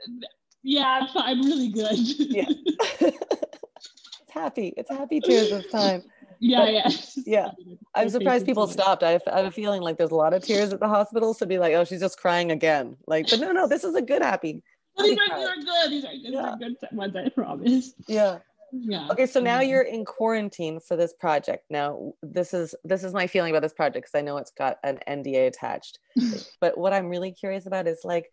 yeah 0.62 1.06
I'm, 1.14 1.42
really 1.42 1.68
good 1.68 1.96
Yeah. 1.96 2.44
it's 3.00 4.32
happy. 4.32 4.72
It's 4.76 4.90
happy 4.90 5.20
tears 5.20 5.50
this 5.50 5.70
time. 5.70 6.02
yeah 6.40 6.58
But- 6.58 6.72
yeah 6.74 6.90
yeah. 7.26 7.50
I'm 7.94 8.10
surprised 8.10 8.44
people 8.46 8.66
stopped. 8.66 9.02
I 9.02 9.12
have, 9.12 9.22
I 9.32 9.36
have 9.38 9.46
a 9.46 9.50
feeling 9.50 9.80
like 9.82 9.96
there's 9.96 10.10
a 10.10 10.14
lot 10.16 10.34
of 10.34 10.42
tears 10.42 10.72
at 10.72 10.80
the 10.80 10.88
hospital. 10.88 11.32
So 11.34 11.46
be 11.46 11.58
like, 11.58 11.72
oh, 11.74 11.84
she's 11.84 12.00
just 12.00 12.18
crying 12.18 12.50
again. 12.50 12.96
Like, 13.06 13.30
but 13.30 13.40
no, 13.40 13.52
no, 13.52 13.66
this 13.66 13.84
is 13.84 13.94
a 13.94 14.02
good 14.02 14.20
happy. 14.22 14.62
these 14.98 15.16
are, 15.18 15.38
these 15.38 15.46
are 15.48 15.54
good 15.56 15.90
these 15.90 16.04
are, 16.04 16.10
these 16.12 16.26
Yeah. 16.32 16.50
are 16.50 16.56
good 16.58 16.76
ones 16.92 17.14
i 17.16 17.28
promise 17.30 17.92
Yeah. 18.08 18.38
Yeah 18.72 19.08
Okay, 19.10 19.26
so 19.26 19.40
now 19.40 19.60
Mhm. 19.60 19.68
you're 19.68 19.82
in 19.82 20.04
quarantine 20.04 20.80
for 20.80 20.96
this 20.96 21.12
project. 21.12 21.64
Now, 21.70 22.12
this 22.22 22.52
is 22.52 22.74
this 22.84 23.04
is 23.04 23.12
my 23.12 23.26
feeling 23.26 23.50
about 23.52 23.62
this 23.62 23.72
project 23.72 24.06
because 24.06 24.18
I 24.18 24.22
know 24.22 24.36
it's 24.38 24.50
got 24.50 24.78
an 24.82 24.98
NDA 25.06 25.46
attached. 25.46 25.98
but 26.60 26.76
what 26.76 26.92
I'm 26.92 27.08
really 27.08 27.32
curious 27.32 27.66
about 27.66 27.86
is 27.86 28.00
like, 28.04 28.32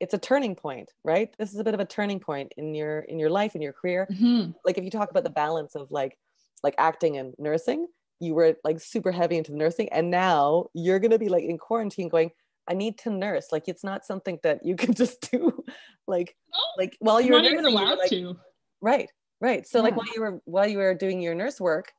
it's 0.00 0.14
a 0.14 0.18
turning 0.18 0.54
point, 0.54 0.90
right? 1.04 1.34
This 1.38 1.52
is 1.52 1.58
a 1.58 1.64
bit 1.64 1.74
of 1.74 1.80
a 1.80 1.84
turning 1.86 2.20
point 2.20 2.52
in 2.56 2.74
your 2.74 3.00
in 3.00 3.18
your 3.18 3.30
life 3.30 3.54
in 3.54 3.62
your 3.62 3.72
career. 3.72 4.06
Mhm. 4.10 4.54
Like, 4.64 4.78
if 4.78 4.84
you 4.84 4.90
talk 4.90 5.10
about 5.10 5.24
the 5.24 5.30
balance 5.30 5.74
of 5.74 5.90
like 5.90 6.18
like 6.62 6.74
acting 6.78 7.16
and 7.16 7.34
nursing, 7.38 7.86
you 8.20 8.34
were 8.34 8.56
like 8.64 8.80
super 8.80 9.12
heavy 9.12 9.36
into 9.38 9.54
nursing, 9.56 9.88
and 9.90 10.10
now 10.10 10.66
you're 10.74 10.98
gonna 10.98 11.18
be 11.18 11.28
like 11.28 11.44
in 11.44 11.58
quarantine, 11.58 12.08
going. 12.08 12.30
I 12.68 12.74
need 12.74 12.98
to 12.98 13.10
nurse. 13.10 13.48
Like 13.50 13.66
it's 13.66 13.82
not 13.82 14.04
something 14.04 14.38
that 14.42 14.64
you 14.64 14.76
can 14.82 14.94
just 14.94 15.28
do, 15.30 15.64
like 16.06 16.36
No, 16.52 16.60
like 16.76 16.96
while 17.00 17.20
you're 17.20 17.36
not 17.36 17.44
even 17.50 17.62
nursing, 17.62 17.74
were 17.74 17.80
allowed 17.82 17.98
like, 17.98 18.10
to 18.10 18.36
Right, 18.80 19.10
right. 19.40 19.66
So 19.66 19.80
like 19.82 19.96
while 19.96 20.06
you 20.14 20.20
were 20.20 20.40
while 20.44 20.66
you 20.68 20.78
were 20.78 20.94
doing 20.94 21.20
your 21.20 21.34
nurse 21.34 21.60
work, 21.60 21.92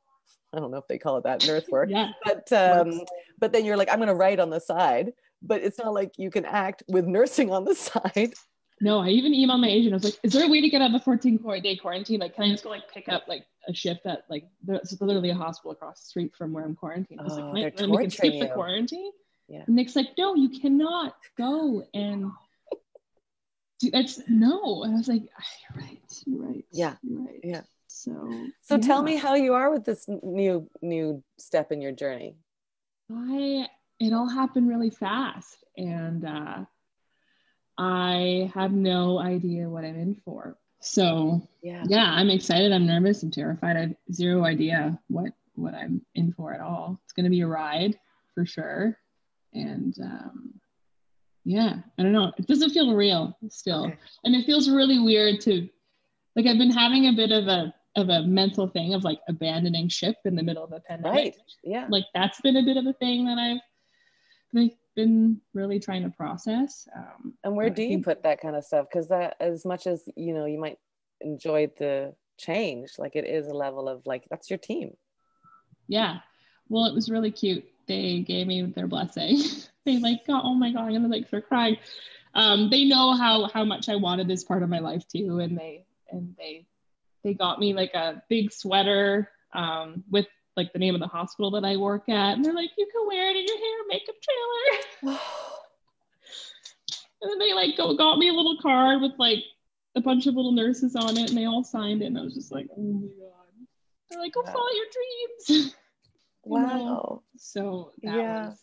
I 0.52 0.58
don't 0.58 0.70
know 0.70 0.78
if 0.78 0.86
they 0.88 0.98
call 0.98 1.16
it 1.18 1.24
that 1.24 1.46
nurse 1.46 1.66
work, 1.68 1.88
yeah 1.90 2.10
but 2.24 2.52
um, 2.52 3.00
but 3.38 3.52
then 3.52 3.64
you're 3.64 3.76
like, 3.76 3.88
I'm 3.92 3.98
gonna 3.98 4.14
write 4.14 4.40
on 4.40 4.50
the 4.50 4.60
side. 4.60 5.12
But 5.44 5.62
it's 5.62 5.76
not 5.78 5.92
like 5.92 6.12
you 6.18 6.30
can 6.30 6.44
act 6.44 6.84
with 6.88 7.04
nursing 7.06 7.50
on 7.50 7.64
the 7.64 7.74
side. 7.88 8.32
No, 8.80 8.98
I 9.00 9.08
even 9.08 9.32
emailed 9.32 9.60
my 9.60 9.68
agent. 9.68 9.92
I 9.92 9.96
was 9.96 10.04
like, 10.04 10.18
"Is 10.22 10.32
there 10.32 10.44
a 10.44 10.48
way 10.48 10.60
to 10.60 10.68
get 10.68 10.82
out 10.82 10.86
of 10.86 10.92
the 10.92 11.00
14 11.00 11.38
day 11.62 11.76
quarantine? 11.76 12.20
Like, 12.20 12.34
can 12.34 12.44
I 12.44 12.50
just 12.50 12.64
go 12.64 12.70
like 12.70 12.88
pick 12.92 13.08
up 13.08 13.24
like 13.28 13.44
a 13.68 13.72
shift 13.74 14.06
at 14.06 14.24
like 14.28 14.44
there's 14.62 15.00
literally 15.00 15.30
a 15.30 15.34
hospital 15.34 15.70
across 15.72 16.00
the 16.00 16.06
street 16.06 16.32
from 16.36 16.52
where 16.52 16.64
I'm 16.64 16.74
quarantined?" 16.76 17.20
I 17.20 17.24
was 17.24 17.38
Oh, 17.38 17.50
like, 17.50 17.76
"Can 17.76 17.90
I- 17.90 17.96
we 17.96 18.02
can 18.02 18.10
skip 18.10 18.38
the 18.40 18.48
quarantine." 18.48 19.10
Yeah. 19.48 19.64
And 19.66 19.76
Nick's 19.76 19.94
like, 19.96 20.08
"No, 20.18 20.34
you 20.34 20.48
cannot 20.60 21.16
go." 21.36 21.84
And 21.94 22.30
That's 23.90 24.20
no. 24.28 24.82
And 24.84 24.94
I 24.94 24.96
was 24.98 25.08
like, 25.08 25.22
"Ah, 25.38 25.44
"You're 25.74 25.84
right. 25.84 26.22
You're 26.26 26.42
right. 26.46 26.64
Yeah. 26.70 26.96
You're 27.02 27.20
right." 27.20 27.40
Yeah. 27.42 27.62
So. 27.88 28.46
So 28.62 28.78
tell 28.78 29.02
me 29.02 29.16
how 29.16 29.34
you 29.34 29.54
are 29.54 29.70
with 29.70 29.84
this 29.84 30.06
new 30.08 30.68
new 30.80 31.22
step 31.38 31.72
in 31.72 31.80
your 31.82 31.92
journey. 31.92 32.36
I 33.10 33.68
it 33.98 34.12
all 34.12 34.28
happened 34.28 34.68
really 34.68 34.90
fast 34.90 35.64
and 35.76 36.24
uh 36.24 36.64
I 37.78 38.50
have 38.54 38.72
no 38.72 39.18
idea 39.18 39.68
what 39.68 39.84
I'm 39.84 39.98
in 39.98 40.14
for. 40.24 40.56
So 40.80 41.46
Yeah. 41.62 41.84
yeah, 41.86 42.10
I'm 42.10 42.30
excited, 42.30 42.72
I'm 42.72 42.86
nervous, 42.86 43.22
I'm 43.22 43.30
terrified. 43.30 43.76
I 43.76 43.80
have 43.80 43.96
zero 44.12 44.44
idea 44.44 44.98
what 45.08 45.32
what 45.54 45.74
I'm 45.74 46.04
in 46.14 46.32
for 46.32 46.54
at 46.54 46.60
all. 46.60 47.00
It's 47.04 47.12
gonna 47.12 47.30
be 47.30 47.40
a 47.42 47.46
ride 47.46 47.98
for 48.34 48.46
sure. 48.46 48.98
And 49.52 49.94
um 50.00 50.60
yeah, 51.44 51.76
I 51.98 52.02
don't 52.02 52.12
know. 52.12 52.32
It 52.38 52.46
doesn't 52.46 52.70
feel 52.70 52.94
real 52.94 53.36
still. 53.48 53.86
Okay. 53.86 53.96
And 54.24 54.34
it 54.34 54.46
feels 54.46 54.68
really 54.70 54.98
weird 54.98 55.40
to 55.42 55.68
like 56.36 56.46
I've 56.46 56.58
been 56.58 56.70
having 56.70 57.08
a 57.08 57.12
bit 57.12 57.32
of 57.32 57.46
a 57.48 57.74
of 57.96 58.08
a 58.08 58.22
mental 58.22 58.66
thing 58.68 58.94
of 58.94 59.04
like 59.04 59.20
abandoning 59.28 59.88
ship 59.88 60.16
in 60.24 60.34
the 60.34 60.42
middle 60.42 60.64
of 60.64 60.72
a 60.72 60.80
pandemic 60.80 61.14
Right. 61.14 61.36
Yeah. 61.62 61.86
like 61.90 62.04
that's 62.14 62.40
been 62.40 62.56
a 62.56 62.62
bit 62.62 62.76
of 62.78 62.86
a 62.86 62.94
thing 62.94 63.26
that 63.26 63.38
I've 63.38 63.60
like 64.54 64.76
been 64.96 65.40
really 65.54 65.78
trying 65.80 66.02
to 66.04 66.10
process. 66.10 66.86
Um, 66.96 67.34
And 67.44 67.54
where 67.56 67.70
do 67.70 67.82
you 67.82 67.88
think- 67.88 68.04
put 68.04 68.22
that 68.22 68.40
kind 68.40 68.56
of 68.56 68.64
stuff? 68.64 68.86
Because 68.90 69.08
that, 69.08 69.36
as 69.40 69.64
much 69.66 69.86
as 69.86 70.08
you 70.16 70.32
know, 70.34 70.44
you 70.46 70.58
might 70.60 70.78
enjoy 71.20 71.68
the 71.78 72.14
change. 72.38 72.90
Like 72.98 73.14
it 73.16 73.24
is 73.26 73.46
a 73.46 73.54
level 73.54 73.88
of 73.88 74.02
like 74.06 74.24
that's 74.30 74.48
your 74.50 74.58
team. 74.58 74.96
Yeah, 75.88 76.18
well, 76.68 76.86
it 76.86 76.94
was 76.94 77.10
really 77.10 77.30
cute. 77.30 77.64
They 77.92 78.20
gave 78.20 78.46
me 78.46 78.62
their 78.62 78.86
blessing. 78.86 79.38
they 79.84 79.98
like, 79.98 80.26
got, 80.26 80.44
oh 80.44 80.54
my 80.54 80.72
god, 80.72 80.86
I'm 80.86 80.92
gonna 80.92 81.08
like 81.08 81.28
start 81.28 81.46
crying. 81.46 81.76
Um, 82.34 82.70
they 82.70 82.84
know 82.84 83.14
how 83.14 83.48
how 83.52 83.64
much 83.64 83.90
I 83.90 83.96
wanted 83.96 84.28
this 84.28 84.44
part 84.44 84.62
of 84.62 84.70
my 84.70 84.78
life 84.78 85.06
too, 85.06 85.40
and 85.40 85.58
they 85.58 85.84
and 86.10 86.34
they 86.38 86.66
they 87.22 87.34
got 87.34 87.58
me 87.58 87.74
like 87.74 87.92
a 87.92 88.22
big 88.30 88.50
sweater 88.50 89.28
um, 89.52 90.04
with 90.10 90.26
like 90.56 90.72
the 90.72 90.78
name 90.78 90.94
of 90.94 91.00
the 91.00 91.06
hospital 91.06 91.50
that 91.50 91.64
I 91.64 91.76
work 91.76 92.08
at, 92.08 92.34
and 92.34 92.42
they're 92.44 92.54
like, 92.54 92.70
you 92.78 92.88
can 92.90 93.06
wear 93.06 93.30
it 93.30 93.36
in 93.36 93.44
your 93.46 93.58
hair 93.58 93.78
makeup 93.88 94.14
trailer. 95.04 95.18
And 97.22 97.30
then 97.30 97.38
they 97.38 97.54
like 97.54 97.76
go 97.76 97.94
got 97.94 98.18
me 98.18 98.30
a 98.30 98.32
little 98.32 98.58
card 98.60 99.00
with 99.00 99.12
like 99.16 99.44
a 99.94 100.00
bunch 100.00 100.26
of 100.26 100.34
little 100.34 100.50
nurses 100.50 100.96
on 100.96 101.16
it 101.16 101.28
and 101.28 101.38
they 101.38 101.44
all 101.44 101.62
signed 101.62 102.02
it. 102.02 102.06
And 102.06 102.18
I 102.18 102.22
was 102.22 102.34
just 102.34 102.50
like, 102.50 102.66
oh 102.76 102.82
my 102.82 103.06
God. 103.06 103.68
They're 104.10 104.18
like, 104.18 104.32
go 104.32 104.42
follow 104.42 104.66
your 104.74 104.86
dreams. 105.46 105.74
You 106.44 106.58
know? 106.58 106.66
Wow. 106.66 107.22
So 107.36 107.92
that 108.02 108.14
Yeah. 108.16 108.48
was 108.48 108.58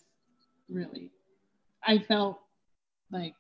really, 0.70 1.12
I 1.84 2.00
felt 2.00 2.40
like 3.12 3.36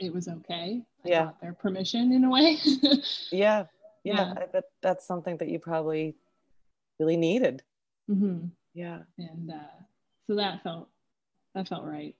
it 0.00 0.12
was 0.12 0.28
okay. 0.28 0.82
I 1.04 1.08
Yeah. 1.08 1.24
got 1.26 1.40
their 1.40 1.52
permission 1.52 2.12
in 2.12 2.24
a 2.24 2.30
way. 2.30 2.58
Yeah. 3.32 3.66
Yeah. 4.02 4.14
Yeah. 4.14 4.34
I 4.36 4.46
bet 4.46 4.64
that's 4.82 5.06
something 5.06 5.36
that 5.38 5.48
you 5.48 5.58
probably 5.58 6.16
really 6.98 7.16
needed. 7.16 7.62
hmm 8.06 8.46
Yeah. 8.74 9.02
And 9.18 9.50
uh, 9.50 9.76
so 10.26 10.34
that 10.36 10.62
felt, 10.62 10.88
that 11.54 11.68
felt 11.68 11.84
right. 11.84 12.14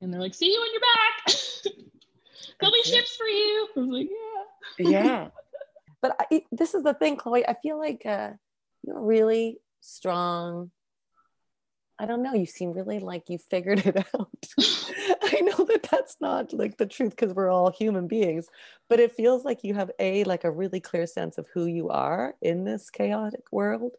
And 0.00 0.12
they're 0.12 0.20
like, 0.20 0.34
see 0.34 0.50
you 0.52 0.60
when 0.60 0.72
you're 0.72 0.80
back. 0.80 1.34
There'll 2.60 2.72
be 2.72 2.82
ships 2.82 3.16
for 3.16 3.26
you. 3.26 3.68
I 3.76 3.80
was 3.80 3.88
like, 3.88 4.08
yeah. 4.78 4.90
yeah 4.90 5.28
but 6.02 6.16
I, 6.30 6.44
this 6.52 6.74
is 6.74 6.82
the 6.82 6.92
thing 6.94 7.16
chloe 7.16 7.46
i 7.48 7.54
feel 7.54 7.78
like 7.78 8.04
uh 8.04 8.30
you're 8.82 9.00
really 9.00 9.58
strong 9.80 10.70
i 11.98 12.06
don't 12.06 12.22
know 12.22 12.34
you 12.34 12.46
seem 12.46 12.72
really 12.72 12.98
like 12.98 13.28
you 13.28 13.38
figured 13.38 13.84
it 13.86 13.96
out. 13.96 14.28
I 15.22 15.40
know 15.40 15.64
that 15.64 15.88
that's 15.90 16.16
not 16.20 16.52
like 16.52 16.76
the 16.76 16.86
truth 16.86 17.10
because 17.10 17.34
we're 17.34 17.50
all 17.50 17.70
human 17.70 18.06
beings 18.06 18.48
but 18.88 19.00
it 19.00 19.12
feels 19.12 19.44
like 19.44 19.64
you 19.64 19.74
have 19.74 19.90
a 19.98 20.24
like 20.24 20.44
a 20.44 20.50
really 20.50 20.80
clear 20.80 21.06
sense 21.06 21.38
of 21.38 21.46
who 21.52 21.66
you 21.66 21.88
are 21.88 22.34
in 22.42 22.64
this 22.64 22.90
chaotic 22.90 23.44
world 23.50 23.92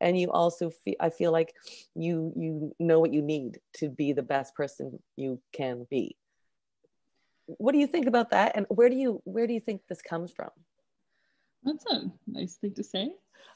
and 0.00 0.18
you 0.18 0.30
also 0.30 0.70
feel 0.70 0.96
i 1.00 1.08
feel 1.08 1.32
like 1.32 1.54
you 1.94 2.32
you 2.36 2.74
know 2.78 3.00
what 3.00 3.12
you 3.12 3.22
need 3.22 3.58
to 3.74 3.88
be 3.88 4.12
the 4.12 4.22
best 4.22 4.54
person 4.54 4.98
you 5.16 5.40
can 5.52 5.86
be. 5.88 6.16
What 7.46 7.72
do 7.72 7.78
you 7.78 7.86
think 7.86 8.06
about 8.06 8.30
that 8.30 8.52
and 8.56 8.66
where 8.68 8.88
do 8.88 8.96
you 8.96 9.22
where 9.24 9.46
do 9.46 9.54
you 9.54 9.60
think 9.60 9.82
this 9.88 10.02
comes 10.02 10.30
from 10.30 10.50
That's 11.64 11.84
a 11.86 12.10
nice 12.26 12.54
thing 12.56 12.74
to 12.74 12.84
say. 12.84 13.12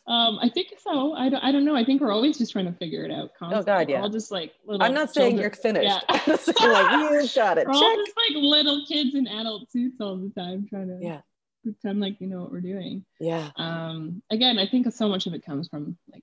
Um, 0.09 0.39
I 0.41 0.49
think 0.49 0.69
so. 0.79 1.15
I 1.15 1.29
don't, 1.29 1.43
I 1.43 1.51
don't 1.51 1.65
know. 1.65 1.75
I 1.75 1.85
think 1.85 2.01
we're 2.01 2.13
always 2.13 2.39
just 2.39 2.53
trying 2.53 2.67
to 2.67 2.73
figure 2.73 3.05
it 3.05 3.11
out. 3.11 3.31
Constantly. 3.37 3.73
Oh, 3.73 3.79
God, 3.79 3.89
yeah. 3.91 4.01
all 4.03 4.09
just 4.09 4.31
like 4.31 4.53
little. 4.65 4.85
I'm 4.87 4.95
not 4.95 5.13
saying 5.13 5.37
children. 5.37 5.43
you're 5.43 5.51
finished. 5.51 5.85
Yeah. 5.85 6.01
I'm 6.09 6.37
saying 6.39 6.73
like 6.73 6.93
you 6.93 7.29
got 7.35 7.59
it. 7.59 7.67
We're 7.67 7.75
all 7.75 7.97
just 7.97 8.17
like 8.17 8.37
little 8.43 8.85
kids 8.87 9.15
in 9.17 9.27
adult 9.27 9.71
suits 9.73 10.01
all 10.01 10.17
the 10.17 10.31
time, 10.41 10.67
trying 10.69 10.89
to 10.89 10.99
Yeah. 11.05 11.21
pretend 11.65 11.99
like 12.01 12.19
we 12.21 12.29
know 12.29 12.41
what 12.41 12.53
we're 12.53 12.61
doing. 12.61 13.05
Yeah. 13.19 13.51
Um, 13.57 14.23
again, 14.31 14.59
I 14.61 14.69
think 14.69 14.91
so 14.93 15.09
much 15.09 15.27
of 15.27 15.35
it 15.35 15.45
comes 15.45 15.67
from 15.69 15.97
like 16.13 16.23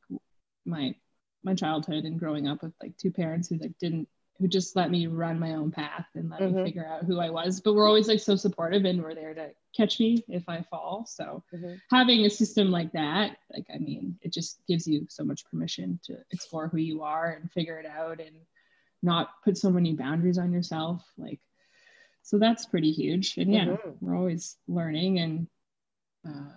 my 0.65 0.95
my 1.43 1.53
childhood 1.53 2.05
and 2.05 2.17
growing 2.17 2.47
up 2.47 2.63
with 2.63 2.71
like 2.81 2.95
two 2.97 3.11
parents 3.11 3.49
who 3.49 3.57
like 3.57 3.77
didn't 3.77 4.07
who 4.39 4.47
just 4.47 4.77
let 4.77 4.89
me 4.89 5.07
run 5.07 5.38
my 5.39 5.55
own 5.55 5.71
path 5.71 6.05
and 6.15 6.29
let 6.29 6.39
Mhm. 6.39 6.53
me 6.53 6.63
figure 6.63 6.86
out 6.88 7.03
who 7.03 7.19
I 7.19 7.29
was. 7.31 7.59
But 7.59 7.73
we're 7.73 7.88
always 7.88 8.07
like 8.07 8.21
so 8.21 8.38
supportive 8.38 8.86
and 8.86 9.03
we're 9.03 9.13
there 9.13 9.34
to 9.34 9.49
catch 9.76 9.99
me 9.99 10.24
if 10.28 10.47
I 10.47 10.61
fall. 10.61 11.05
So 11.07 11.43
Mhm. 11.53 11.80
having 11.89 12.26
a 12.26 12.30
system 12.30 12.71
like 12.71 12.91
that, 12.93 13.38
like 13.51 13.65
I 13.74 13.78
mean, 13.78 14.17
it 14.21 14.32
just 14.32 14.65
gives 14.67 14.88
you 14.88 15.05
so 15.09 15.24
much 15.24 15.45
permission 15.45 15.99
to 16.03 16.17
explore 16.32 16.67
who 16.67 16.78
you 16.78 17.01
are 17.01 17.32
and 17.32 17.51
figure 17.51 17.80
it 17.80 17.86
out 17.86 18.19
and 18.19 18.36
not 19.01 19.41
put 19.43 19.57
so 19.57 19.69
many 19.69 19.93
boundaries 19.93 20.38
on 20.38 20.51
yourself. 20.51 21.03
Like 21.17 21.39
so 22.21 22.38
that's 22.38 22.65
pretty 22.65 22.91
huge. 22.91 23.38
And 23.38 23.51
yeah, 23.53 23.65
Mhm. 23.65 23.97
we're 23.99 24.15
always 24.15 24.57
learning 24.67 25.19
and 25.19 25.47
uh, 26.26 26.51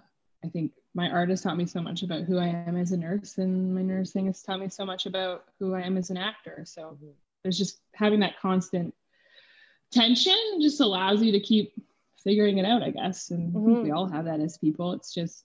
I 0.45 0.49
think 0.49 0.73
my 0.95 1.11
art 1.11 1.29
has 1.31 1.43
taught 1.43 1.57
me 1.57 1.67
so 1.67 1.81
much 1.83 2.03
about 2.05 2.23
who 2.23 2.39
I 2.39 2.47
am 2.47 2.77
as 2.77 2.93
a 2.93 2.97
nurse, 2.97 3.39
and 3.39 3.75
my 3.75 3.83
nursing 3.83 4.27
has 4.27 4.43
taught 4.43 4.61
me 4.61 4.69
so 4.69 4.85
much 4.87 5.07
about 5.07 5.45
who 5.59 5.75
I 5.75 5.81
am 5.81 5.97
as 5.97 6.11
an 6.11 6.17
actor. 6.17 6.63
So 6.65 6.97
Mhm. 7.03 7.15
there's 7.43 7.59
just 7.59 7.81
having 7.93 8.21
that 8.21 8.39
constant 8.41 8.95
tension 9.91 10.37
just 10.61 10.81
allows 10.81 11.23
you 11.23 11.33
to 11.33 11.41
keep 11.41 11.73
figuring 12.27 12.59
it 12.59 12.67
out, 12.67 12.83
I 12.83 12.91
guess. 12.91 13.31
And 13.31 13.55
think 13.55 13.85
we 13.85 13.93
all 13.93 14.09
have 14.09 14.25
that 14.25 14.41
as 14.41 14.59
people. 14.59 14.93
It's 14.93 15.15
just 15.15 15.45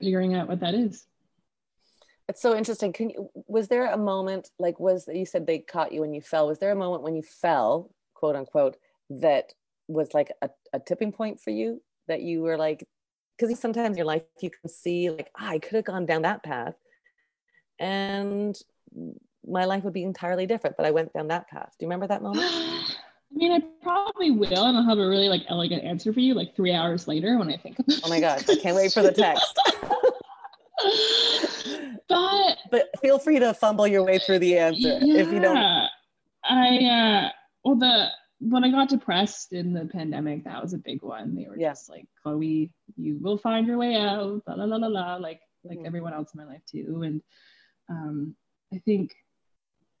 figuring 0.00 0.34
out 0.34 0.48
what 0.48 0.60
that 0.60 0.74
is. 0.74 1.06
It's 2.28 2.42
so 2.42 2.54
interesting. 2.54 2.92
Can 2.92 3.08
you 3.08 3.30
was 3.46 3.68
there 3.68 3.90
a 3.90 3.96
moment 3.96 4.50
like 4.58 4.78
was 4.78 5.08
you 5.10 5.24
said 5.24 5.46
they 5.46 5.60
caught 5.60 5.92
you 5.92 6.02
when 6.02 6.12
you 6.12 6.20
fell? 6.20 6.46
Was 6.46 6.58
there 6.58 6.72
a 6.72 6.76
moment 6.76 7.02
when 7.02 7.16
you 7.16 7.22
fell, 7.22 7.90
quote 8.12 8.36
unquote, 8.36 8.76
that 9.08 9.54
was 9.88 10.12
like 10.12 10.30
a, 10.42 10.50
a 10.74 10.78
tipping 10.78 11.10
point 11.10 11.40
for 11.40 11.50
you 11.50 11.82
that 12.06 12.20
you 12.20 12.42
were 12.42 12.58
like 12.58 12.84
because 13.38 13.58
sometimes 13.58 13.92
in 13.92 13.96
your 13.96 14.06
life 14.06 14.22
you 14.42 14.50
can 14.50 14.68
see 14.68 15.08
like 15.08 15.30
ah, 15.40 15.48
I 15.48 15.58
could 15.58 15.76
have 15.76 15.86
gone 15.86 16.04
down 16.04 16.22
that 16.22 16.42
path 16.42 16.74
and 17.78 18.54
my 19.46 19.64
life 19.64 19.84
would 19.84 19.94
be 19.94 20.02
entirely 20.02 20.44
different, 20.44 20.76
but 20.76 20.84
I 20.84 20.90
went 20.90 21.14
down 21.14 21.28
that 21.28 21.48
path. 21.48 21.70
Do 21.78 21.86
you 21.86 21.88
remember 21.88 22.08
that 22.08 22.22
moment? 22.22 22.52
I 23.30 23.34
mean, 23.36 23.52
I 23.52 23.60
probably 23.82 24.30
will, 24.30 24.64
and 24.64 24.76
I'll 24.76 24.84
have 24.84 24.98
a 24.98 25.08
really 25.08 25.28
like 25.28 25.42
elegant 25.48 25.84
answer 25.84 26.12
for 26.12 26.20
you 26.20 26.34
like 26.34 26.56
three 26.56 26.72
hours 26.72 27.06
later 27.06 27.38
when 27.38 27.50
I 27.50 27.56
think 27.56 27.78
about 27.78 28.00
Oh 28.04 28.08
my 28.08 28.20
gosh, 28.20 28.48
I 28.48 28.56
can't 28.56 28.76
wait 28.76 28.92
for 28.92 29.02
the 29.02 29.12
text. 29.12 29.58
but 32.08 32.56
but 32.70 32.88
feel 33.00 33.18
free 33.18 33.38
to 33.38 33.54
fumble 33.54 33.86
your 33.86 34.04
way 34.04 34.18
through 34.18 34.38
the 34.38 34.58
answer 34.58 34.98
if 35.02 35.32
you 35.32 35.40
don't. 35.40 35.88
I 36.44 36.78
uh 36.84 37.28
well 37.64 37.76
the 37.76 38.08
when 38.40 38.62
I 38.64 38.70
got 38.70 38.88
depressed 38.88 39.52
in 39.52 39.72
the 39.72 39.86
pandemic, 39.86 40.44
that 40.44 40.62
was 40.62 40.72
a 40.72 40.78
big 40.78 41.02
one. 41.02 41.34
They 41.34 41.46
were 41.48 41.58
Yeah. 41.58 41.70
just 41.70 41.88
like, 41.88 42.06
Chloe, 42.22 42.72
you 42.96 43.18
will 43.20 43.36
find 43.36 43.66
your 43.66 43.78
way 43.78 43.96
out, 43.96 44.42
la 44.46 44.54
la 44.54 44.64
la 44.64 44.76
la 44.76 44.86
la, 44.86 45.16
like 45.16 45.40
like 45.64 45.78
Mhm. 45.78 45.86
everyone 45.86 46.12
else 46.14 46.32
in 46.34 46.38
my 46.38 46.46
life 46.46 46.62
too. 46.70 47.02
And 47.02 47.22
um 47.90 48.36
I 48.72 48.78
think 48.78 49.14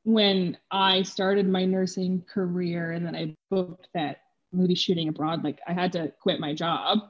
when 0.08 0.56
I 0.70 1.02
started 1.02 1.46
my 1.46 1.66
nursing 1.66 2.24
career 2.32 2.92
and 2.92 3.04
then 3.04 3.14
I 3.14 3.34
booked 3.50 3.88
that 3.92 4.22
movie 4.52 4.74
shooting 4.74 5.10
abroad, 5.10 5.44
like 5.44 5.60
I 5.68 5.74
had 5.74 5.92
to 5.92 6.10
quit 6.22 6.40
my 6.40 6.54
job 6.54 7.00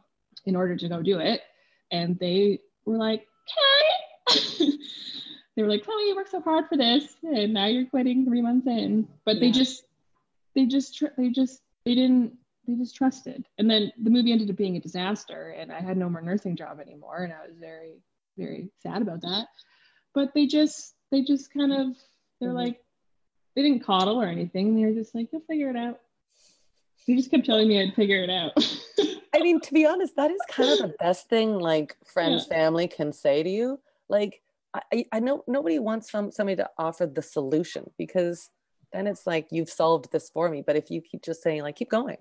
in 0.46 0.56
order 0.56 0.74
to 0.74 0.88
go 0.88 1.00
do 1.00 1.20
it. 1.20 1.42
And 1.92 2.18
they 2.18 2.58
were 2.84 2.96
like, 2.96 3.24
okay. 4.28 4.42
they 5.54 5.62
were 5.62 5.68
like, 5.68 5.84
Chloe, 5.84 6.08
you 6.08 6.16
worked 6.16 6.32
so 6.32 6.40
hard 6.40 6.64
for 6.68 6.76
this, 6.76 7.04
and 7.22 7.54
now 7.54 7.66
you're 7.66 7.86
quitting 7.86 8.24
three 8.24 8.42
months 8.42 8.66
in. 8.66 9.06
But 9.24 9.38
they 9.38 9.52
just, 9.52 9.84
they 10.56 10.66
just, 10.66 10.98
tr- 10.98 11.14
they 11.16 11.28
just, 11.28 11.62
they 11.84 11.94
didn't, 11.94 12.32
they 12.66 12.74
just 12.74 12.96
trusted. 12.96 13.46
And 13.58 13.70
then 13.70 13.92
the 14.02 14.10
movie 14.10 14.32
ended 14.32 14.50
up 14.50 14.56
being 14.56 14.76
a 14.76 14.80
disaster, 14.80 15.54
and 15.56 15.70
I 15.70 15.78
had 15.78 15.96
no 15.96 16.10
more 16.10 16.20
nursing 16.20 16.56
job 16.56 16.80
anymore, 16.80 17.22
and 17.22 17.32
I 17.32 17.46
was 17.46 17.56
very, 17.60 18.02
very 18.36 18.72
sad 18.82 19.02
about 19.02 19.20
that. 19.20 19.46
But 20.14 20.34
they 20.34 20.48
just, 20.48 20.94
they 21.12 21.22
just 21.22 21.54
kind 21.54 21.72
of, 21.72 21.96
they're 22.40 22.50
Mhm. 22.50 22.54
like, 22.54 22.80
they 23.58 23.64
didn't 23.64 23.82
coddle 23.82 24.22
or 24.22 24.26
anything. 24.26 24.76
They 24.76 24.86
were 24.86 24.92
just 24.92 25.16
like, 25.16 25.30
you'll 25.32 25.40
figure 25.42 25.68
it 25.68 25.74
out. 25.74 25.98
They 27.08 27.16
just 27.16 27.28
kept 27.28 27.44
telling 27.44 27.66
me 27.66 27.82
I'd 27.82 27.92
figure 27.92 28.22
it 28.22 28.30
out. 28.30 28.52
I 29.34 29.40
mean, 29.40 29.60
to 29.62 29.74
be 29.74 29.84
honest, 29.84 30.14
that 30.14 30.30
is 30.30 30.38
kind 30.48 30.70
of 30.70 30.78
the 30.78 30.94
best 31.00 31.28
thing 31.28 31.58
like 31.58 31.96
friends, 32.06 32.46
family 32.46 32.86
can 32.86 33.12
say 33.12 33.42
to 33.42 33.50
you. 33.50 33.80
Like, 34.08 34.42
I, 34.92 35.06
I- 35.12 35.18
know 35.18 35.42
nobody 35.48 35.80
wants 35.80 36.08
from 36.08 36.30
somebody 36.30 36.54
to 36.54 36.70
offer 36.78 37.06
the 37.06 37.20
solution 37.20 37.90
because 37.98 38.48
then 38.92 39.08
it's 39.08 39.26
like 39.26 39.48
you've 39.50 39.70
solved 39.70 40.12
this 40.12 40.30
for 40.30 40.48
me. 40.48 40.62
But 40.64 40.76
if 40.76 40.88
you 40.88 41.00
keep 41.00 41.24
just 41.24 41.42
saying 41.42 41.62
like, 41.62 41.74
keep 41.74 41.90
going, 41.90 42.18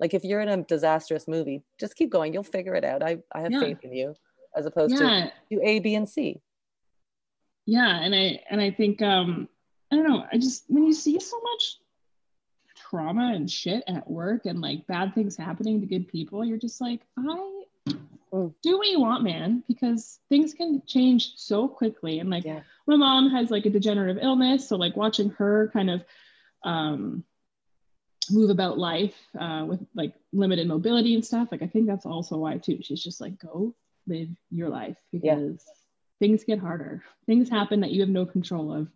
like 0.00 0.14
if 0.14 0.24
you're 0.24 0.40
in 0.40 0.48
a 0.48 0.62
disastrous 0.62 1.28
movie, 1.28 1.64
just 1.78 1.96
keep 1.96 2.08
going. 2.08 2.32
You'll 2.32 2.44
figure 2.44 2.74
it 2.74 2.84
out. 2.84 3.02
I, 3.02 3.18
I 3.34 3.40
have 3.42 3.52
Yeah. 3.52 3.60
faith 3.60 3.78
in 3.82 3.92
you, 3.92 4.14
as 4.56 4.64
opposed 4.64 4.96
to 4.96 5.04
yeah, 5.04 5.30
do 5.50 5.60
A, 5.62 5.80
B, 5.80 5.94
and 5.96 6.08
C. 6.08 6.40
yeah, 7.66 8.00
and 8.00 8.14
I 8.14 8.40
and 8.48 8.58
I 8.62 8.70
think 8.70 9.02
um 9.02 9.50
I 9.90 9.96
don't 9.96 10.08
know. 10.08 10.24
I 10.30 10.38
just 10.38 10.64
when 10.68 10.84
you 10.84 10.92
see 10.92 11.18
so 11.18 11.40
much 11.40 11.78
trauma 12.76 13.32
and 13.34 13.50
shit 13.50 13.82
at 13.88 14.08
work 14.08 14.46
and 14.46 14.60
like 14.60 14.86
bad 14.86 15.14
things 15.14 15.36
happening 15.36 15.80
to 15.80 15.86
good 15.86 16.08
people, 16.08 16.44
you're 16.44 16.58
just 16.58 16.80
like, 16.80 17.00
I 17.16 17.54
Mm. 18.30 18.52
do 18.62 18.76
what 18.76 18.88
you 18.88 19.00
want, 19.00 19.22
man, 19.24 19.64
because 19.68 20.20
things 20.28 20.52
can 20.52 20.82
change 20.86 21.32
so 21.36 21.66
quickly. 21.66 22.18
And 22.18 22.28
like 22.28 22.44
Yeah. 22.44 22.60
my 22.86 22.96
mom 22.96 23.30
has 23.30 23.50
like 23.50 23.64
a 23.64 23.70
degenerative 23.70 24.22
illness, 24.22 24.68
so 24.68 24.76
like 24.76 24.96
watching 24.96 25.30
her 25.30 25.70
kind 25.72 25.88
of 25.90 26.04
um 26.62 27.24
move 28.30 28.50
about 28.50 28.78
life 28.78 29.14
uh, 29.38 29.64
with 29.66 29.80
like 29.94 30.12
limited 30.34 30.66
mobility 30.68 31.14
and 31.14 31.24
stuff. 31.24 31.48
Like 31.50 31.62
I 31.62 31.66
think 31.66 31.86
that's 31.86 32.04
also 32.04 32.36
why 32.36 32.58
too. 32.58 32.82
She's 32.82 33.02
just 33.02 33.20
like, 33.22 33.38
go 33.38 33.74
live 34.06 34.28
your 34.50 34.68
life 34.68 34.98
Yeah. 35.12 35.36
because 35.36 35.64
things 36.18 36.44
get 36.44 36.58
harder. 36.58 37.02
Things 37.24 37.48
happen 37.48 37.80
that 37.80 37.92
you 37.92 38.02
have 38.02 38.10
no 38.10 38.26
control 38.26 38.72
of, 38.74 38.88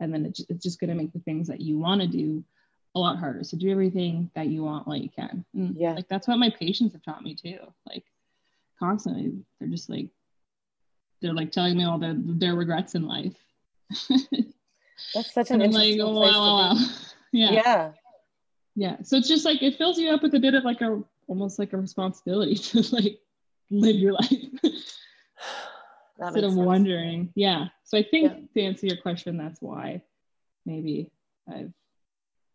and 0.00 0.12
then 0.12 0.26
it's, 0.26 0.40
it's 0.48 0.62
just 0.62 0.80
going 0.80 0.90
to 0.90 0.96
make 0.96 1.12
the 1.12 1.20
things 1.20 1.48
that 1.48 1.60
you 1.60 1.78
want 1.78 2.00
to 2.00 2.06
do 2.06 2.44
a 2.94 2.98
lot 2.98 3.18
harder. 3.18 3.44
So 3.44 3.56
do 3.56 3.70
everything 3.70 4.30
that 4.34 4.46
you 4.48 4.62
want 4.64 4.86
while 4.86 4.96
you 4.96 5.08
can. 5.10 5.44
And, 5.54 5.76
Yeah. 5.76 5.92
like 5.92 6.08
that's 6.08 6.28
what 6.28 6.38
my 6.38 6.50
patients 6.50 6.92
have 6.92 7.02
taught 7.02 7.22
me 7.22 7.34
too. 7.34 7.58
Like 7.86 8.04
constantly, 8.78 9.32
they're 9.58 9.68
just 9.68 9.88
like 9.90 10.08
they're 11.20 11.34
like 11.34 11.52
telling 11.52 11.76
me 11.76 11.84
all 11.84 11.98
their 11.98 12.14
their 12.16 12.54
regrets 12.54 12.94
in 12.94 13.06
life. 13.06 13.36
That's 15.14 15.32
such 15.32 15.50
an 15.50 15.62
I'm 15.62 15.70
like, 15.70 15.98
oh, 16.00 16.14
place 16.14 16.34
wow, 16.34 16.40
wow, 16.40 16.68
to 16.72 16.74
wow. 16.74 16.86
be. 17.32 17.38
yeah. 17.38 17.50
yeah. 17.52 17.92
Yeah. 18.74 18.96
So 19.02 19.16
it's 19.16 19.28
just 19.28 19.44
like 19.44 19.62
it 19.62 19.76
fills 19.76 19.98
you 19.98 20.10
up 20.10 20.22
with 20.22 20.34
a 20.34 20.40
bit 20.40 20.54
of 20.54 20.64
like 20.64 20.80
a 20.80 21.02
almost 21.28 21.58
like 21.58 21.72
a 21.72 21.76
responsibility 21.76 22.54
to 22.54 22.94
like 22.94 23.18
live 23.70 23.96
your 23.96 24.12
life 24.12 24.30
That 26.18 26.28
instead 26.28 26.44
of 26.44 26.52
sense. 26.52 26.66
wondering. 26.66 27.32
Yeah. 27.34 27.68
So 27.84 27.98
I 27.98 28.02
think 28.02 28.32
Yeah. 28.32 28.40
to 28.54 28.62
answer 28.62 28.86
your 28.86 28.96
question, 28.96 29.36
that's 29.36 29.60
why 29.60 30.02
maybe 30.64 31.10
I've 31.48 31.72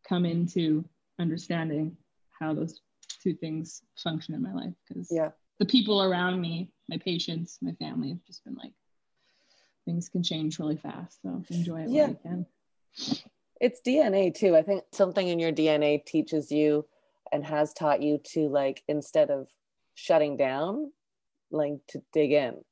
come 0.08 0.26
into 0.26 0.84
understanding 1.20 1.96
how 2.32 2.54
those 2.54 2.82
two 3.22 3.36
things 3.36 3.84
function 3.96 4.34
in 4.34 4.42
my 4.42 4.54
life 4.54 4.74
because 4.88 5.12
Yeah. 5.12 5.32
the 5.60 5.66
people 5.66 6.02
around 6.02 6.42
me, 6.42 6.72
my 6.90 6.98
patients, 6.98 7.60
my 7.62 7.74
family 7.74 8.10
have 8.10 8.24
just 8.24 8.44
been 8.44 8.56
like, 8.56 8.74
things 9.86 10.10
can 10.10 10.24
change 10.24 10.58
really 10.60 10.78
fast. 10.78 11.22
So 11.22 11.44
enjoy 11.50 11.82
it 11.84 11.90
Yeah. 11.90 12.02
while 12.02 12.10
you 12.10 12.20
can. 12.24 12.46
It's 13.60 13.80
DNA 13.82 14.32
too. 14.32 14.56
I 14.56 14.64
think 14.64 14.84
something 14.92 15.28
in 15.28 15.38
your 15.38 15.52
DNA 15.52 16.00
teaches 16.04 16.52
you 16.52 16.88
and 17.32 17.46
has 17.46 17.74
taught 17.74 18.02
you 18.02 18.18
to 18.34 18.50
like 18.50 18.84
instead 18.88 19.30
of 19.30 19.48
shutting 19.94 20.36
down, 20.36 20.92
like 21.52 21.86
to 21.90 22.02
dig 22.12 22.32
in. 22.32 22.66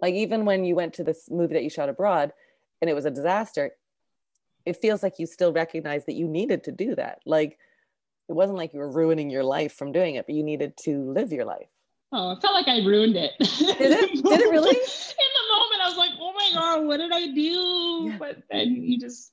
Like 0.00 0.14
even 0.14 0.44
when 0.44 0.64
you 0.64 0.74
went 0.74 0.94
to 0.94 1.04
this 1.04 1.28
movie 1.30 1.54
that 1.54 1.64
you 1.64 1.70
shot 1.70 1.88
abroad 1.88 2.32
and 2.80 2.88
it 2.88 2.94
was 2.94 3.04
a 3.04 3.10
disaster, 3.10 3.72
it 4.64 4.76
feels 4.76 5.02
like 5.02 5.18
you 5.18 5.26
still 5.26 5.52
recognize 5.52 6.04
that 6.06 6.14
you 6.14 6.28
needed 6.28 6.64
to 6.64 6.72
do 6.72 6.94
that. 6.94 7.20
Like 7.26 7.58
it 8.28 8.32
wasn't 8.32 8.58
like 8.58 8.74
you 8.74 8.80
were 8.80 8.90
ruining 8.90 9.30
your 9.30 9.44
life 9.44 9.72
from 9.72 9.92
doing 9.92 10.16
it, 10.16 10.26
but 10.26 10.34
you 10.34 10.42
needed 10.42 10.76
to 10.84 11.10
live 11.12 11.32
your 11.32 11.44
life. 11.44 11.68
Oh, 12.12 12.36
I 12.36 12.40
felt 12.40 12.54
like 12.54 12.68
I 12.68 12.78
ruined 12.84 13.16
it. 13.16 13.32
Did 13.38 13.92
it? 13.92 14.24
Did 14.24 14.40
it 14.40 14.50
really? 14.50 14.70
In 14.70 14.76
the 14.76 15.54
moment, 15.54 15.82
I 15.82 15.88
was 15.88 15.96
like, 15.98 16.10
"Oh 16.18 16.32
my 16.32 16.50
god, 16.54 16.86
what 16.86 16.96
did 16.96 17.12
I 17.12 17.26
do?" 17.26 18.08
Yeah. 18.10 18.16
But 18.18 18.42
then 18.50 18.76
you 18.76 18.98
just 18.98 19.32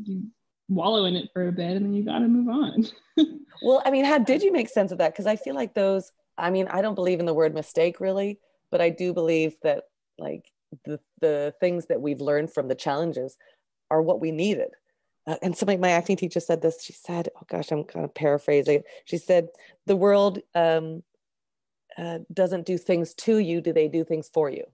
you 0.00 0.28
wallow 0.68 1.06
in 1.06 1.16
it 1.16 1.30
for 1.32 1.48
a 1.48 1.52
bit, 1.52 1.72
and 1.76 1.86
then 1.86 1.92
you 1.94 2.04
got 2.04 2.20
to 2.20 2.28
move 2.28 2.48
on. 2.48 2.86
Well, 3.62 3.80
I 3.86 3.90
mean, 3.90 4.04
how 4.04 4.18
did 4.18 4.42
you 4.42 4.52
make 4.52 4.68
sense 4.68 4.92
of 4.92 4.98
that? 4.98 5.12
Because 5.12 5.26
I 5.26 5.36
feel 5.36 5.54
like 5.54 5.72
those, 5.72 6.12
I 6.36 6.50
mean, 6.50 6.68
I 6.68 6.82
don't 6.82 6.96
believe 6.96 7.20
in 7.20 7.24
the 7.24 7.32
word 7.32 7.54
mistake 7.54 7.98
really, 7.98 8.38
but 8.70 8.82
I 8.82 8.90
do 8.90 9.14
believe 9.14 9.56
that 9.62 9.84
like 10.18 10.50
the, 10.84 11.00
the 11.20 11.54
things 11.60 11.86
that 11.86 12.00
we've 12.00 12.20
learned 12.20 12.52
from 12.52 12.68
the 12.68 12.74
challenges 12.74 13.36
are 13.90 14.02
what 14.02 14.20
we 14.20 14.30
needed. 14.30 14.70
Uh, 15.26 15.36
and 15.42 15.56
somebody, 15.56 15.78
my 15.78 15.90
acting 15.90 16.16
teacher 16.16 16.40
said 16.40 16.60
this. 16.60 16.82
She 16.82 16.92
said, 16.92 17.28
oh 17.36 17.46
gosh, 17.48 17.70
I'm 17.70 17.84
kind 17.84 18.04
of 18.04 18.14
paraphrasing. 18.14 18.82
She 19.04 19.18
said, 19.18 19.48
the 19.86 19.96
world 19.96 20.40
um, 20.54 21.02
uh, 21.96 22.18
doesn't 22.32 22.66
do 22.66 22.76
things 22.76 23.14
to 23.14 23.38
you, 23.38 23.60
do 23.60 23.72
they 23.72 23.88
do 23.88 24.04
things 24.04 24.30
for 24.32 24.50
you? 24.50 24.64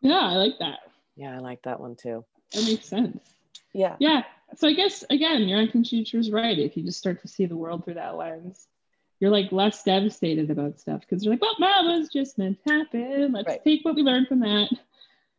yeah, 0.00 0.20
I 0.20 0.34
like 0.34 0.58
that. 0.60 0.78
Yeah, 1.16 1.34
I 1.34 1.38
like 1.38 1.62
that 1.62 1.80
one 1.80 1.96
too. 1.96 2.24
That 2.52 2.64
makes 2.64 2.86
sense. 2.86 3.22
Yeah. 3.72 3.96
Yeah. 3.98 4.22
So 4.56 4.68
I 4.68 4.72
guess 4.72 5.04
again, 5.10 5.42
your 5.42 5.60
acting 5.60 5.84
teacher 5.84 6.18
is 6.18 6.30
right. 6.30 6.58
If 6.58 6.76
you 6.76 6.82
just 6.82 6.98
start 6.98 7.20
to 7.22 7.28
see 7.28 7.46
the 7.46 7.56
world 7.56 7.84
through 7.84 7.94
that 7.94 8.16
lens, 8.16 8.66
you're 9.20 9.30
like 9.30 9.52
less 9.52 9.82
devastated 9.82 10.50
about 10.50 10.80
stuff 10.80 11.02
because 11.02 11.24
you're 11.24 11.34
like, 11.34 11.42
well, 11.42 11.54
that 11.60 11.82
was 11.84 12.08
just 12.08 12.38
meant 12.38 12.58
to 12.66 12.72
happen. 12.72 13.32
Let's 13.32 13.46
Right. 13.48 13.62
take 13.62 13.84
what 13.84 13.94
we 13.94 14.02
learned 14.02 14.28
from 14.28 14.40
that. 14.40 14.68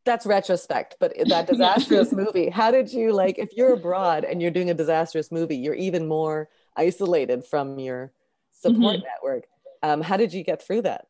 that's 0.05 0.25
retrospect 0.25 0.95
but 0.99 1.13
that 1.27 1.45
disastrous 1.53 2.11
movie 2.11 2.49
how 2.49 2.71
did 2.71 2.91
you 2.91 3.11
like 3.13 3.37
if 3.37 3.53
you're 3.55 3.73
abroad 3.73 4.23
and 4.23 4.41
you're 4.41 4.49
doing 4.49 4.71
a 4.71 4.73
disastrous 4.73 5.31
movie 5.31 5.55
you're 5.57 5.75
even 5.75 6.07
more 6.07 6.49
isolated 6.75 7.45
from 7.45 7.77
your 7.77 8.11
support 8.51 8.97
network 9.03 9.43
um, 9.83 10.01
how 10.01 10.17
did 10.17 10.33
you 10.33 10.43
get 10.43 10.59
through 10.65 10.81
that 10.81 11.05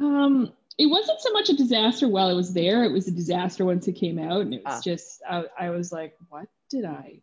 Um, 0.00 0.52
it 0.78 0.86
wasn't 0.86 1.20
so 1.20 1.32
much 1.32 1.50
a 1.50 1.54
disaster 1.56 2.08
while 2.08 2.28
I 2.28 2.32
was 2.32 2.52
there. 2.52 2.82
It 2.82 2.90
was 2.92 3.06
a 3.06 3.12
disaster 3.12 3.64
once 3.64 3.86
it 3.86 3.92
came 3.92 4.18
out, 4.18 4.40
and 4.40 4.54
it 4.54 4.62
was 4.64 4.78
Ah. 4.78 4.80
just 4.82 5.22
I, 5.28 5.44
I 5.58 5.70
was 5.70 5.92
like, 5.92 6.16
what 6.30 6.48
did 6.70 6.84
I 6.84 7.20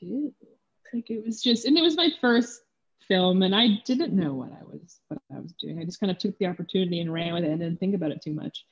do? 0.00 0.32
Like 0.92 1.10
it 1.10 1.24
was 1.24 1.42
just, 1.42 1.64
and 1.66 1.76
it 1.76 1.82
was 1.82 1.96
my 1.96 2.10
first 2.20 2.62
film, 3.08 3.42
and 3.42 3.54
I 3.54 3.80
didn't 3.84 4.12
know 4.12 4.34
what 4.34 4.50
I 4.52 4.64
was 4.64 5.00
what 5.08 5.20
I 5.34 5.40
was 5.40 5.52
doing. 5.52 5.78
I 5.78 5.84
just 5.84 6.00
kind 6.00 6.10
of 6.10 6.18
took 6.18 6.38
the 6.38 6.46
opportunity 6.46 7.00
and 7.00 7.12
ran 7.12 7.34
with 7.34 7.44
it, 7.44 7.50
and 7.50 7.60
didn't 7.60 7.80
think 7.80 7.94
about 7.94 8.10
it 8.10 8.22
too 8.22 8.32
much. 8.32 8.64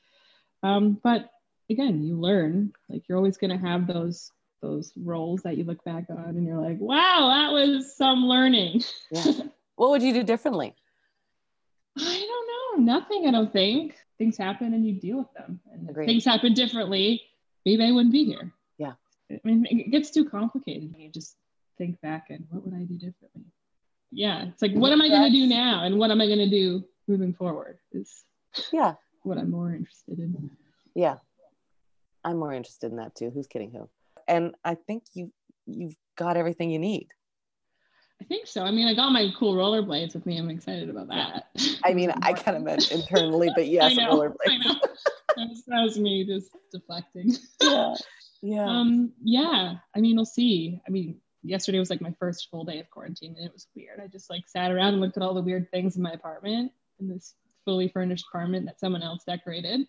Um, 0.63 0.99
but 1.03 1.31
again, 1.71 2.03
you 2.03 2.19
learn. 2.19 2.73
Like 2.89 3.09
you're 3.09 3.19
always 3.19 3.37
going 3.37 3.51
to 3.51 3.67
have 3.67 3.87
those 3.87 4.31
those 4.63 4.93
roles 4.97 5.43
that 5.43 5.59
you 5.59 5.65
look 5.65 5.85
back 5.85 6.05
on, 6.11 6.25
and 6.25 6.47
you're 6.47 6.61
like, 6.61 6.81
wow, 6.81 7.31
that 7.35 7.53
was 7.53 7.97
some 7.97 8.25
learning. 8.25 8.83
yeah 9.11 9.25
what 9.77 9.91
would 9.91 10.03
you 10.03 10.13
do 10.13 10.23
differently 10.23 10.75
I 11.97 12.27
don't 12.27 12.87
know. 12.87 12.93
Nothing, 12.93 13.27
I 13.27 13.31
don't 13.31 13.53
think. 13.53 13.95
Things 14.19 14.37
happen 14.37 14.75
and 14.75 14.87
you 14.87 14.95
deal 14.95 15.19
with 15.19 15.33
them. 15.35 15.61
And 15.73 15.89
Agreed. 15.89 16.07
things 16.07 16.25
happen 16.25 16.55
differently, 16.55 17.23
maybe 17.65 17.85
I 17.85 17.93
wouldn't 17.93 18.13
be 18.13 18.25
here. 18.25 18.53
Yeah. 18.79 18.93
I 19.31 19.41
mean, 19.45 19.67
it 19.69 19.91
gets 19.91 20.11
too 20.11 20.29
complicated 20.29 20.93
when 20.93 21.01
you 21.01 21.11
just 21.11 21.37
think 21.79 22.01
back 22.01 22.27
and 22.31 22.47
what 22.51 22.65
would 22.65 22.75
I 22.75 22.85
do 22.85 22.95
differently? 22.95 23.45
Yeah. 24.15 24.47
It's 24.47 24.63
like, 24.63 24.73
what 24.73 24.93
am 24.93 25.03
I 25.03 25.09
going 25.09 25.31
to 25.31 25.37
do 25.39 25.47
now? 25.47 25.85
And 25.85 25.99
what 25.99 26.11
am 26.11 26.21
I 26.21 26.27
going 26.27 26.39
to 26.39 26.51
do 26.51 26.85
moving 27.07 27.35
forward 27.35 27.79
is 27.93 28.25
yeah 28.73 28.95
what 29.25 29.37
I'm 29.39 29.51
more 29.51 29.75
interested 29.75 30.19
in. 30.19 30.51
yeah 30.95 31.17
i'm 32.25 32.39
more 32.39 32.53
interested 32.53 32.91
in 32.91 32.97
that 32.97 33.15
too 33.15 33.31
who's 33.31 33.47
kidding 33.47 33.71
who 33.71 33.89
and 34.29 34.55
i 34.65 34.75
think 34.75 35.03
you 35.13 35.33
you've 35.67 35.97
got 36.17 36.37
everything 36.37 36.71
you 36.71 36.79
need 36.79 37.09
I 38.21 38.25
think 38.27 38.47
so. 38.47 38.63
I 38.63 38.71
mean, 38.71 38.87
I 38.87 38.95
got 38.95 39.11
my 39.11 39.29
cool 39.37 39.55
rollerblades 39.55 40.15
with 40.15 40.25
me. 40.25 40.39
I'm 40.39 40.49
excited 40.49 40.89
about 40.89 41.09
that. 41.09 41.47
i 41.85 41.93
mean 41.93 42.13
i 42.23 42.33
kind 42.45 42.57
of 42.57 42.63
meant 42.63 42.91
internally 42.93 43.51
but 43.55 43.67
yes 43.67 43.91
I 43.91 43.95
know. 43.95 44.13
rollerblades. 44.19 44.35
I 44.49 44.57
know. 44.59 44.75
That 45.37 45.49
was, 45.49 45.63
that 45.67 45.83
was 45.83 45.99
me 45.99 46.25
just 46.25 46.51
deflecting. 46.73 47.33
yeah 47.61 47.95
yeah 48.41 48.67
Um, 48.69 49.13
yeah, 49.23 49.75
I 49.97 50.01
mean, 50.01 50.17
we'll 50.17 50.25
see. 50.27 50.81
I 50.87 50.91
mean, 50.91 51.21
yesterday 51.45 51.79
was 51.79 51.91
like 51.91 52.01
my 52.01 52.15
first 52.19 52.49
full 52.51 52.65
day 52.65 52.81
of 52.81 52.91
quarantine 52.91 53.35
and 53.37 53.47
it 53.47 53.53
was 53.53 53.69
weird. 53.77 54.01
I 54.03 54.07
just 54.09 54.31
like 54.31 54.49
sat 54.49 54.73
around 54.73 54.95
and 54.95 55.01
looked 55.01 55.17
at 55.17 55.23
all 55.23 55.35
the 55.35 55.43
weird 55.43 55.71
things 55.71 55.97
in 55.97 56.03
my 56.03 56.13
apartment 56.13 56.73
in 56.99 57.09
this 57.09 57.35
fully 57.65 57.89
furnished 57.89 58.27
apartment 58.29 58.67
that 58.67 58.81
someone 58.81 59.03
else 59.03 59.25
decorated 59.25 59.87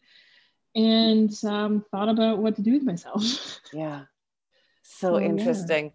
and 0.75 1.31
um, 1.45 1.85
thought 1.91 2.09
about 2.09 2.39
what 2.39 2.55
to 2.57 2.61
do 2.61 2.73
with 2.73 2.83
myself. 2.83 3.23
Yeah. 3.73 4.03
So 4.83 5.13
So, 5.13 5.17
yeah. 5.17 5.25
interesting. 5.25 5.93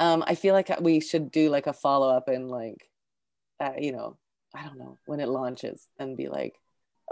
Um, 0.00 0.24
I 0.26 0.34
feel 0.34 0.54
like 0.54 0.70
we 0.80 1.00
should 1.00 1.30
do 1.30 1.50
like 1.50 1.66
a 1.66 1.72
follow 1.72 2.08
up 2.08 2.28
and 2.28 2.50
like, 2.50 2.88
uh, 3.60 3.72
you 3.78 3.92
know, 3.92 4.16
I 4.54 4.64
don't 4.64 4.78
know 4.78 4.98
when 5.06 5.20
it 5.20 5.28
launches 5.28 5.86
and 5.98 6.16
be 6.16 6.28
like, 6.28 6.56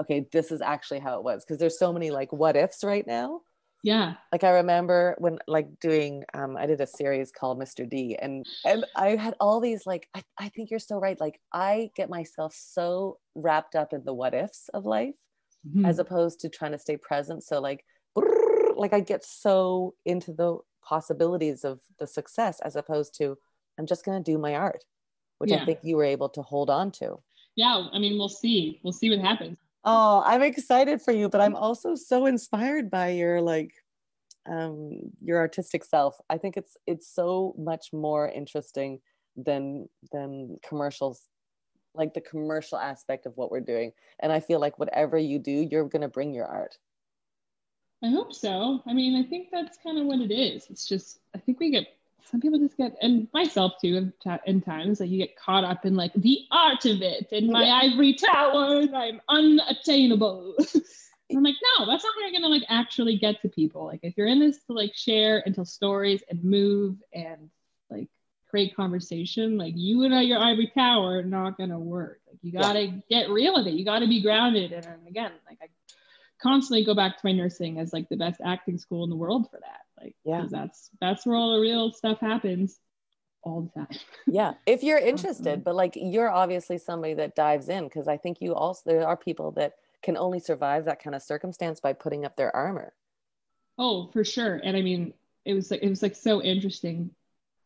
okay, 0.01 0.27
this 0.33 0.51
is 0.51 0.61
actually 0.61 1.01
how 1.01 1.19
it 1.19 1.25
was 1.25 1.45
because 1.45 1.59
there's 1.59 1.79
so 1.79 1.93
many 1.93 2.11
like 2.11 2.33
what 2.33 2.57
ifs 2.57 2.83
right 2.83 3.07
now. 3.07 3.43
Yeah. 3.83 4.15
Like 4.33 4.45
I 4.45 4.51
remember 4.51 5.15
when 5.19 5.39
like 5.47 5.69
doing, 5.81 6.25
um, 6.35 6.57
I 6.57 6.67
did 6.67 6.81
a 6.81 6.87
series 6.87 7.31
called 7.31 7.59
Mr. 7.61 7.89
D, 7.89 8.17
and 8.21 8.45
and 8.65 8.85
I 8.97 9.17
had 9.17 9.35
all 9.41 9.61
these 9.61 9.87
like, 9.87 10.09
I, 10.15 10.23
I 10.39 10.49
think 10.51 10.71
you're 10.71 10.81
so 10.81 10.99
right. 10.99 11.19
Like 11.21 11.41
I 11.53 11.91
get 11.95 12.11
myself 12.11 12.55
so 12.57 13.19
wrapped 13.35 13.75
up 13.75 13.93
in 13.93 14.05
the 14.05 14.15
what 14.15 14.35
ifs 14.35 14.69
of 14.75 14.85
life 14.85 15.15
Mhm. 15.67 15.87
as 15.89 15.99
opposed 15.99 16.41
to 16.41 16.49
trying 16.49 16.73
to 16.73 16.79
stay 16.79 16.97
present. 16.97 17.43
So 17.43 17.61
like, 17.61 17.85
like 18.77 18.93
I 18.93 19.01
get 19.01 19.25
so 19.25 19.95
into 20.05 20.33
the 20.33 20.59
possibilities 20.89 21.65
of 21.65 21.81
the 21.99 22.07
success 22.07 22.61
as 22.61 22.77
opposed 22.77 23.17
to 23.19 23.37
I'm 23.79 23.87
just 23.87 24.05
going 24.05 24.23
to 24.23 24.33
do 24.33 24.39
my 24.39 24.55
art, 24.55 24.85
which 25.39 25.51
I 25.53 25.65
think 25.65 25.81
you 25.83 25.97
were 25.97 26.05
able 26.05 26.29
to 26.31 26.43
hold 26.43 26.71
on 26.71 26.91
to. 26.93 27.19
yeah. 27.57 27.89
I 27.93 27.99
mean, 27.99 28.19
we'll 28.19 28.29
see. 28.29 28.81
We'll 28.83 28.93
see 28.93 29.11
what 29.11 29.19
happens. 29.21 29.59
Oh, 29.85 30.23
I'm 30.25 30.43
excited 30.43 31.01
for 31.01 31.13
you, 31.13 31.29
but 31.29 31.41
I'm 31.41 31.57
also 31.57 31.95
so 31.95 32.27
inspired 32.27 32.91
by 32.91 33.11
your 33.11 33.41
like 33.41 33.73
um 34.49 35.01
your 35.21 35.39
artistic 35.39 35.85
self. 35.85 36.19
I 36.29 36.39
think 36.39 36.57
it's 36.57 36.77
it's 36.87 37.09
so 37.09 37.55
much 37.59 37.93
more 37.93 38.29
interesting 38.29 39.01
than 39.37 39.89
than 40.13 40.57
commercials 40.67 41.23
like 41.95 42.15
the 42.15 42.21
commercial 42.21 42.79
aspect 42.79 43.27
of 43.27 43.37
what 43.37 43.51
we're 43.51 43.61
doing. 43.61 43.93
And 44.21 44.33
I 44.33 44.41
feel 44.41 44.61
like 44.61 44.79
whatever 44.79 45.19
you 45.19 45.39
do, 45.39 45.51
you're 45.71 45.89
going 45.89 46.03
to 46.03 46.09
bring 46.09 46.33
your 46.33 46.47
art. 46.47 46.79
I 48.03 48.11
hope 48.11 48.33
so. 48.33 48.83
I 48.87 48.93
mean, 48.93 49.17
I 49.17 49.29
think 49.29 49.49
that's 49.51 49.79
kind 49.83 49.99
of 49.99 50.07
what 50.07 50.21
it 50.21 50.33
is. 50.33 50.69
It's 50.71 50.87
just, 50.87 51.19
I 51.35 51.39
think 51.39 51.59
we 51.59 51.71
get, 51.71 51.89
some 52.25 52.41
people 52.41 52.59
just 52.59 52.77
get, 52.77 52.97
and 53.01 53.29
myself 53.33 53.73
too, 53.81 54.13
in, 54.47 54.61
times 54.61 54.99
that 54.99 55.09
you 55.09 55.19
get 55.19 55.37
caught 55.37 55.65
up 55.65 55.87
in 55.87 55.97
like 55.97 56.13
the 56.15 56.41
art 56.51 56.85
of 56.85 57.01
it 57.03 57.29
and 57.33 57.49
my 57.49 57.65
Yeah. 57.65 57.81
ivory 57.85 58.15
tower 58.15 58.81
and 58.81 58.95
I'm 58.95 59.21
unattainable. 59.29 60.55
I'm 61.31 61.43
like, 61.43 61.57
no, 61.79 61.87
that's 61.87 62.05
not 62.05 62.15
how 62.15 62.21
you're 62.27 62.33
gonna 62.41 62.49
like 62.53 62.65
actually 62.69 63.19
get 63.19 63.41
to 63.43 63.49
people. 63.49 63.87
Like 63.87 64.01
if 64.03 64.17
you're 64.17 64.27
in 64.27 64.41
this 64.41 64.63
to 64.65 64.73
like 64.73 64.95
share 64.95 65.43
and 65.45 65.55
tell 65.55 65.65
stories 65.65 66.23
and 66.31 66.43
move 66.43 66.97
and 67.13 67.51
like 67.91 68.09
create 68.49 68.75
conversation, 68.75 69.59
like 69.59 69.75
you 69.77 70.05
and 70.05 70.27
your 70.27 70.39
ivory 70.39 70.71
tower 70.75 71.19
are 71.19 71.23
not 71.23 71.59
gonna 71.59 71.79
work. 71.79 72.21
Like 72.27 72.39
you 72.43 72.53
gotta 72.53 73.03
get 73.11 73.31
real 73.31 73.55
with 73.55 73.67
it. 73.67 73.75
You 73.75 73.85
gotta 73.85 74.07
be 74.07 74.23
grounded. 74.23 74.73
And, 74.73 74.87
and 74.87 75.07
again, 75.07 75.33
like 75.47 75.59
I 75.63 75.69
constantly 76.41 76.85
go 76.85 76.95
back 76.95 77.15
to 77.17 77.21
my 77.25 77.33
nursing 77.33 77.79
as 77.79 77.93
like 77.93 78.09
the 78.09 78.17
best 78.17 78.41
acting 78.45 78.79
school 78.79 79.05
in 79.05 79.11
the 79.11 79.17
world 79.17 79.49
for 79.51 79.61
that. 79.61 79.81
Like, 80.03 80.15
Yeah. 80.25 80.47
that's 80.51 80.91
that's 81.01 81.27
where 81.27 81.37
all 81.37 81.55
the 81.55 81.61
real 81.61 81.93
stuff 81.93 82.21
happens 82.21 82.79
all 83.43 83.63
the 83.63 83.81
time. 83.81 83.99
yeah 84.27 84.55
if 84.67 84.83
you're 84.83 84.99
interested 84.99 85.63
but 85.65 85.75
like 85.75 85.93
you're 85.97 86.31
obviously 86.31 86.77
somebody 86.77 87.15
that 87.15 87.37
dives 87.37 87.69
in 87.69 87.85
because 87.85 88.09
i 88.09 88.17
think 88.17 88.41
you 88.41 88.55
also 88.55 88.83
there 88.85 89.07
are 89.07 89.17
people 89.17 89.53
that 89.53 89.75
can 90.03 90.17
only 90.17 90.41
survive 90.41 90.85
that 90.85 91.03
kind 91.03 91.15
of 91.15 91.23
circumstance 91.23 91.81
by 91.81 91.93
putting 91.93 92.25
up 92.25 92.37
their 92.37 92.55
armor 92.55 92.93
Oh, 93.79 94.09
for 94.13 94.25
sure. 94.25 94.61
And 94.63 94.77
I 94.77 94.83
mean, 94.83 95.15
it 95.45 95.55
was 95.55 95.71
like 95.71 95.83
it 95.83 95.89
was 95.89 96.03
like 96.03 96.17
so 96.17 96.43
interesting 96.43 97.11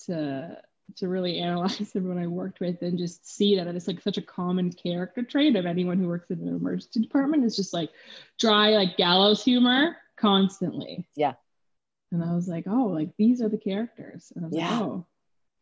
to 0.07 0.59
to 0.97 1.09
really 1.09 1.39
analyze 1.39 1.81
everyone 1.97 2.19
I 2.23 2.27
worked 2.27 2.61
with 2.61 2.83
and 2.83 2.99
just 2.99 3.27
see 3.27 3.57
that 3.57 3.67
it's 3.67 3.87
like 3.89 4.01
such 4.03 4.19
a 4.19 4.23
common 4.23 4.73
character 4.73 5.23
trait 5.23 5.57
of 5.57 5.67
anyone 5.67 5.99
who 5.99 6.09
works 6.09 6.31
in 6.31 6.41
an 6.41 6.49
emergency 6.49 7.01
department 7.01 7.45
is 7.45 7.57
just 7.57 7.73
like 7.73 7.91
dry, 8.39 8.71
like 8.71 8.97
gallows 8.97 9.43
humor 9.43 9.97
constantly. 10.17 11.07
Yeah. 11.17 11.35
And 12.11 12.23
I 12.23 12.35
was 12.35 12.47
like, 12.47 12.65
oh, 12.69 12.87
like 12.89 13.11
these 13.17 13.41
are 13.41 13.49
the 13.49 13.57
characters. 13.59 14.33
And 14.37 14.45
I 14.45 14.49
was 14.49 14.57
Yeah. 14.57 14.71
like, 14.71 14.83
oh, 14.83 15.07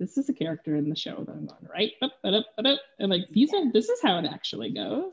this 0.00 0.16
is 0.18 0.28
a 0.28 0.32
character 0.34 0.74
in 0.76 0.88
the 0.88 0.96
show 0.96 1.22
that 1.24 1.30
I'm 1.32 1.48
on, 1.48 1.68
right? 1.72 1.92
And 2.24 3.10
like 3.10 3.28
these 3.30 3.52
are 3.54 3.70
this 3.72 3.88
is 3.88 4.00
how 4.02 4.18
it 4.18 4.24
actually 4.24 4.70
goes. 4.72 5.12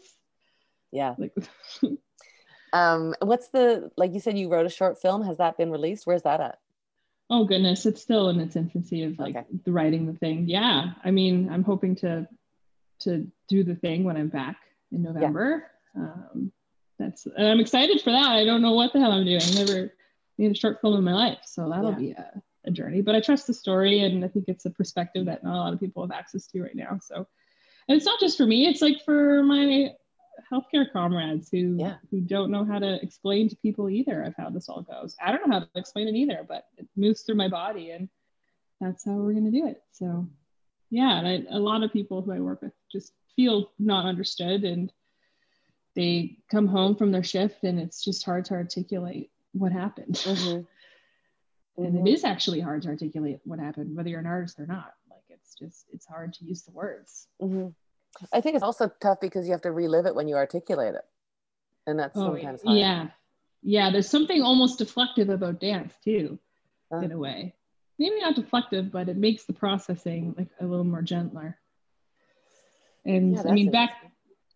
Yeah. 0.91 1.13
Like 1.17 1.35
um 2.73 3.13
what's 3.21 3.49
the 3.49 3.91
like 3.97 4.13
you 4.13 4.19
said 4.19 4.37
you 4.37 4.49
wrote 4.49 4.65
a 4.65 4.69
short 4.69 4.99
film. 5.01 5.23
Has 5.23 5.37
that 5.37 5.57
been 5.57 5.71
released? 5.71 6.07
Where's 6.07 6.23
that 6.23 6.41
at? 6.41 6.59
Oh 7.29 7.43
goodness, 7.45 7.85
it's 7.85 8.01
still 8.01 8.29
in 8.29 8.39
its 8.39 8.55
infancy 8.55 9.03
of 9.03 9.19
like 9.19 9.35
Okay. 9.35 9.45
the 9.65 9.71
writing 9.71 10.05
the 10.05 10.13
thing. 10.17 10.47
Yeah. 10.47 10.93
I 11.03 11.11
mean, 11.11 11.49
I'm 11.49 11.63
hoping 11.63 11.95
to 11.97 12.27
to 13.01 13.27
do 13.47 13.63
the 13.63 13.75
thing 13.75 14.03
when 14.03 14.17
I'm 14.17 14.29
back 14.29 14.57
in 14.91 15.03
November. 15.03 15.69
Um 15.95 16.51
that's 16.99 17.25
and 17.25 17.47
I'm 17.47 17.59
excited 17.59 18.01
for 18.01 18.11
that. 18.11 18.29
I 18.29 18.45
don't 18.45 18.61
know 18.61 18.73
what 18.73 18.93
the 18.93 18.99
hell 18.99 19.11
I'm 19.11 19.25
doing. 19.25 19.41
I 19.41 19.51
never 19.63 19.93
made 20.37 20.51
a 20.51 20.55
short 20.55 20.79
film 20.81 20.95
in 20.97 21.03
my 21.03 21.13
life. 21.13 21.39
So 21.45 21.69
that'll 21.69 21.91
Yeah. 21.91 21.97
be 21.97 22.11
a, 22.11 22.41
a 22.65 22.71
journey. 22.71 23.01
But 23.01 23.15
I 23.15 23.19
trust 23.21 23.45
the 23.47 23.53
story 23.53 23.99
and 24.01 24.23
I 24.23 24.29
think 24.29 24.45
it's 24.47 24.65
a 24.65 24.71
perspective 24.71 25.25
that 25.25 25.43
not 25.43 25.55
a 25.55 25.57
lot 25.59 25.73
of 25.73 25.79
people 25.79 26.03
have 26.03 26.11
access 26.11 26.47
to 26.47 26.61
right 26.63 26.75
now. 26.75 26.99
So 27.01 27.27
and 27.89 27.95
it's 27.95 28.05
not 28.05 28.19
just 28.19 28.37
for 28.37 28.45
me, 28.45 28.67
it's 28.67 28.81
like 28.81 29.03
for 29.05 29.43
my 29.43 29.91
healthcare 30.51 30.91
comrades 30.91 31.49
who 31.49 31.77
Yeah. 31.79 31.97
who 32.11 32.21
don't 32.21 32.51
know 32.51 32.63
how 32.65 32.79
to 32.79 33.01
explain 33.03 33.49
to 33.49 33.55
people 33.57 33.89
either 33.89 34.23
of 34.23 34.35
how 34.35 34.49
this 34.49 34.69
all 34.69 34.81
goes. 34.81 35.15
I 35.21 35.31
don't 35.31 35.47
know 35.47 35.59
how 35.59 35.65
to 35.65 35.69
explain 35.75 36.07
it 36.07 36.15
either, 36.15 36.45
but 36.47 36.67
it 36.77 36.87
moves 36.95 37.21
through 37.21 37.35
my 37.35 37.47
body 37.47 37.91
and 37.91 38.09
that's 38.79 39.03
how 39.05 39.13
we're 39.15 39.33
gonna 39.33 39.51
do 39.51 39.67
it. 39.67 39.83
So 39.91 40.27
yeah, 40.89 41.17
and 41.19 41.27
I, 41.27 41.55
a 41.55 41.59
lot 41.59 41.83
of 41.83 41.91
people 41.91 42.21
who 42.21 42.31
I 42.31 42.39
work 42.39 42.61
with 42.61 42.73
just 42.91 43.13
feel 43.35 43.71
not 43.79 44.05
understood 44.05 44.63
and 44.63 44.91
they 45.95 46.37
come 46.49 46.67
home 46.67 46.95
from 46.95 47.11
their 47.11 47.23
shift 47.23 47.63
and 47.63 47.79
it's 47.79 48.03
just 48.03 48.23
hard 48.23 48.45
to 48.45 48.53
articulate 48.53 49.31
what 49.53 49.71
happened. 49.71 50.15
Mhm. 50.15 50.65
And 51.79 51.93
Mhm. 51.93 52.07
it 52.07 52.11
is 52.11 52.23
actually 52.23 52.59
hard 52.59 52.81
to 52.81 52.87
articulate 52.87 53.39
what 53.43 53.59
happened, 53.59 53.95
whether 53.95 54.09
you're 54.09 54.19
an 54.19 54.25
artist 54.25 54.59
or 54.59 54.65
not. 54.65 54.95
Like 55.11 55.21
it's 55.29 55.53
just 55.53 55.85
it's 55.93 56.07
hard 56.07 56.33
to 56.33 56.43
use 56.43 56.63
the 56.63 56.71
words. 56.71 57.27
Mhm. 57.39 57.71
I 58.33 58.41
think 58.41 58.55
it's 58.55 58.63
also 58.63 58.91
tough 59.01 59.19
because 59.21 59.45
you 59.45 59.51
have 59.51 59.61
to 59.61 59.71
relive 59.71 60.05
it 60.05 60.15
when 60.15 60.27
you 60.27 60.35
articulate 60.35 60.95
it. 60.95 61.05
And 61.85 61.97
that's 61.99 62.15
sometimes 62.15 62.61
hard. 62.63 62.75
Oh, 62.75 62.79
yeah. 62.79 63.07
Yeah, 63.63 63.89
there's 63.91 64.09
something 64.09 64.41
almost 64.41 64.79
deflective 64.79 65.29
about 65.29 65.59
dance 65.59 65.93
too, 66.03 66.37
Uh. 66.91 66.97
in 66.97 67.11
a 67.11 67.17
way. 67.17 67.55
Maybe 67.99 68.19
not 68.21 68.35
deflective, 68.35 68.91
but 68.91 69.09
it 69.09 69.17
makes 69.17 69.45
the 69.45 69.53
processing 69.53 70.35
like 70.37 70.49
a 70.59 70.65
little 70.65 70.85
more 70.85 71.01
gentler. 71.01 71.57
And 73.05 73.33
Yeah, 73.33 73.43
I 73.47 73.51
mean 73.51 73.71
back 73.71 73.91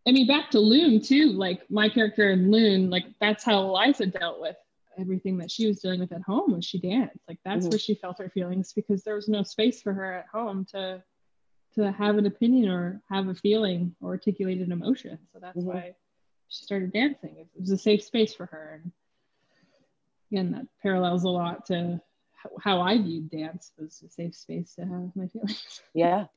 I 0.07 0.12
mean 0.12 0.28
back 0.28 0.49
to 0.51 0.59
Loon 0.59 1.01
too, 1.01 1.28
like 1.32 1.70
my 1.70 1.89
character 1.89 2.32
in 2.32 2.51
Loon, 2.51 2.89
like 2.89 3.05
that's 3.20 3.43
how 3.43 3.62
Eliza 3.62 4.07
dealt 4.07 4.41
with 4.41 4.55
everything 4.97 5.38
that 5.38 5.49
she 5.49 5.68
was 5.68 5.80
dealing 5.80 5.99
with 6.01 6.12
at 6.12 6.22
home 6.22 6.51
when 6.51 6.62
she 6.62 6.80
danced. 6.80 7.18
Like 7.28 7.39
that's 7.45 7.66
Mhm. 7.66 7.70
where 7.72 7.80
she 7.80 7.95
felt 7.95 8.18
her 8.20 8.30
feelings 8.30 8.74
because 8.74 9.03
there 9.03 9.16
was 9.16 9.30
no 9.30 9.41
space 9.43 9.82
for 9.82 9.93
her 9.93 10.14
at 10.14 10.28
home 10.28 10.66
to 10.66 11.01
to 11.76 11.91
have 11.91 12.17
an 12.17 12.26
opinion 12.26 12.69
or 12.69 13.01
have 13.09 13.28
a 13.28 13.36
feeling 13.36 13.95
or 14.01 14.11
articulate 14.11 14.59
an 14.59 14.72
emotion. 14.72 15.17
So 15.32 15.39
that's 15.39 15.57
Mhm. 15.57 15.63
why 15.65 15.95
she 16.49 16.65
started 16.65 16.91
dancing. 16.91 17.38
It 17.38 17.47
was 17.59 17.72
a 17.72 17.78
safe 17.78 18.03
space 18.03 18.34
for 18.34 18.45
her. 18.47 18.82
And 18.84 18.91
again, 20.32 20.51
that 20.51 20.67
parallels 20.82 21.24
a 21.24 21.30
lot 21.30 21.65
to 21.67 22.01
how- 22.34 22.57
how 22.59 22.82
I 22.82 22.97
viewed 22.97 23.30
dance 23.30 23.72
was 23.78 24.01
a 24.01 24.09
safe 24.09 24.36
space 24.36 24.76
to 24.76 24.86
have 24.86 25.15
my 25.15 25.28
feelings. 25.28 25.82
Yeah. 25.93 26.28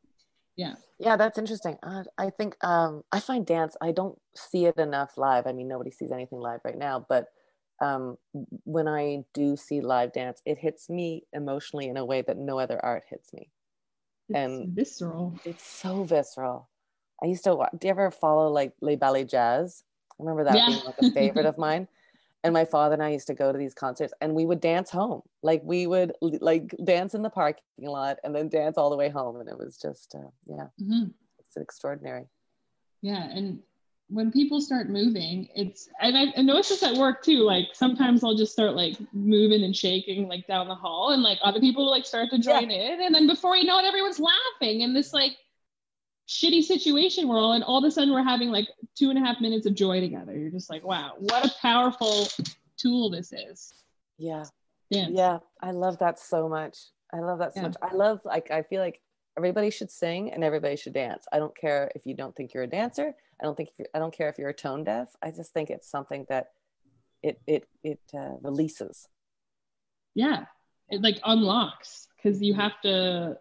Yeah. 0.56 0.76
Yeah, 0.98 1.16
that's 1.16 1.38
interesting. 1.38 1.78
Uh, 1.82 2.04
I 2.16 2.30
think 2.30 2.56
um, 2.64 3.02
I 3.10 3.18
find 3.18 3.44
dance, 3.44 3.76
I 3.80 3.90
don't 3.90 4.20
see 4.36 4.66
it 4.66 4.76
enough 4.78 5.18
live. 5.18 5.46
I 5.48 5.52
mean, 5.52 5.66
nobody 5.66 5.90
sees 5.90 6.12
anything 6.12 6.38
live 6.38 6.60
right 6.64 6.78
now, 6.78 7.04
but 7.08 7.32
um, 7.80 8.16
when 8.62 8.86
I 8.86 9.24
do 9.34 9.56
see 9.56 9.80
live 9.80 10.12
dance, 10.12 10.40
it 10.46 10.58
hits 10.58 10.88
me 10.88 11.26
emotionally 11.32 11.88
in 11.88 11.96
a 11.96 12.04
way 12.04 12.22
that 12.22 12.36
no 12.38 12.60
other 12.60 12.82
art 12.84 13.02
hits 13.10 13.32
me. 13.32 13.50
It's 14.28 14.36
And- 14.36 14.68
visceral. 14.74 15.34
It's 15.44 15.64
so 15.64 16.04
visceral. 16.04 16.68
I 17.22 17.26
used 17.26 17.44
to, 17.44 17.54
wa- 17.54 17.68
do 17.78 17.86
you 17.86 17.90
ever 17.90 18.10
follow 18.10 18.48
like 18.48 18.72
Les 18.80 18.96
Ballets 18.96 19.30
Jazz? 19.30 19.84
I 20.12 20.14
remember 20.22 20.44
that 20.44 20.56
Yeah. 20.56 20.66
being 20.68 20.84
like 20.84 20.98
a 21.02 21.10
favorite 21.12 21.46
of 21.46 21.58
mine. 21.58 21.88
And 22.42 22.52
my 22.52 22.66
father 22.66 22.92
and 22.94 23.02
I 23.02 23.08
used 23.10 23.26
to 23.28 23.34
go 23.34 23.52
to 23.52 23.58
these 23.58 23.72
concerts 23.72 24.12
and 24.20 24.34
we 24.34 24.44
would 24.44 24.60
dance 24.60 24.90
home. 24.90 25.22
Like 25.42 25.62
we 25.64 25.86
would 25.86 26.12
like 26.20 26.74
dance 26.84 27.14
in 27.14 27.22
the 27.22 27.30
parking 27.30 27.62
lot 27.78 28.18
and 28.22 28.34
then 28.34 28.48
dance 28.50 28.76
all 28.76 28.90
the 28.90 28.96
way 28.96 29.08
home. 29.08 29.40
And 29.40 29.48
it 29.48 29.56
was 29.56 29.78
just, 29.78 30.14
uh, 30.14 30.28
yeah, 30.46 30.66
Mhm. 30.80 31.14
it's 31.38 31.56
extraordinary. 31.56 32.28
Yeah, 33.00 33.24
and 33.30 33.62
when 34.14 34.30
people 34.30 34.60
start 34.60 34.88
moving, 34.88 35.48
it's 35.56 35.88
and 36.00 36.16
I, 36.16 36.26
I 36.36 36.42
notice 36.42 36.68
this 36.68 36.82
at 36.84 36.94
work 36.94 37.22
too. 37.22 37.40
Like 37.40 37.68
sometimes 37.72 38.22
I'll 38.22 38.36
just 38.36 38.52
start 38.52 38.76
like 38.76 38.96
moving 39.12 39.64
and 39.64 39.74
shaking 39.74 40.28
like 40.28 40.46
down 40.46 40.68
the 40.68 40.74
hall, 40.74 41.10
and 41.10 41.22
like 41.22 41.38
other 41.42 41.60
people 41.60 41.90
like 41.90 42.06
start 42.06 42.30
to 42.30 42.38
join 42.38 42.70
in, 42.70 43.00
and 43.02 43.14
then 43.14 43.26
before 43.26 43.56
you 43.56 43.64
know 43.64 43.78
it, 43.78 43.84
everyone's 43.84 44.20
laughing 44.20 44.82
in 44.82 44.94
this 44.94 45.12
like 45.12 45.32
shitty 46.28 46.62
situation 46.62 47.28
we're 47.28 47.38
all 47.38 47.52
in. 47.54 47.62
All 47.64 47.78
of 47.78 47.84
a 47.84 47.90
sudden, 47.90 48.14
we're 48.14 48.22
having 48.22 48.50
like 48.50 48.68
two 48.96 49.10
and 49.10 49.18
a 49.18 49.22
half 49.22 49.40
minutes 49.40 49.66
of 49.66 49.74
joy 49.74 50.00
together. 50.00 50.36
You're 50.36 50.50
just 50.50 50.70
like, 50.70 50.84
wow, 50.84 51.14
what 51.18 51.44
a 51.44 51.50
powerful 51.60 52.28
tool 52.78 53.10
this 53.10 53.32
is. 53.32 53.74
Yeah. 54.16 54.44
Dance. 54.90 55.12
Yeah. 55.12 55.38
I 55.60 55.72
love 55.72 55.98
that 55.98 56.18
so 56.18 56.48
much. 56.48 56.78
I 57.12 57.18
love 57.18 57.40
that 57.40 57.54
so 57.54 57.60
Yeah. 57.60 57.66
much. 57.68 57.76
I 57.82 57.94
love, 57.94 58.20
like, 58.24 58.50
I 58.50 58.62
feel 58.62 58.80
like 58.80 59.00
everybody 59.36 59.70
should 59.70 59.90
sing 59.90 60.32
and 60.32 60.44
everybody 60.44 60.76
should 60.76 60.92
dance. 60.92 61.26
I 61.32 61.38
don't 61.38 61.56
care 61.56 61.90
if 61.94 62.06
you 62.06 62.14
don't 62.14 62.34
think 62.36 62.54
you're 62.54 62.62
a 62.62 62.68
dancer. 62.68 63.14
I 63.40 63.44
don't 63.44 63.56
think, 63.56 63.70
I 63.94 63.98
don't 63.98 64.14
care 64.14 64.28
if 64.28 64.38
you're 64.38 64.50
a 64.50 64.54
tone 64.54 64.84
deaf. 64.84 65.08
I 65.22 65.30
just 65.30 65.52
think 65.52 65.70
it's 65.70 65.88
something 65.90 66.26
that 66.28 66.52
it, 67.22 67.40
it, 67.46 67.66
it 67.82 68.00
uh, 68.14 68.36
releases. 68.42 69.08
yeah 70.14 70.44
it 70.90 71.00
like 71.00 71.18
unlocks 71.24 72.08
because 72.16 72.40
you 72.42 72.52
have 72.52 72.78
to 72.82 73.36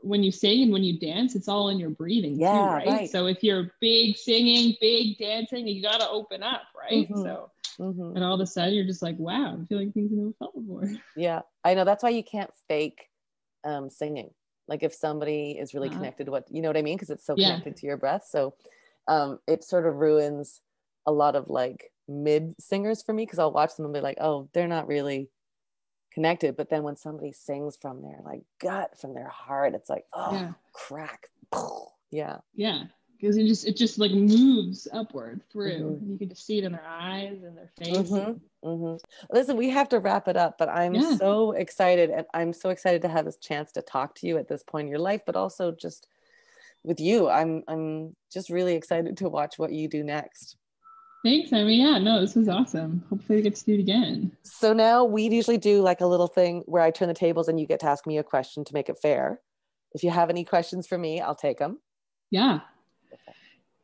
when 0.00 0.22
you 0.22 0.32
sing 0.32 0.62
and 0.62 0.72
when 0.72 0.82
you 0.82 0.98
dance 0.98 1.34
it's 1.36 1.48
all 1.48 1.68
in 1.68 1.78
your 1.78 1.90
breathing 1.90 2.38
Yeah, 2.40 2.52
too 2.70 2.74
right? 2.74 2.86
right. 2.88 3.10
so 3.10 3.26
if 3.26 3.42
you're 3.44 3.72
big 3.80 4.16
singing 4.16 4.74
big 4.80 5.18
dancing 5.18 5.68
you 5.68 5.82
got 5.82 6.00
to 6.00 6.08
open 6.08 6.42
up 6.42 6.62
right 6.74 7.06
Mhm. 7.08 7.22
so 7.22 7.50
Mhm. 7.78 8.14
and 8.16 8.24
all 8.24 8.34
of 8.34 8.40
a 8.40 8.46
sudden 8.46 8.72
you're 8.74 8.86
just 8.86 9.02
like 9.02 9.18
wow 9.18 9.52
i'm 9.52 9.66
feeling 9.66 9.92
things 9.92 10.10
i've 10.10 10.18
never 10.18 10.32
felt 10.38 10.54
before 10.54 10.90
Yeah, 11.14 11.42
I 11.62 11.74
know. 11.74 11.84
That's 11.84 12.02
why 12.02 12.10
you 12.10 12.24
can't 12.24 12.50
fake 12.68 13.10
um, 13.64 13.90
singing. 13.90 14.30
Like 14.68 14.82
if 14.82 14.94
somebody 14.94 15.52
is 15.58 15.74
really 15.74 15.88
Uh-huh. 15.88 15.96
connected 15.98 16.24
to 16.26 16.30
what 16.30 16.44
you 16.50 16.62
know 16.62 16.68
what 16.68 16.76
I 16.76 16.82
mean, 16.82 16.96
because 16.96 17.10
it's 17.10 17.24
so 17.24 17.36
Yeah. 17.36 17.46
connected 17.46 17.76
to 17.76 17.86
your 17.86 17.96
breath. 17.96 18.26
So 18.28 18.54
um, 19.08 19.38
it 19.46 19.64
sort 19.64 19.86
of 19.86 19.96
ruins 19.96 20.60
a 21.06 21.12
lot 21.12 21.34
of 21.34 21.48
like 21.48 21.90
mid 22.06 22.54
singers 22.60 23.02
for 23.02 23.12
me 23.12 23.24
because 23.24 23.38
I'll 23.38 23.52
watch 23.52 23.76
them 23.76 23.86
and 23.86 23.94
be 23.94 24.00
like, 24.00 24.18
oh, 24.20 24.48
they're 24.52 24.68
not 24.68 24.86
really 24.86 25.30
connected. 26.12 26.56
But 26.56 26.68
then 26.68 26.82
when 26.82 26.96
somebody 26.96 27.32
sings 27.32 27.76
from 27.80 28.02
their 28.02 28.18
like 28.24 28.42
gut, 28.60 28.98
from 29.00 29.14
their 29.14 29.28
heart, 29.28 29.74
it's 29.74 29.88
like, 29.88 30.04
oh, 30.12 30.32
Yeah. 30.32 30.52
crack. 30.72 31.28
Yeah. 32.10 32.38
yeah 32.54 32.84
because 33.18 33.36
it 33.36 33.46
just 33.46 33.66
it 33.66 33.76
just 33.76 33.98
like 33.98 34.12
moves 34.12 34.86
upward 34.92 35.40
through 35.50 35.72
Mhm. 35.72 35.98
and 36.00 36.12
you 36.12 36.18
can 36.18 36.28
just 36.28 36.46
see 36.46 36.58
it 36.58 36.64
in 36.64 36.72
their 36.72 36.86
eyes 36.86 37.42
and 37.42 37.56
their 37.56 37.70
face 37.78 38.10
Mhm. 38.10 38.40
hmm 38.62 38.96
Listen, 39.30 39.56
we 39.56 39.70
have 39.70 39.88
to 39.90 39.98
wrap 40.00 40.28
it 40.28 40.36
up, 40.36 40.56
but 40.58 40.68
I'm 40.68 40.94
Yeah. 40.94 41.16
so 41.16 41.52
excited, 41.52 42.10
and 42.10 42.26
I'm 42.34 42.52
so 42.52 42.70
excited 42.70 43.02
to 43.02 43.08
have 43.08 43.24
this 43.24 43.36
chance 43.38 43.72
to 43.72 43.82
talk 43.82 44.14
to 44.16 44.26
you 44.26 44.36
at 44.38 44.48
this 44.48 44.62
point 44.62 44.86
in 44.86 44.90
your 44.90 44.98
life, 45.00 45.22
but 45.26 45.36
also 45.36 45.70
just 45.72 46.06
with 46.84 47.00
you. 47.00 47.28
I'm 47.28 47.62
I'm 47.68 48.16
just 48.32 48.50
really 48.50 48.74
excited 48.74 49.16
to 49.18 49.28
watch 49.28 49.58
what 49.58 49.72
you 49.72 49.88
do 49.88 50.02
next. 50.04 50.56
thanks 51.24 51.52
i 51.52 51.64
mean 51.64 51.80
yeah 51.80 51.98
no 51.98 52.20
this 52.20 52.36
was 52.36 52.48
awesome 52.48 53.04
hopefully 53.10 53.38
we 53.38 53.42
get 53.42 53.56
to 53.56 53.64
do 53.64 53.74
it 53.74 53.80
again 53.80 54.30
So 54.44 54.72
now 54.72 55.04
we 55.04 55.28
usually 55.28 55.58
do 55.58 55.82
like 55.82 56.00
a 56.00 56.06
little 56.06 56.28
thing 56.28 56.62
where 56.66 56.82
I 56.82 56.92
turn 56.92 57.08
the 57.08 57.14
tables 57.14 57.48
and 57.48 57.58
you 57.58 57.66
get 57.66 57.80
to 57.80 57.86
ask 57.86 58.06
me 58.06 58.18
a 58.18 58.22
question 58.22 58.64
to 58.64 58.72
make 58.72 58.88
it 58.88 58.98
fair. 59.02 59.40
If 59.94 60.04
you 60.04 60.10
have 60.10 60.30
any 60.30 60.44
questions 60.44 60.86
for 60.86 60.96
me, 60.96 61.20
I'll 61.20 61.34
take 61.34 61.58
them. 61.58 61.80
Yeah. 62.30 62.60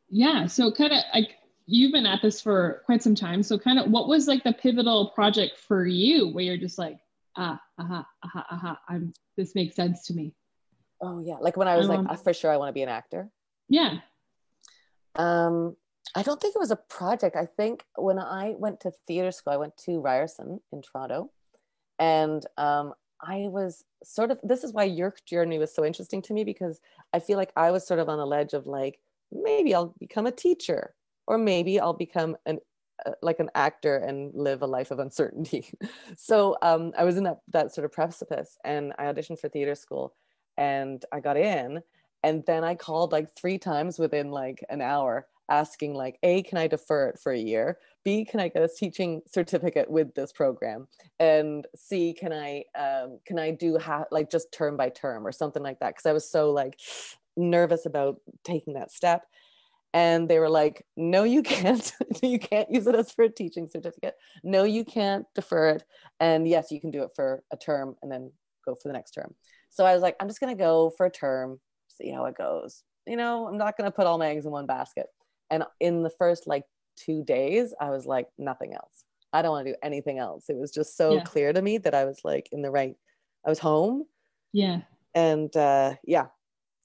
Yeah. 0.09 0.47
So 0.47 0.71
kind 0.71 0.93
of 0.93 0.99
like 1.13 1.35
you've 1.65 1.91
been 1.91 2.05
at 2.05 2.21
this 2.21 2.41
for 2.41 2.83
quite 2.85 3.01
some 3.01 3.15
time. 3.15 3.43
So 3.43 3.57
kind 3.57 3.79
of 3.79 3.89
what 3.89 4.07
was 4.07 4.27
like 4.27 4.43
the 4.43 4.53
pivotal 4.53 5.09
project 5.09 5.57
for 5.57 5.85
you 5.85 6.29
where 6.29 6.43
you're 6.43 6.57
just 6.57 6.77
like, 6.77 6.97
ah, 7.35 7.59
aha, 7.77 8.05
aha, 8.23 8.45
aha, 8.51 8.79
I'm 8.87 9.13
this 9.37 9.55
makes 9.55 9.75
sense 9.75 10.05
to 10.07 10.13
me. 10.13 10.33
Oh 11.01 11.19
yeah, 11.19 11.35
like 11.35 11.57
when 11.57 11.67
I 11.67 11.75
was 11.75 11.87
like, 11.87 11.99
Um, 11.99 12.07
"Uh, 12.07 12.15
for 12.15 12.33
sure, 12.33 12.51
I 12.51 12.57
want 12.57 12.69
to 12.69 12.73
be 12.73 12.83
an 12.83 12.89
actor. 12.89 13.29
Yeah. 13.67 13.99
Um, 15.15 15.75
I 16.15 16.23
don't 16.23 16.39
think 16.39 16.55
it 16.55 16.59
was 16.59 16.71
a 16.71 16.77
project. 16.77 17.35
I 17.35 17.45
think 17.45 17.83
when 17.95 18.19
I 18.19 18.55
went 18.57 18.79
to 18.81 18.91
theater 19.07 19.31
school, 19.31 19.53
I 19.53 19.57
went 19.57 19.75
to 19.77 19.99
Ryerson 19.99 20.61
in 20.71 20.81
Toronto, 20.81 21.31
and 21.99 22.45
um, 22.57 22.93
I 23.21 23.47
was 23.49 23.83
sort 24.03 24.31
of. 24.31 24.39
This 24.43 24.63
is 24.63 24.71
why 24.71 24.83
your 24.85 25.13
journey 25.25 25.57
was 25.57 25.73
so 25.73 25.83
interesting 25.83 26.21
to 26.23 26.33
me 26.33 26.43
because 26.43 26.79
I 27.11 27.19
feel 27.19 27.37
like 27.37 27.51
I 27.55 27.71
was 27.71 27.85
sort 27.85 27.99
of 27.99 28.07
on 28.07 28.17
the 28.17 28.25
ledge 28.25 28.53
of 28.53 28.67
like 28.67 28.99
maybe 29.31 29.73
I'll 29.73 29.95
become 29.99 30.25
a 30.25 30.31
teacher 30.31 30.95
or 31.27 31.37
maybe 31.37 31.79
I'll 31.79 31.93
become 31.93 32.35
an 32.45 32.59
uh, 33.05 33.11
like 33.21 33.39
an 33.39 33.49
actor 33.55 33.97
and 33.97 34.31
live 34.33 34.61
a 34.61 34.65
life 34.65 34.89
of 34.89 34.99
uncertainty. 34.99 35.69
so 36.17 36.55
um, 36.61 36.93
I 36.97 37.03
was 37.03 37.17
in 37.17 37.23
that 37.25 37.39
that 37.51 37.73
sort 37.73 37.85
of 37.85 37.91
precipice, 37.91 38.57
and 38.63 38.93
I 38.97 39.05
auditioned 39.05 39.39
for 39.39 39.49
theater 39.49 39.75
school, 39.75 40.13
and 40.57 41.03
I 41.11 41.19
got 41.19 41.37
in, 41.37 41.81
and 42.23 42.43
then 42.45 42.63
I 42.63 42.75
called 42.75 43.11
like 43.11 43.35
three 43.35 43.57
times 43.57 43.99
within 43.99 44.31
like 44.31 44.63
an 44.69 44.81
hour 44.81 45.27
asking 45.49 45.93
like 45.93 46.17
a 46.23 46.41
can 46.41 46.57
i 46.57 46.67
defer 46.67 47.09
it 47.09 47.19
for 47.19 47.31
a 47.31 47.37
year? 47.37 47.77
B 48.03 48.25
can 48.25 48.39
i 48.39 48.47
get 48.47 48.63
a 48.63 48.69
teaching 48.69 49.21
certificate 49.27 49.89
with 49.89 50.13
this 50.15 50.31
program? 50.31 50.87
And 51.19 51.67
c 51.75 52.13
can 52.13 52.33
i 52.33 52.63
um, 52.77 53.19
can 53.25 53.37
i 53.37 53.51
do 53.51 53.77
ha- 53.77 54.05
like 54.11 54.31
just 54.31 54.51
term 54.51 54.77
by 54.77 54.89
term 54.89 55.27
or 55.27 55.31
something 55.31 55.61
like 55.61 55.79
that? 55.81 55.89
Because 55.89 56.05
i 56.05 56.13
was 56.13 56.29
so 56.29 56.51
like 56.51 56.79
nervous 57.37 57.85
about 57.85 58.17
taking 58.43 58.73
that 58.73 58.91
step 58.91 59.23
and 59.93 60.29
they 60.29 60.39
were 60.39 60.49
like 60.49 60.85
no 60.97 61.23
you 61.23 61.41
can't 61.43 61.93
you 62.23 62.39
can't 62.39 62.69
use 62.71 62.87
it 62.87 62.95
as 62.95 63.11
for 63.11 63.23
a 63.25 63.29
teaching 63.29 63.67
certificate 63.67 64.15
no 64.43 64.63
you 64.63 64.83
can't 64.85 65.25
defer 65.35 65.69
it 65.69 65.83
and 66.19 66.47
yes 66.47 66.71
you 66.71 66.79
can 66.81 66.91
do 66.91 67.03
it 67.03 67.09
for 67.15 67.43
a 67.51 67.57
term 67.57 67.95
and 68.01 68.11
then 68.11 68.31
go 68.65 68.75
for 68.75 68.89
the 68.89 68.93
next 68.93 69.11
term 69.11 69.33
so 69.69 69.85
i 69.85 69.93
was 69.93 70.01
like 70.01 70.15
i'm 70.19 70.27
just 70.27 70.39
going 70.39 70.55
to 70.55 70.61
go 70.61 70.91
for 70.97 71.05
a 71.05 71.11
term 71.11 71.59
see 71.89 72.09
how 72.11 72.25
it 72.25 72.35
goes 72.37 72.83
you 73.05 73.15
know 73.17 73.47
i'm 73.47 73.57
not 73.57 73.77
going 73.77 73.89
to 73.89 73.95
put 73.95 74.05
all 74.05 74.17
my 74.17 74.27
eggs 74.27 74.45
in 74.45 74.51
one 74.51 74.65
basket 74.65 75.07
and 75.51 75.63
in 75.79 76.01
the 76.03 76.09
first 76.09 76.47
like 76.47 76.63
two 76.97 77.23
days, 77.25 77.73
I 77.79 77.89
was 77.89 78.05
like, 78.05 78.27
nothing 78.37 78.73
else. 78.73 79.03
I 79.33 79.41
don't 79.41 79.51
want 79.51 79.67
to 79.67 79.73
do 79.73 79.77
anything 79.83 80.17
else. 80.17 80.45
It 80.47 80.55
was 80.55 80.71
just 80.71 80.95
so 80.95 81.15
Yeah. 81.15 81.23
clear 81.23 81.51
to 81.51 81.61
me 81.61 81.77
that 81.79 81.93
I 81.93 82.05
was 82.05 82.21
like 82.23 82.47
in 82.53 82.61
the 82.61 82.71
right, 82.71 82.95
I 83.45 83.49
was 83.49 83.59
home. 83.59 84.05
Yeah. 84.53 84.81
And 85.13 85.53
uh, 85.57 85.95
yeah. 86.05 86.27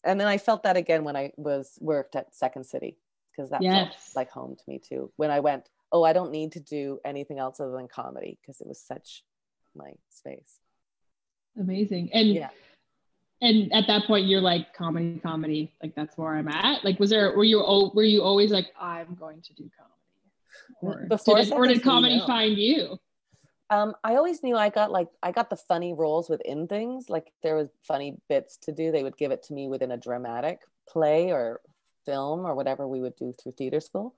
And 0.05 0.18
then 0.20 0.26
I 0.28 0.38
felt 0.38 0.62
that 0.62 0.76
again 0.76 1.05
when 1.05 1.16
I 1.16 1.32
was 1.36 1.78
worked 1.80 2.16
at 2.16 2.34
Second 2.34 2.64
City 2.64 2.96
because 3.30 3.51
that 3.51 3.62
felt 3.62 3.96
like 4.16 4.30
home 4.30 4.57
to 4.57 4.62
me 4.66 4.78
too. 4.78 5.11
When 5.16 5.30
I 5.30 5.40
went, 5.40 5.68
oh, 5.92 6.03
I 6.05 6.12
don't 6.12 6.30
need 6.32 6.53
to 6.53 6.61
do 6.61 6.98
anything 7.05 7.38
else 7.38 7.61
other 7.61 7.72
than 7.72 7.88
comedy 7.88 8.38
because 8.40 8.61
it 8.61 8.66
was 8.66 8.80
such 8.80 9.22
my 9.74 9.92
space. 10.09 10.59
Amazing. 11.59 12.11
And 12.12 12.28
Yeah. 12.28 12.51
and 13.42 13.72
at 13.72 13.86
that 13.88 14.05
point 14.07 14.26
you're 14.26 14.40
like 14.40 14.72
comedy, 14.74 15.18
comedy, 15.22 15.72
like 15.82 15.94
that's 15.94 16.16
where 16.16 16.34
I'm 16.34 16.48
at. 16.48 16.84
Like 16.84 16.98
was 16.98 17.11
there 17.11 17.36
were 17.36 17.44
you 17.44 17.59
were 17.94 18.03
you 18.05 18.22
always 18.22 18.51
like, 18.51 18.68
I'm 18.80 19.14
going 19.14 19.42
to 19.42 19.55
do 19.55 19.70
comedy? 19.76 19.96
Or 20.82 21.07
Before 21.09 21.36
did, 21.36 21.48
it- 21.48 21.53
or 21.53 21.66
did 21.66 21.82
comedy 21.82 22.18
no. 22.18 22.26
find 22.26 22.57
you? 22.57 22.98
Um, 23.70 23.94
I 24.02 24.16
always 24.16 24.42
knew 24.42 24.56
I 24.56 24.68
got 24.68 24.90
like 24.90 25.08
I 25.22 25.30
got 25.30 25.48
the 25.48 25.56
funny 25.56 25.94
roles 25.94 26.28
within 26.28 26.66
things. 26.66 27.08
Like 27.08 27.32
there 27.42 27.54
was 27.54 27.68
funny 27.86 28.16
bits 28.28 28.58
to 28.62 28.72
do, 28.72 28.90
they 28.90 29.04
would 29.04 29.16
give 29.16 29.30
it 29.30 29.44
to 29.44 29.54
me 29.54 29.68
within 29.68 29.92
a 29.92 29.96
dramatic 29.96 30.60
play 30.88 31.30
or 31.30 31.60
film 32.04 32.40
or 32.44 32.54
whatever 32.56 32.88
we 32.88 33.00
would 33.00 33.14
do 33.16 33.32
through 33.32 33.52
theater 33.52 33.80
school. 33.80 34.14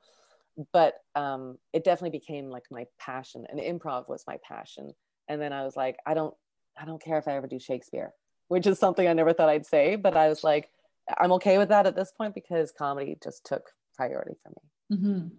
But 0.73 0.95
um, 1.15 1.59
it 1.73 1.85
definitely 1.85 2.19
became 2.19 2.49
like 2.49 2.65
my 2.71 2.87
passion, 2.99 3.47
and 3.49 3.61
improv 3.61 4.09
was 4.09 4.25
my 4.27 4.39
passion. 4.47 4.93
And 5.29 5.41
then 5.41 5.53
I 5.53 5.65
was 5.65 5.77
like, 5.77 5.97
I 6.07 6.15
don't, 6.15 6.35
I 6.79 6.85
don't 6.85 7.03
care 7.03 7.19
if 7.19 7.29
I 7.29 7.37
ever 7.37 7.47
do 7.47 7.59
Shakespeare, 7.59 8.13
which 8.49 8.67
is 8.67 8.79
something 8.79 9.07
I 9.07 9.13
never 9.13 9.33
thought 9.33 9.49
I'd 9.49 9.67
say. 9.67 9.97
But 9.97 10.17
I 10.17 10.29
was 10.29 10.43
like, 10.45 10.69
I'm 11.19 11.33
okay 11.33 11.59
with 11.59 11.69
that 11.71 11.87
at 11.87 11.97
this 11.97 12.13
point 12.17 12.35
because 12.35 12.73
comedy 12.73 13.17
just 13.23 13.45
took 13.45 13.71
priority 13.97 14.35
for 14.43 14.51
me. 14.51 14.99
Mhm. 14.99 15.31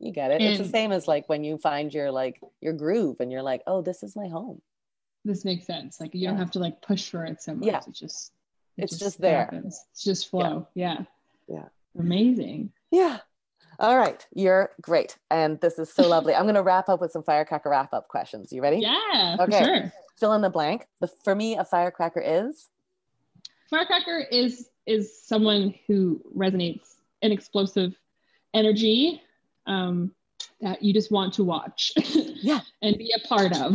You 0.00 0.12
get 0.12 0.30
it. 0.30 0.40
it's 0.40 0.58
the 0.58 0.68
same 0.68 0.92
as 0.92 1.06
like 1.06 1.28
when 1.28 1.44
you 1.44 1.58
find 1.58 1.92
your 1.92 2.10
like 2.10 2.40
your 2.60 2.72
groove 2.72 3.16
and 3.20 3.30
you're 3.30 3.42
like, 3.42 3.62
oh, 3.66 3.82
this 3.82 4.02
is 4.02 4.16
my 4.16 4.28
home. 4.28 4.60
This 5.24 5.44
makes 5.44 5.66
sense. 5.66 6.00
Like 6.00 6.14
you 6.14 6.26
don't 6.26 6.38
have 6.38 6.50
to 6.52 6.58
like 6.58 6.80
push 6.80 7.10
for 7.10 7.24
it 7.26 7.42
so 7.42 7.54
much. 7.54 7.66
Yeah. 7.66 7.80
It 7.86 7.92
just 7.94 8.32
it 8.78 8.84
It's 8.84 8.98
just 8.98 9.20
there. 9.20 9.40
happens. 9.40 9.84
It's 9.92 10.02
just 10.02 10.30
flow. 10.30 10.66
Yeah. 10.74 11.02
Yeah. 11.48 11.66
Amazing. 11.98 12.72
Yeah. 12.90 13.18
All 13.78 13.96
right. 13.98 14.26
You're 14.34 14.70
great. 14.80 15.16
And 15.30 15.60
this 15.60 15.78
is 15.78 15.92
so 15.92 16.08
lovely. 16.08 16.34
I'm 16.34 16.44
going 16.44 16.54
to 16.54 16.62
wrap 16.62 16.88
up 16.88 17.00
with 17.00 17.12
some 17.12 17.22
firecracker 17.22 17.68
wrap 17.70 17.92
up 17.92 18.08
questions. 18.08 18.52
You 18.52 18.62
ready? 18.62 18.78
Yeah, 18.78 19.36
Okay. 19.40 19.64
sure. 19.64 19.92
Fill 20.18 20.32
in 20.34 20.42
the 20.42 20.50
blank. 20.50 20.86
The, 21.00 21.08
for 21.24 21.34
me, 21.34 21.56
a 21.56 21.64
firecracker 21.64 22.20
is. 22.20 22.68
Firecracker 23.70 24.24
is 24.30 24.68
is 24.86 25.22
someone 25.22 25.74
who 25.86 26.20
resonates 26.36 26.96
an 27.22 27.30
explosive 27.32 27.94
energy 28.54 29.22
um, 29.66 30.12
that 30.60 30.82
you 30.82 30.92
just 30.92 31.10
want 31.12 31.34
to 31.34 31.44
watch 31.44 31.92
Yeah. 32.42 32.60
and 32.82 32.96
be 32.98 33.12
a 33.16 33.26
part 33.28 33.56
of 33.56 33.74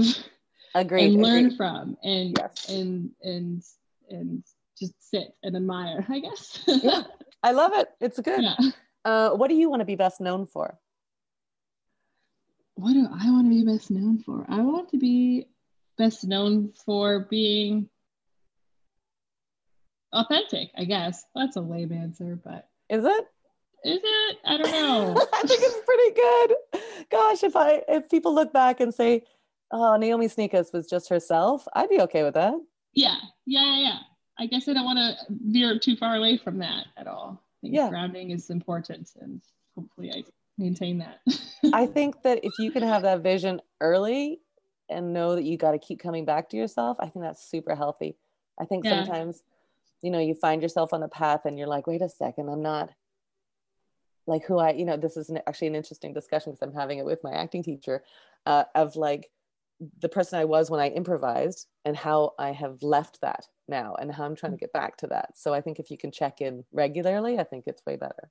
Agreed. 0.73 1.13
and 1.13 1.21
learn 1.23 1.45
agreed. 1.45 1.57
from 1.57 1.97
and 2.03 2.37
Yes. 2.37 2.69
and 2.69 3.11
and 3.23 3.63
and 4.09 4.43
just 4.77 4.93
sit 5.09 5.33
and 5.43 5.55
admire 5.55 6.05
i 6.09 6.19
guess 6.19 6.59
Yeah. 6.67 7.03
I 7.43 7.51
love 7.51 7.71
it. 7.75 7.87
It's 8.01 8.19
good. 8.19 8.41
Yeah. 8.41 8.55
Uh, 9.05 9.29
what 9.31 9.49
do 9.49 9.55
you 9.55 9.69
want 9.69 9.81
to 9.81 9.85
be 9.85 9.95
best 9.95 10.19
known 10.19 10.47
for? 10.47 10.79
what 12.77 12.91
do 12.91 13.07
i 13.13 13.31
want 13.31 13.45
to 13.45 13.49
be 13.49 13.63
best 13.63 13.89
known 13.89 14.17
for 14.19 14.45
i 14.49 14.59
want 14.59 14.89
to 14.89 14.97
be 14.97 15.47
best 15.97 16.25
known 16.25 16.73
for 16.85 17.21
being 17.29 17.87
authentic 20.11 20.69
i 20.77 20.83
guess 20.83 21.23
that's 21.33 21.55
a 21.55 21.61
lame 21.61 21.93
answer 21.93 22.37
but 22.43 22.67
Is 22.89 23.05
it? 23.05 23.25
Is 23.85 23.99
it 24.03 24.37
i 24.45 24.57
don't 24.57 24.71
know 24.81 25.15
I 25.33 25.41
think 25.47 25.61
it's 25.63 25.85
pretty 25.85 26.11
good. 26.15 27.05
Gosh, 27.11 27.43
if 27.43 27.55
I 27.55 27.83
if 27.87 28.09
people 28.09 28.33
look 28.33 28.51
back 28.51 28.79
and 28.79 28.93
say, 28.93 29.21
"Oh, 29.71 29.95
Naomi 29.95 30.27
Snieckus 30.27 30.73
was 30.73 30.87
just 30.87 31.07
herself," 31.09 31.67
I'd 31.73 31.89
be 31.89 32.01
okay 32.01 32.23
with 32.23 32.33
that. 32.33 32.55
Yeah, 32.93 33.17
yeah, 33.45 33.77
yeah. 33.79 33.97
I 34.39 34.47
guess 34.47 34.67
I 34.67 34.73
don't 34.73 34.85
want 34.85 34.97
to 34.99 35.15
veer 35.29 35.77
too 35.79 35.95
far 35.95 36.15
away 36.15 36.37
from 36.37 36.57
that 36.59 36.87
at 36.97 37.07
all. 37.07 37.41
I 37.41 37.57
think 37.61 37.75
Yeah. 37.75 37.89
grounding 37.89 38.31
is 38.31 38.49
important, 38.49 39.11
and 39.21 39.41
hopefully 39.75 40.11
I 40.11 40.23
maintain 40.57 40.97
that. 40.99 41.19
I 41.73 41.85
think 41.85 42.21
that 42.23 42.43
if 42.43 42.53
you 42.59 42.71
can 42.71 42.81
have 42.83 43.03
that 43.03 43.21
vision 43.21 43.61
early 43.81 44.39
and 44.89 45.13
know 45.13 45.35
that 45.35 45.43
you 45.43 45.57
got 45.57 45.71
to 45.71 45.79
keep 45.79 45.99
coming 45.99 46.25
back 46.25 46.49
to 46.49 46.57
yourself, 46.57 46.97
I 46.99 47.07
think 47.09 47.23
that's 47.23 47.43
super 47.49 47.75
healthy. 47.75 48.15
I 48.59 48.65
think 48.65 48.83
Yeah. 48.85 49.03
sometimes, 49.03 49.43
you 50.01 50.09
know, 50.11 50.19
you 50.19 50.33
find 50.33 50.61
yourself 50.61 50.91
on 50.93 51.03
a 51.03 51.07
path 51.07 51.45
and 51.45 51.57
you're 51.57 51.67
like, 51.67 51.87
wait 51.87 52.01
a 52.01 52.09
second, 52.09 52.49
I'm 52.49 52.61
not 52.61 52.89
like 54.27 54.45
who 54.45 54.57
I, 54.57 54.71
you 54.71 54.85
know, 54.85 54.97
this 54.97 55.17
is 55.17 55.29
an, 55.29 55.39
actually 55.47 55.67
an 55.67 55.75
interesting 55.75 56.13
discussion 56.13 56.51
because 56.51 56.67
I'm 56.67 56.73
having 56.73 56.99
it 56.99 57.05
with 57.05 57.23
my 57.23 57.31
acting 57.31 57.63
teacher 57.63 58.03
uh, 58.45 58.63
of 58.73 58.95
like 58.95 59.29
the 59.99 60.09
person 60.09 60.39
I 60.39 60.45
was 60.45 60.69
when 60.69 60.79
I 60.79 60.89
improvised 60.89 61.67
and 61.83 61.95
how 61.95 62.31
I 62.39 62.51
have 62.51 62.81
left 62.81 63.19
that 63.21 63.45
now 63.67 63.95
and 63.95 64.11
how 64.11 64.23
I'm 64.23 64.35
trying 64.35 64.53
to 64.53 64.57
get 64.57 64.73
back 64.73 64.97
to 64.97 65.07
that. 65.07 65.37
So 65.37 65.53
I 65.53 65.61
think 65.61 65.79
if 65.79 65.91
you 65.91 65.97
can 65.97 66.11
check 66.11 66.41
in 66.41 66.63
regularly, 66.71 67.37
I 67.39 67.43
think 67.43 67.65
it's 67.67 67.81
way 67.85 67.97
better. 67.97 68.29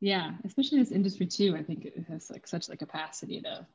yeah, 0.00 0.32
especially 0.44 0.78
this 0.78 0.92
industry 0.92 1.26
too. 1.26 1.56
I 1.56 1.62
think 1.62 1.84
it 1.84 2.04
has 2.08 2.30
like 2.30 2.46
such 2.46 2.68
the 2.68 2.76
capacity 2.76 3.40
to 3.42 3.66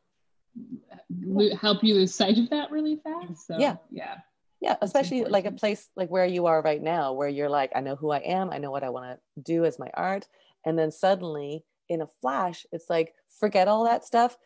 lo- 1.25 1.55
help 1.55 1.83
you 1.83 1.95
lose 1.95 2.15
sight 2.15 2.37
of 2.37 2.49
that 2.51 2.71
really 2.71 2.95
fast. 3.03 3.47
So 3.47 3.57
Yeah. 3.59 3.75
yeah, 3.91 4.19
Yeah, 4.61 4.77
especially 4.81 5.25
like 5.25 5.45
a 5.45 5.51
place 5.51 5.89
like 5.95 6.09
where 6.09 6.25
you 6.25 6.45
are 6.45 6.61
right 6.61 6.81
now, 6.81 7.13
where 7.13 7.27
you're 7.27 7.49
like, 7.49 7.71
I 7.75 7.81
know 7.81 7.97
who 7.97 8.11
I 8.11 8.19
am, 8.19 8.51
I 8.51 8.59
know 8.59 8.71
what 8.71 8.83
I 8.83 8.89
want 8.89 9.19
to 9.35 9.41
do 9.41 9.65
as 9.65 9.77
my 9.77 9.89
art. 9.93 10.27
And 10.65 10.77
then 10.77 10.91
suddenly, 10.91 11.65
in 11.89 12.01
a 12.01 12.07
flash, 12.21 12.65
it's 12.71 12.89
like, 12.89 13.13
forget 13.39 13.67
all 13.67 13.83
that 13.85 14.05
stuff. 14.05 14.37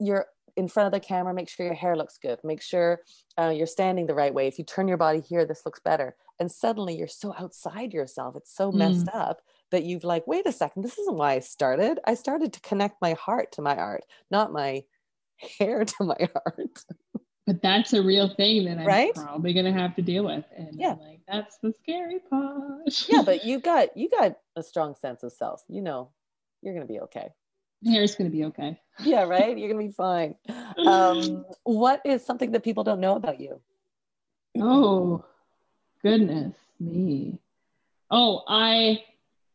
You're 0.00 0.26
in 0.56 0.68
front 0.68 0.86
of 0.86 0.92
the 0.92 1.06
camera, 1.06 1.32
make 1.32 1.48
sure 1.48 1.66
your 1.66 1.74
hair 1.74 1.96
looks 1.96 2.18
good, 2.18 2.38
make 2.44 2.60
sure 2.60 3.00
uh, 3.38 3.48
you're 3.48 3.66
standing 3.66 4.06
the 4.06 4.14
right 4.14 4.34
way. 4.34 4.46
If 4.46 4.58
you 4.58 4.64
turn 4.64 4.88
your 4.88 4.98
body 4.98 5.20
here, 5.20 5.44
this 5.44 5.64
looks 5.64 5.80
better. 5.80 6.14
And 6.38 6.50
suddenly 6.50 6.96
you're 6.96 7.08
so 7.08 7.34
outside 7.38 7.92
yourself, 7.92 8.36
it's 8.36 8.54
so 8.54 8.70
messed 8.70 9.08
up 9.12 9.40
that 9.70 9.84
you've 9.84 10.04
like, 10.04 10.26
wait 10.26 10.46
a 10.46 10.52
second, 10.52 10.82
this 10.82 10.98
isn't 10.98 11.16
why 11.16 11.34
I 11.34 11.38
started. 11.38 11.98
I 12.04 12.14
started 12.14 12.52
to 12.52 12.60
connect 12.60 13.00
my 13.00 13.14
heart 13.14 13.52
to 13.52 13.62
my 13.62 13.76
art, 13.76 14.04
not 14.30 14.52
my 14.52 14.84
hair 15.58 15.84
to 15.84 16.04
my 16.04 16.16
art. 16.46 16.84
But 17.52 17.60
that's 17.60 17.92
a 17.92 18.02
real 18.02 18.28
thing 18.34 18.64
that 18.64 18.78
I'm 18.78 18.86
Right? 18.86 19.14
probably 19.14 19.52
gonna 19.52 19.72
have 19.72 19.94
to 19.96 20.02
deal 20.02 20.24
with, 20.24 20.44
and 20.56 20.80
Yeah. 20.80 20.92
I'm 20.92 21.00
like 21.00 21.20
that's 21.28 21.58
the 21.58 21.72
scary 21.82 22.18
part. 22.30 23.06
yeah 23.10 23.22
but 23.22 23.44
you 23.48 23.58
got 23.60 23.94
you 23.96 24.08
got 24.08 24.38
a 24.56 24.62
strong 24.62 24.94
sense 24.96 25.22
of 25.22 25.32
self 25.32 25.62
you 25.68 25.82
know 25.82 26.10
you're 26.62 26.72
gonna 26.74 26.86
be 26.86 27.00
okay 27.00 27.28
hair's 27.84 28.14
gonna 28.14 28.30
be 28.30 28.44
okay. 28.46 28.80
yeah 29.04 29.22
right 29.24 29.58
you're 29.58 29.68
gonna 29.70 29.84
be 29.86 29.92
fine 29.92 30.34
um 30.86 31.44
what 31.64 32.00
is 32.04 32.24
something 32.24 32.52
that 32.52 32.62
people 32.62 32.84
don't 32.84 33.00
know 33.00 33.16
about 33.16 33.38
you 33.40 33.60
Oh, 34.58 35.24
goodness 36.02 36.54
me. 36.78 37.38
Oh, 38.10 38.42
I 38.46 39.02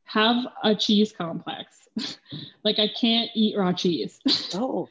have 0.06 0.38
a 0.64 0.74
cheese 0.76 1.12
complex. 1.12 1.88
like 2.64 2.80
I 2.80 2.88
can't 2.88 3.30
eat 3.36 3.56
raw 3.58 3.74
cheese. 3.74 4.20
oh 4.56 4.88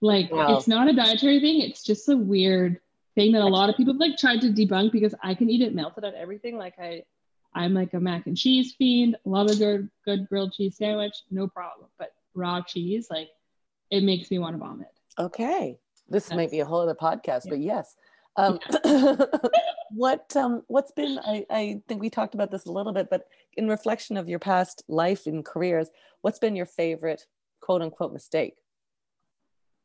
like 0.00 0.30
Wow. 0.32 0.56
it's 0.56 0.68
not 0.68 0.88
a 0.88 0.92
dietary 0.92 1.40
thing. 1.40 1.60
It's 1.62 1.82
just 1.82 2.08
a 2.08 2.16
weird 2.16 2.80
thing 3.14 3.32
that 3.32 3.42
a 3.42 3.46
lot 3.46 3.70
of 3.70 3.76
people 3.76 3.94
have 3.94 4.00
like 4.00 4.16
tried 4.18 4.40
to 4.42 4.48
debunk 4.52 4.92
because 4.92 5.14
I 5.22 5.34
can 5.34 5.48
eat 5.48 5.62
it 5.62 5.74
melted 5.74 6.04
on 6.04 6.14
everything. 6.14 6.56
Like 6.58 6.78
I 6.78 7.02
I'm 7.54 7.72
like 7.72 7.94
a 7.94 8.00
mac 8.00 8.26
and 8.26 8.36
cheese 8.36 8.74
fiend. 8.76 9.16
Love 9.24 9.48
a 9.48 9.56
good 9.56 9.88
good 10.04 10.28
grilled 10.28 10.52
cheese 10.52 10.76
sandwich, 10.76 11.14
no 11.30 11.48
problem. 11.48 11.88
But 11.98 12.12
raw 12.34 12.60
cheese, 12.60 13.08
like 13.10 13.28
it 13.90 14.02
makes 14.02 14.30
me 14.30 14.38
want 14.38 14.54
to 14.54 14.58
vomit. 14.58 14.88
okay 15.18 15.78
this 16.08 16.30
might 16.30 16.50
be 16.50 16.60
a 16.60 16.64
whole 16.64 16.82
other 16.82 16.94
podcast 16.94 17.44
Yeah. 17.46 17.50
but 17.50 17.58
yes 17.60 17.96
um 18.36 18.58
what 19.90 20.34
um 20.36 20.62
what's 20.68 20.92
been 20.92 21.18
I, 21.18 21.46
I 21.50 21.82
think 21.88 22.00
we 22.00 22.10
talked 22.10 22.34
about 22.34 22.50
this 22.50 22.66
a 22.66 22.72
little 22.72 22.92
bit 22.92 23.08
but 23.10 23.26
in 23.56 23.68
reflection 23.68 24.16
of 24.16 24.28
your 24.28 24.38
past 24.38 24.82
life 24.88 25.26
and 25.26 25.44
careers 25.44 25.88
what's 26.20 26.38
been 26.38 26.56
your 26.56 26.66
favorite 26.66 27.26
quote 27.60 27.82
unquote 27.82 28.12
mistake 28.12 28.56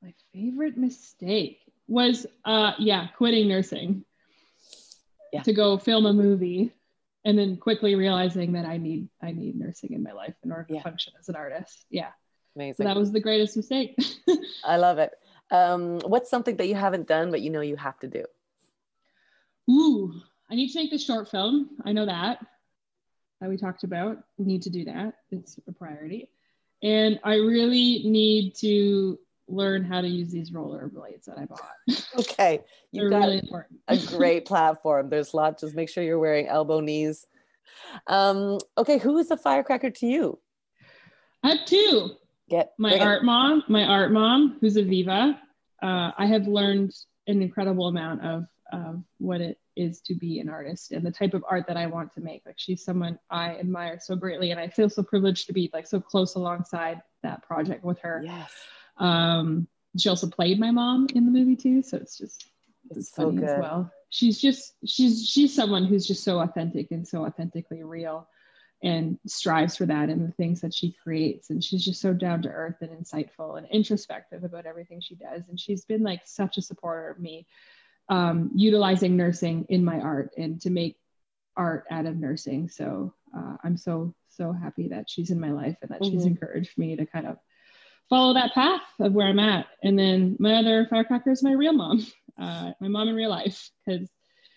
My 0.02 0.14
favorite 0.34 0.78
mistake 0.78 1.60
was 1.88 2.26
uh 2.46 2.74
yeah, 2.80 3.08
quitting 3.18 3.48
nursing. 3.48 4.04
Yeah. 5.34 5.44
To 5.44 5.54
go 5.54 5.78
film 5.78 6.06
a 6.06 6.14
movie 6.14 6.72
and 7.24 7.38
then 7.38 7.56
quickly 7.56 7.96
realizing 7.96 8.52
that 8.54 8.66
I 8.66 8.78
need 8.78 9.08
I 9.22 9.32
need 9.32 9.56
nursing 9.58 9.94
in 9.94 10.04
my 10.04 10.12
life 10.12 10.34
in 10.44 10.52
order 10.52 10.66
to 10.66 10.74
Yeah. 10.76 10.84
function 10.84 11.14
as 11.20 11.30
an 11.30 11.36
artist. 11.36 11.86
Yeah. 11.90 12.10
amazing. 12.56 12.76
So 12.76 12.84
that 12.84 12.98
was 12.98 13.12
the 13.12 13.20
greatest 13.22 13.56
mistake. 13.56 13.96
I 14.66 14.78
love 14.78 14.98
it. 14.98 15.12
Um, 15.52 16.00
what's 16.06 16.30
something 16.30 16.56
that 16.58 16.68
you 16.68 16.76
haven't 16.76 17.08
done 17.08 17.30
but 17.32 17.42
you 17.42 17.50
know 17.50 17.62
you 17.62 17.76
have 17.76 18.00
to 18.00 18.08
do? 18.08 18.26
Ooh, 19.70 20.14
I 20.50 20.56
need 20.56 20.70
to 20.70 20.80
make 20.80 20.92
this 20.92 21.06
short 21.06 21.30
film. 21.30 21.70
I 21.86 21.92
know 21.94 22.06
that 22.06 22.40
that 23.40 23.50
we 23.50 23.58
talked 23.58 23.84
about. 23.84 24.24
Need 24.38 24.62
to 24.64 24.70
do 24.70 24.86
that. 24.86 25.14
It's 25.32 25.60
a 25.68 25.72
priority. 25.72 26.30
And 26.84 27.20
I 27.24 27.36
really 27.36 28.04
need 28.06 28.56
to 28.58 29.18
learn 29.52 29.84
how 29.84 30.02
to 30.02 30.08
use 30.08 30.32
these 30.32 30.52
roller 30.52 30.88
blades 30.88 31.26
that 31.28 31.38
I 31.38 31.46
bought. 31.46 31.62
Okay, 32.20 32.60
you've 32.92 33.10
got 33.10 33.28
really 33.28 33.42
a 33.88 33.98
great 34.08 34.46
platform. 34.46 35.10
There's 35.10 35.34
lots. 35.34 35.62
Just 35.62 35.76
make 35.76 35.90
sure 35.90 36.04
you're 36.04 36.20
wearing 36.20 36.48
elbow 36.48 36.82
knees. 36.82 37.26
Um, 38.08 38.60
okay, 38.78 38.98
who 38.98 39.18
is 39.18 39.32
a 39.32 39.38
firecracker 39.38 39.92
to 39.92 40.06
you? 40.06 40.40
I 41.44 41.56
have 41.56 41.66
two. 41.66 42.12
Get 42.50 42.74
my 42.78 42.90
bring 42.90 43.02
it. 43.02 43.06
art 43.06 43.24
mom, 43.24 43.64
my 43.70 43.86
art 43.86 44.12
mom, 44.12 44.58
who's 44.60 44.76
Aviva. 44.76 45.38
Uh, 45.82 46.12
I 46.18 46.26
have 46.26 46.48
learned 46.48 46.94
an 47.28 47.42
incredible 47.42 47.88
amount 47.88 48.24
of, 48.24 48.46
of 48.74 49.02
what 49.20 49.40
it 49.40 49.58
is 49.76 50.02
to 50.02 50.16
be 50.16 50.40
an 50.40 50.50
artist 50.50 50.92
and 50.92 51.06
the 51.06 51.12
type 51.12 51.34
of 51.34 51.44
art 51.50 51.66
that 51.68 51.78
I 51.78 51.88
want 51.88 52.14
to 52.14 52.22
make. 52.22 52.44
Like 52.46 52.56
she's 52.58 52.84
someone 52.84 53.18
I 53.30 53.56
admire 53.56 54.00
so 54.02 54.16
greatly, 54.16 54.52
and 54.52 54.60
I 54.60 54.68
feel 54.68 54.90
so 54.90 55.04
privileged 55.04 55.48
to 55.48 55.54
be 55.54 55.70
like 55.74 55.88
so 55.88 56.00
close 56.00 56.36
alongside 56.36 57.02
that 57.24 57.42
project 57.44 57.84
with 57.84 58.00
her. 58.00 58.22
Yes, 58.26 58.52
Um, 59.02 59.68
she 59.98 60.10
also 60.10 60.30
played 60.30 60.60
my 60.60 60.72
mom 60.72 61.08
in 61.14 61.26
the 61.26 61.32
movie 61.32 61.56
too, 61.56 61.84
so 61.84 61.98
it's 61.98 62.18
just 62.18 62.46
it's 62.90 63.10
funny 63.10 63.38
good. 63.38 63.50
as 63.50 63.58
well. 63.58 63.92
She's 64.10 64.40
just 64.40 64.74
she's 64.86 65.28
she's 65.28 65.54
someone 65.54 65.86
who's 65.86 66.08
just 66.08 66.24
so 66.24 66.40
authentic 66.40 66.92
and 66.92 67.08
so 67.08 67.26
authentically 67.26 67.84
real 67.84 68.28
and 68.84 69.20
strives 69.28 69.76
for 69.76 69.86
that 69.86 70.10
in 70.10 70.26
the 70.26 70.32
things 70.34 70.62
that 70.62 70.74
she 70.74 70.96
creates 71.04 71.50
and 71.50 71.64
she's 71.64 71.86
just 71.86 72.02
so 72.02 72.14
down 72.14 72.42
to 72.42 72.50
earth 72.50 72.78
and 72.82 72.90
insightful 72.90 73.58
and 73.58 73.68
introspective 73.70 74.44
about 74.44 74.66
everything 74.66 75.00
she 75.00 75.16
does 75.16 75.44
and 75.50 75.60
she's 75.60 75.86
been 75.86 76.02
like 76.02 76.22
such 76.26 76.58
a 76.58 76.62
supporter 76.62 77.10
of 77.10 77.20
me 77.20 77.46
um, 78.10 78.50
utilizing 78.56 79.16
nursing 79.16 79.66
in 79.70 79.86
my 79.86 80.00
art 80.00 80.32
and 80.36 80.60
to 80.62 80.72
make 80.72 80.98
art 81.56 81.86
out 81.92 82.08
of 82.08 82.18
nursing 82.18 82.68
so 82.70 83.14
uh, 83.38 83.56
i'm 83.64 83.78
so 83.78 84.16
so 84.30 84.52
happy 84.52 84.88
that 84.88 85.10
she's 85.10 85.30
in 85.30 85.40
my 85.40 85.52
life 85.52 85.78
and 85.82 85.92
that 85.92 86.04
she's 86.04 86.24
Mhm. 86.24 86.28
encouraged 86.28 86.76
me 86.78 86.96
to 86.96 87.06
kind 87.06 87.28
of 87.28 87.38
follow 88.10 88.34
that 88.34 88.54
path 88.54 88.82
of 89.00 89.14
where 89.14 89.28
i'm 89.28 89.40
at 89.40 89.68
and 89.84 89.98
then 89.98 90.36
my 90.40 90.56
other 90.56 90.86
firecracker 90.90 91.32
is 91.32 91.44
my 91.44 91.52
real 91.54 91.74
mom 91.74 92.06
uh, 92.42 92.72
my 92.80 92.88
mom 92.88 93.08
in 93.08 93.16
real 93.16 93.30
life 93.30 93.70
because 93.86 94.10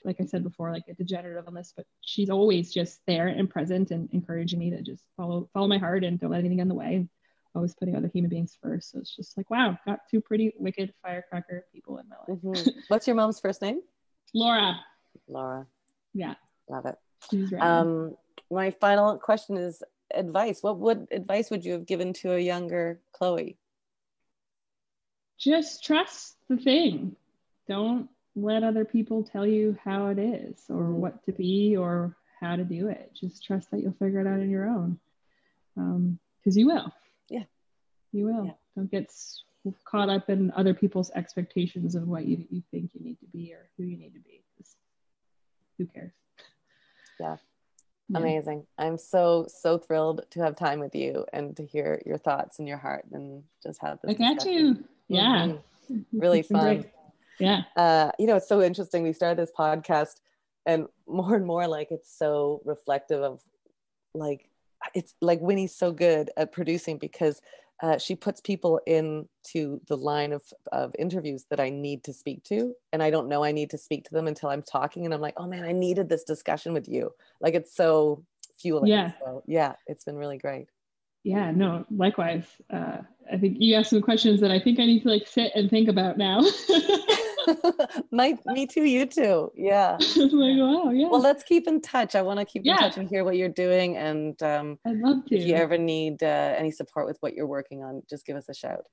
like 0.05 0.16
i 0.20 0.24
said 0.24 0.42
before 0.42 0.72
like 0.72 0.84
a 0.88 0.95
degenerative 0.95 1.45
illness 1.47 1.72
but 1.76 1.86
she's 2.01 2.30
always 2.30 2.72
just 2.72 3.01
there 3.07 3.28
and 3.28 3.49
present 3.51 3.90
and 3.90 4.09
encouraging 4.12 4.59
me 4.59 4.70
to 4.70 4.82
just 4.82 5.05
follow 5.16 5.49
follow 5.55 5.68
my 5.68 5.78
heart 5.78 6.05
and 6.05 6.18
don't 6.20 6.30
let 6.30 6.40
anything 6.40 6.57
get 6.59 6.62
in 6.62 6.68
the 6.68 6.74
way 6.74 7.07
always 7.55 7.74
putting 7.74 7.95
other 7.95 8.11
human 8.12 8.28
beings 8.28 8.59
first 8.61 8.90
so 8.90 8.99
it's 8.99 9.14
just 9.14 9.36
like 9.36 9.49
wow 9.51 9.78
got 9.86 10.01
two 10.11 10.20
pretty 10.20 10.53
wicked 10.59 10.92
firecracker 11.03 11.64
people 11.72 11.99
in 11.99 12.09
my 12.09 12.16
life 12.16 12.40
Mhm. 12.42 12.72
What's 12.88 13.07
your 13.07 13.14
mom's 13.16 13.38
first 13.38 13.62
name? 13.62 13.80
laura 14.34 14.74
Laura. 15.28 15.66
yeah 16.14 16.34
Love 16.68 16.86
it. 16.86 16.97
she's 17.30 17.53
right 17.53 17.62
Um, 17.62 18.16
my 18.51 18.70
final 18.72 19.16
question 19.18 19.57
is 19.57 19.82
advice. 20.17 20.62
What 20.62 20.79
would 20.79 21.09
advice 21.11 21.51
would 21.51 21.65
you 21.65 21.73
have 21.73 21.87
given 21.87 22.12
to 22.15 22.33
a 22.35 22.39
younger 22.39 23.01
Chloe? 23.12 23.57
just 25.37 25.83
trust 25.85 26.37
the 26.49 26.57
thing 26.57 27.15
don't 27.69 28.09
let 28.37 28.62
other 28.62 28.85
people 28.85 29.23
tell 29.25 29.45
you 29.47 29.77
how 29.85 30.07
it 30.07 30.19
is 30.19 30.65
or 30.71 30.85
Mhm. 30.85 30.95
what 30.95 31.25
to 31.25 31.33
be 31.33 31.77
or 31.77 32.17
how 32.41 32.55
to 32.57 32.65
do 32.65 32.89
it 32.89 33.12
just 33.15 33.45
trust 33.45 33.71
that 33.71 33.81
you'll 33.81 33.93
figure 33.95 34.21
it 34.21 34.27
out 34.29 34.41
on 34.41 34.49
your 34.49 34.67
own 34.69 34.99
because 36.39 36.57
you 36.57 36.67
will 36.67 36.93
Yeah. 37.29 37.45
you 38.12 38.27
will 38.27 38.45
Yeah. 38.47 38.55
don't 38.77 38.91
get 38.91 39.12
caught 39.85 40.09
up 40.09 40.31
in 40.31 40.51
other 40.53 40.73
people's 40.73 41.11
expectations 41.11 41.95
of 41.97 42.07
what 42.07 42.25
you, 42.27 42.47
you 42.49 42.62
think 42.71 42.95
you 42.95 43.01
need 43.01 43.19
to 43.19 43.27
be 43.27 43.53
or 43.53 43.69
who 43.77 43.83
you 43.83 43.97
need 43.97 44.15
to 44.15 44.21
be 44.21 44.45
who 45.77 45.87
cares 45.87 46.12
Yeah. 47.19 47.37
Yeah. 48.09 48.19
Amazing. 48.19 48.67
I'm 48.79 48.99
so 48.99 49.47
so 49.49 49.79
thrilled 49.79 50.23
to 50.31 50.41
have 50.43 50.57
time 50.57 50.79
with 50.81 50.95
you 50.95 51.25
and 51.33 51.57
to 51.57 51.65
hear 51.65 52.03
your 52.05 52.19
thoughts 52.19 52.59
and 52.59 52.69
your 52.69 52.77
heart 52.79 53.05
and 53.13 53.43
just 53.63 53.81
have 53.81 53.99
this. 54.03 54.11
i 54.11 54.15
got 54.15 54.35
discussion. 54.37 54.53
you 54.53 54.85
yeah 55.09 55.53
Mhm. 55.91 56.05
Really 56.13 56.41
It's 56.41 56.49
been 56.51 56.61
great. 56.61 56.83
fun. 56.83 56.91
yeah 57.39 57.63
uh, 57.77 58.11
you 58.19 58.27
know, 58.27 58.37
it's 58.37 58.49
so 58.49 58.63
interesting. 58.63 59.03
We 59.03 59.13
started 59.13 59.39
this 59.39 59.53
podcast, 59.59 60.17
and 60.67 60.87
more 61.07 61.35
and 61.35 61.45
more, 61.47 61.67
like 61.67 61.91
it's 61.91 62.11
so 62.17 62.61
reflective 62.65 63.23
of, 63.23 63.41
like, 64.15 64.49
it's 64.95 65.15
like 65.21 65.41
Winnie's 65.41 65.75
so 65.75 65.91
good 65.93 66.31
at 66.37 66.53
producing 66.53 66.97
because 66.99 67.41
uh, 67.85 67.99
she 67.99 68.14
puts 68.16 68.41
people 68.41 68.80
into 68.87 69.78
the 69.89 69.97
line 69.97 70.32
of 70.32 70.43
of 70.72 70.95
interviews 70.99 71.45
that 71.51 71.61
I 71.61 71.68
need 71.68 72.03
to 72.05 72.14
speak 72.14 72.43
to, 72.45 72.74
and 72.93 73.03
I 73.03 73.11
don't 73.11 73.28
know 73.28 73.45
I 73.45 73.53
need 73.53 73.70
to 73.70 73.78
speak 73.78 74.05
to 74.05 74.14
them 74.14 74.26
until 74.26 74.49
I'm 74.49 74.62
talking, 74.62 75.05
and 75.05 75.12
I'm 75.12 75.20
like, 75.20 75.35
oh 75.37 75.47
man, 75.47 75.64
I 75.64 75.72
needed 75.72 76.09
this 76.09 76.24
discussion 76.24 76.72
with 76.72 76.89
you. 76.89 77.11
Like 77.43 77.53
it's 77.55 77.74
so 77.76 78.24
fueling. 78.59 78.91
Yeah. 78.91 79.12
So, 79.20 79.43
yeah, 79.47 79.74
it's 79.87 80.05
been 80.05 80.16
really 80.16 80.39
great. 80.39 80.68
yeah 81.24 81.51
no 81.51 81.85
likewise 81.91 82.47
uh, 82.70 82.99
i 83.32 83.37
think 83.41 83.57
you 83.59 83.74
asked 83.74 83.91
some 83.91 84.03
questions 84.03 84.41
that 84.41 84.51
i 84.51 84.61
think 84.64 84.78
i 84.78 84.87
need 84.91 85.03
to 85.03 85.09
like 85.09 85.26
sit 85.26 85.51
and 85.55 85.70
think 85.70 85.89
about 85.89 86.18
now 86.18 86.39
My, 88.11 88.36
me 88.47 88.66
too. 88.66 88.84
You 88.84 89.07
too. 89.07 89.51
Yeah. 89.57 89.99
Like, 90.16 90.59
wow, 90.59 90.90
yeah. 90.90 91.09
well 91.09 91.20
let's 91.20 91.42
keep 91.45 91.66
in 91.68 91.80
touch 91.80 92.14
i 92.14 92.22
want 92.22 92.38
to 92.40 92.45
keep 92.45 92.62
Yeah. 92.64 92.74
in 92.74 92.78
touch 92.78 92.97
and 92.97 93.09
hear 93.09 93.24
what 93.24 93.36
you're 93.36 93.49
doing 93.49 93.97
and 93.97 94.40
um, 94.42 94.78
I'd 94.86 94.97
love 94.97 95.24
to. 95.26 95.34
if 95.36 95.45
you 95.47 95.55
ever 95.55 95.78
need 95.78 96.22
uh, 96.22 96.55
any 96.59 96.70
support 96.70 97.07
with 97.07 97.18
what 97.20 97.34
you're 97.34 97.47
working 97.47 97.82
on 97.84 98.03
just 98.09 98.26
give 98.26 98.36
us 98.36 98.49
a 98.49 98.55
shout 98.55 98.84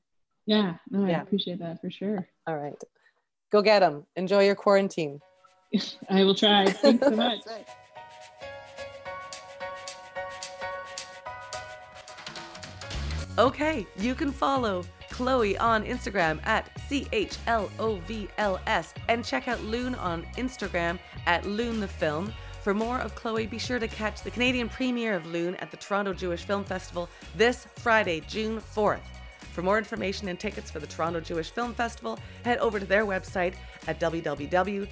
yeah, 0.45 0.75
no, 0.89 1.05
I 1.05 1.09
Yeah. 1.11 1.21
appreciate 1.21 1.59
that 1.59 1.81
for 1.81 1.89
sure. 1.89 2.27
all 2.47 2.57
right 2.57 2.75
go 3.51 3.61
get 3.61 3.79
them 3.79 4.05
enjoy 4.15 4.45
your 4.45 4.55
quarantine 4.55 5.19
I 6.09 6.23
will 6.25 6.35
try. 6.35 6.65
Thanks 6.69 7.07
so 7.07 7.15
much. 7.15 7.39
Right. 7.47 7.65
Okay, 13.37 13.87
you 13.97 14.13
can 14.13 14.31
follow 14.31 14.83
Chloe 15.21 15.55
on 15.59 15.85
Instagram 15.85 16.43
at 16.47 16.71
C 16.87 17.05
H 17.11 17.37
L 17.45 17.69
O 17.77 17.97
V 18.07 18.27
L 18.39 18.59
S 18.65 18.95
and 19.07 19.23
check 19.23 19.47
out 19.47 19.63
Loon 19.63 19.93
on 19.93 20.25
Instagram 20.35 20.97
at 21.27 21.45
Loon 21.45 21.79
the 21.79 21.87
Film. 21.87 22.33
For 22.63 22.73
more 22.73 22.97
of 22.97 23.13
Chloe, 23.13 23.45
be 23.45 23.59
sure 23.59 23.77
to 23.77 23.87
catch 23.87 24.23
the 24.23 24.31
Canadian 24.31 24.67
premiere 24.67 25.13
of 25.13 25.27
Loon 25.27 25.53
at 25.57 25.69
the 25.69 25.77
Toronto 25.77 26.11
Jewish 26.11 26.43
Film 26.43 26.63
Festival 26.63 27.07
this 27.35 27.67
Friday, 27.75 28.21
June 28.21 28.59
4th. 28.59 29.03
For 29.53 29.61
more 29.61 29.77
information 29.77 30.27
and 30.27 30.39
tickets 30.39 30.71
for 30.71 30.79
the 30.79 30.87
Toronto 30.87 31.19
Jewish 31.19 31.51
Film 31.51 31.75
Festival, 31.75 32.17
head 32.43 32.57
over 32.57 32.79
to 32.79 32.85
their 32.87 33.05
website 33.05 33.53
at 33.87 33.99
www.tjff.com 33.99 34.87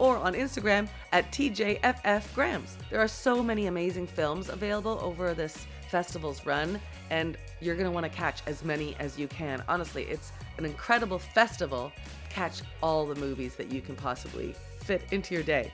or 0.00 0.16
on 0.16 0.34
Instagram 0.34 0.88
at 1.12 1.30
tjffgrams. 1.30 2.70
There 2.90 3.00
are 3.00 3.06
so 3.06 3.44
many 3.44 3.66
amazing 3.66 4.08
films 4.08 4.48
available 4.48 4.98
over 5.02 5.34
this 5.34 5.68
festival's 5.88 6.44
run, 6.46 6.80
and 7.10 7.36
you're 7.60 7.74
going 7.74 7.86
to 7.86 7.90
want 7.90 8.04
to 8.04 8.10
catch 8.10 8.42
as 8.46 8.64
many 8.64 8.96
as 8.98 9.18
you 9.18 9.28
can. 9.28 9.62
Honestly, 9.68 10.04
it's 10.04 10.32
an 10.58 10.64
incredible 10.64 11.18
festival. 11.18 11.92
Catch 12.30 12.62
all 12.82 13.06
the 13.06 13.14
movies 13.14 13.56
that 13.56 13.72
you 13.72 13.80
can 13.80 13.96
possibly 13.96 14.54
fit 14.84 15.02
into 15.10 15.34
your 15.34 15.42
day. 15.42 15.72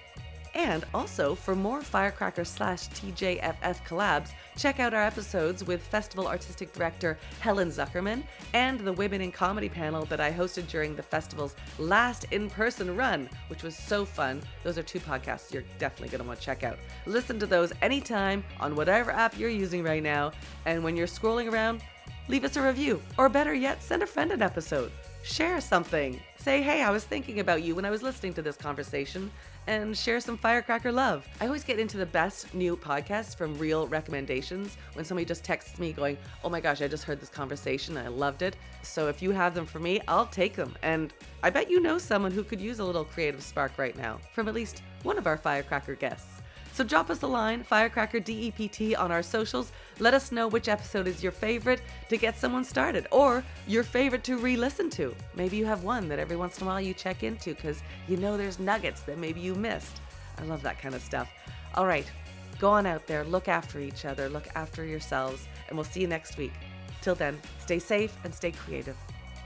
And 0.55 0.85
also, 0.95 1.35
for 1.35 1.57
more 1.57 1.83
Firecracker 1.83 2.45
slash 2.45 2.89
TJFF 2.91 3.85
collabs, 3.85 4.31
check 4.57 4.79
out 4.79 4.95
our 4.95 5.03
episodes 5.03 5.65
with 5.65 5.83
Festival 5.83 6.29
Artistic 6.29 6.73
Director 6.73 7.19
Helen 7.41 7.71
Zukerman 7.71 8.23
and 8.53 8.79
the 8.79 8.93
Women 8.93 9.21
in 9.21 9.33
Comedy 9.33 9.69
panel 9.69 10.05
that 10.07 10.21
I 10.21 10.33
hosted 10.33 10.69
during 10.69 10.95
the 10.95 11.03
festival's 11.03 11.57
last 11.79 12.27
in 12.31 12.49
person 12.49 12.95
run, 12.97 13.29
which 13.49 13.65
was 13.65 13.77
so 13.77 14.05
fun. 14.05 14.43
Those 14.63 14.79
are 14.79 14.85
two 14.85 15.01
podcasts 15.01 15.53
you're 15.53 15.65
definitely 15.79 16.11
going 16.11 16.23
to 16.23 16.29
want 16.29 16.39
to 16.39 16.45
check 16.45 16.63
out. 16.63 16.79
Listen 17.05 17.41
to 17.41 17.47
those 17.47 17.73
anytime 17.83 18.45
on 18.61 18.77
whatever 18.77 19.11
app 19.11 19.37
you're 19.37 19.51
using 19.51 19.83
right 19.83 20.03
now. 20.03 20.31
And 20.67 20.85
when 20.85 20.97
you're 20.97 21.09
scrolling 21.09 21.51
around, 21.51 21.83
leave 22.29 22.45
us 22.45 22.57
a 22.57 22.63
review, 22.63 23.03
or 23.19 23.29
better 23.29 23.55
yet, 23.55 23.83
send 23.83 24.05
a 24.05 24.07
friend 24.07 24.31
an 24.31 24.41
episode. 24.41 24.93
Share 25.25 25.59
something. 25.63 26.21
Say, 26.37 26.61
hey, 26.61 26.83
I 26.83 26.91
was 26.91 27.05
thinking 27.05 27.41
about 27.41 27.63
you 27.63 27.75
when 27.75 27.87
I 27.87 27.91
was 27.91 28.03
listening 28.03 28.35
to 28.35 28.43
this 28.43 28.59
conversation, 28.59 29.31
and 29.67 29.97
share 29.97 30.21
some 30.21 30.37
firecracker 30.37 30.93
love. 30.93 31.27
I 31.41 31.47
always 31.47 31.65
get 31.65 31.79
into 31.79 31.97
the 31.97 32.05
best 32.05 32.53
new 32.53 32.77
podcasts 32.77 33.35
from 33.35 33.57
real 33.57 33.89
recommendations 33.89 34.77
when 34.93 35.07
somebody 35.07 35.25
just 35.25 35.43
texts 35.43 35.79
me 35.79 35.95
going, 35.95 36.19
oh 36.45 36.51
my 36.51 36.61
gosh, 36.61 36.83
I 36.83 36.89
just 36.89 37.05
heard 37.05 37.23
this 37.23 37.31
conversation 37.31 37.97
and 37.97 38.07
I 38.07 38.11
loved 38.11 38.43
it. 38.43 38.57
So 38.83 39.09
if 39.09 39.23
you 39.23 39.31
have 39.31 39.55
them 39.55 39.65
for 39.65 39.79
me, 39.79 40.03
I'll 40.09 40.27
take 40.27 40.57
them. 40.57 40.77
And 40.83 41.15
I 41.43 41.49
bet 41.49 41.71
you 41.71 41.81
know 41.81 41.97
someone 41.97 42.31
who 42.31 42.45
could 42.45 42.61
use 42.61 42.79
a 42.79 42.85
little 42.85 43.07
creative 43.07 43.43
spark 43.43 43.79
right 43.79 43.97
now 43.97 44.21
from 44.35 44.47
at 44.47 44.55
least 44.55 44.83
one 45.05 45.17
of 45.17 45.27
our 45.27 45.39
firecracker 45.39 45.95
guests. 45.95 46.34
So 46.75 46.83
drop 46.83 47.09
us 47.09 47.23
a 47.23 47.27
line, 47.29 47.63
Firecracker 47.63 48.19
DEPT, 48.19 48.99
on 48.99 49.13
our 49.13 49.23
socials. 49.23 49.71
Let 50.01 50.13
us 50.13 50.33
know 50.33 50.49
which 50.49 50.69
episode 50.69 51.07
is 51.07 51.23
your 51.23 51.31
favorite 51.31 51.81
to 52.09 52.17
get 52.17 52.37
someone 52.37 52.65
started, 52.65 53.07
or 53.13 53.45
your 53.69 53.85
favorite 53.85 54.25
to 54.25 54.39
re 54.39 54.57
listen 54.57 54.91
to. 54.91 55.15
Maybe 55.37 55.57
you 55.57 55.67
have 55.67 55.85
one 55.85 56.09
that 56.09 56.19
every 56.19 56.35
once 56.35 56.59
in 56.59 56.65
a 56.65 56.67
while 56.67 56.81
you 56.81 56.93
check 56.93 57.23
into 57.23 57.55
because 57.55 57.81
you 58.09 58.17
know 58.17 58.37
there's 58.37 58.59
nuggets 58.59 59.03
that 59.03 59.19
maybe 59.19 59.39
you 59.39 59.55
missed. 59.55 60.01
I 60.37 60.43
love 60.47 60.63
that 60.63 60.81
kind 60.81 60.97
of 60.97 61.03
stuff. 61.03 61.31
All 61.77 61.87
right, 61.87 62.11
go 62.59 62.71
on 62.71 62.87
out 62.87 63.07
there, 63.07 63.23
look 63.23 63.47
after 63.47 63.79
each 63.79 64.05
other, 64.05 64.29
look 64.29 64.49
after 64.57 64.85
yourselves, 64.85 65.47
and 65.69 65.79
we'll 65.79 65.85
see 65.85 66.01
you 66.01 66.09
next 66.09 66.37
week. 66.37 66.55
Till 67.03 67.15
then, 67.15 67.41
stay 67.61 67.79
safe 67.79 68.17
and 68.25 68.35
stay 68.35 68.51
creative. 68.51 68.97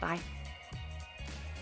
Bye. 0.00 0.20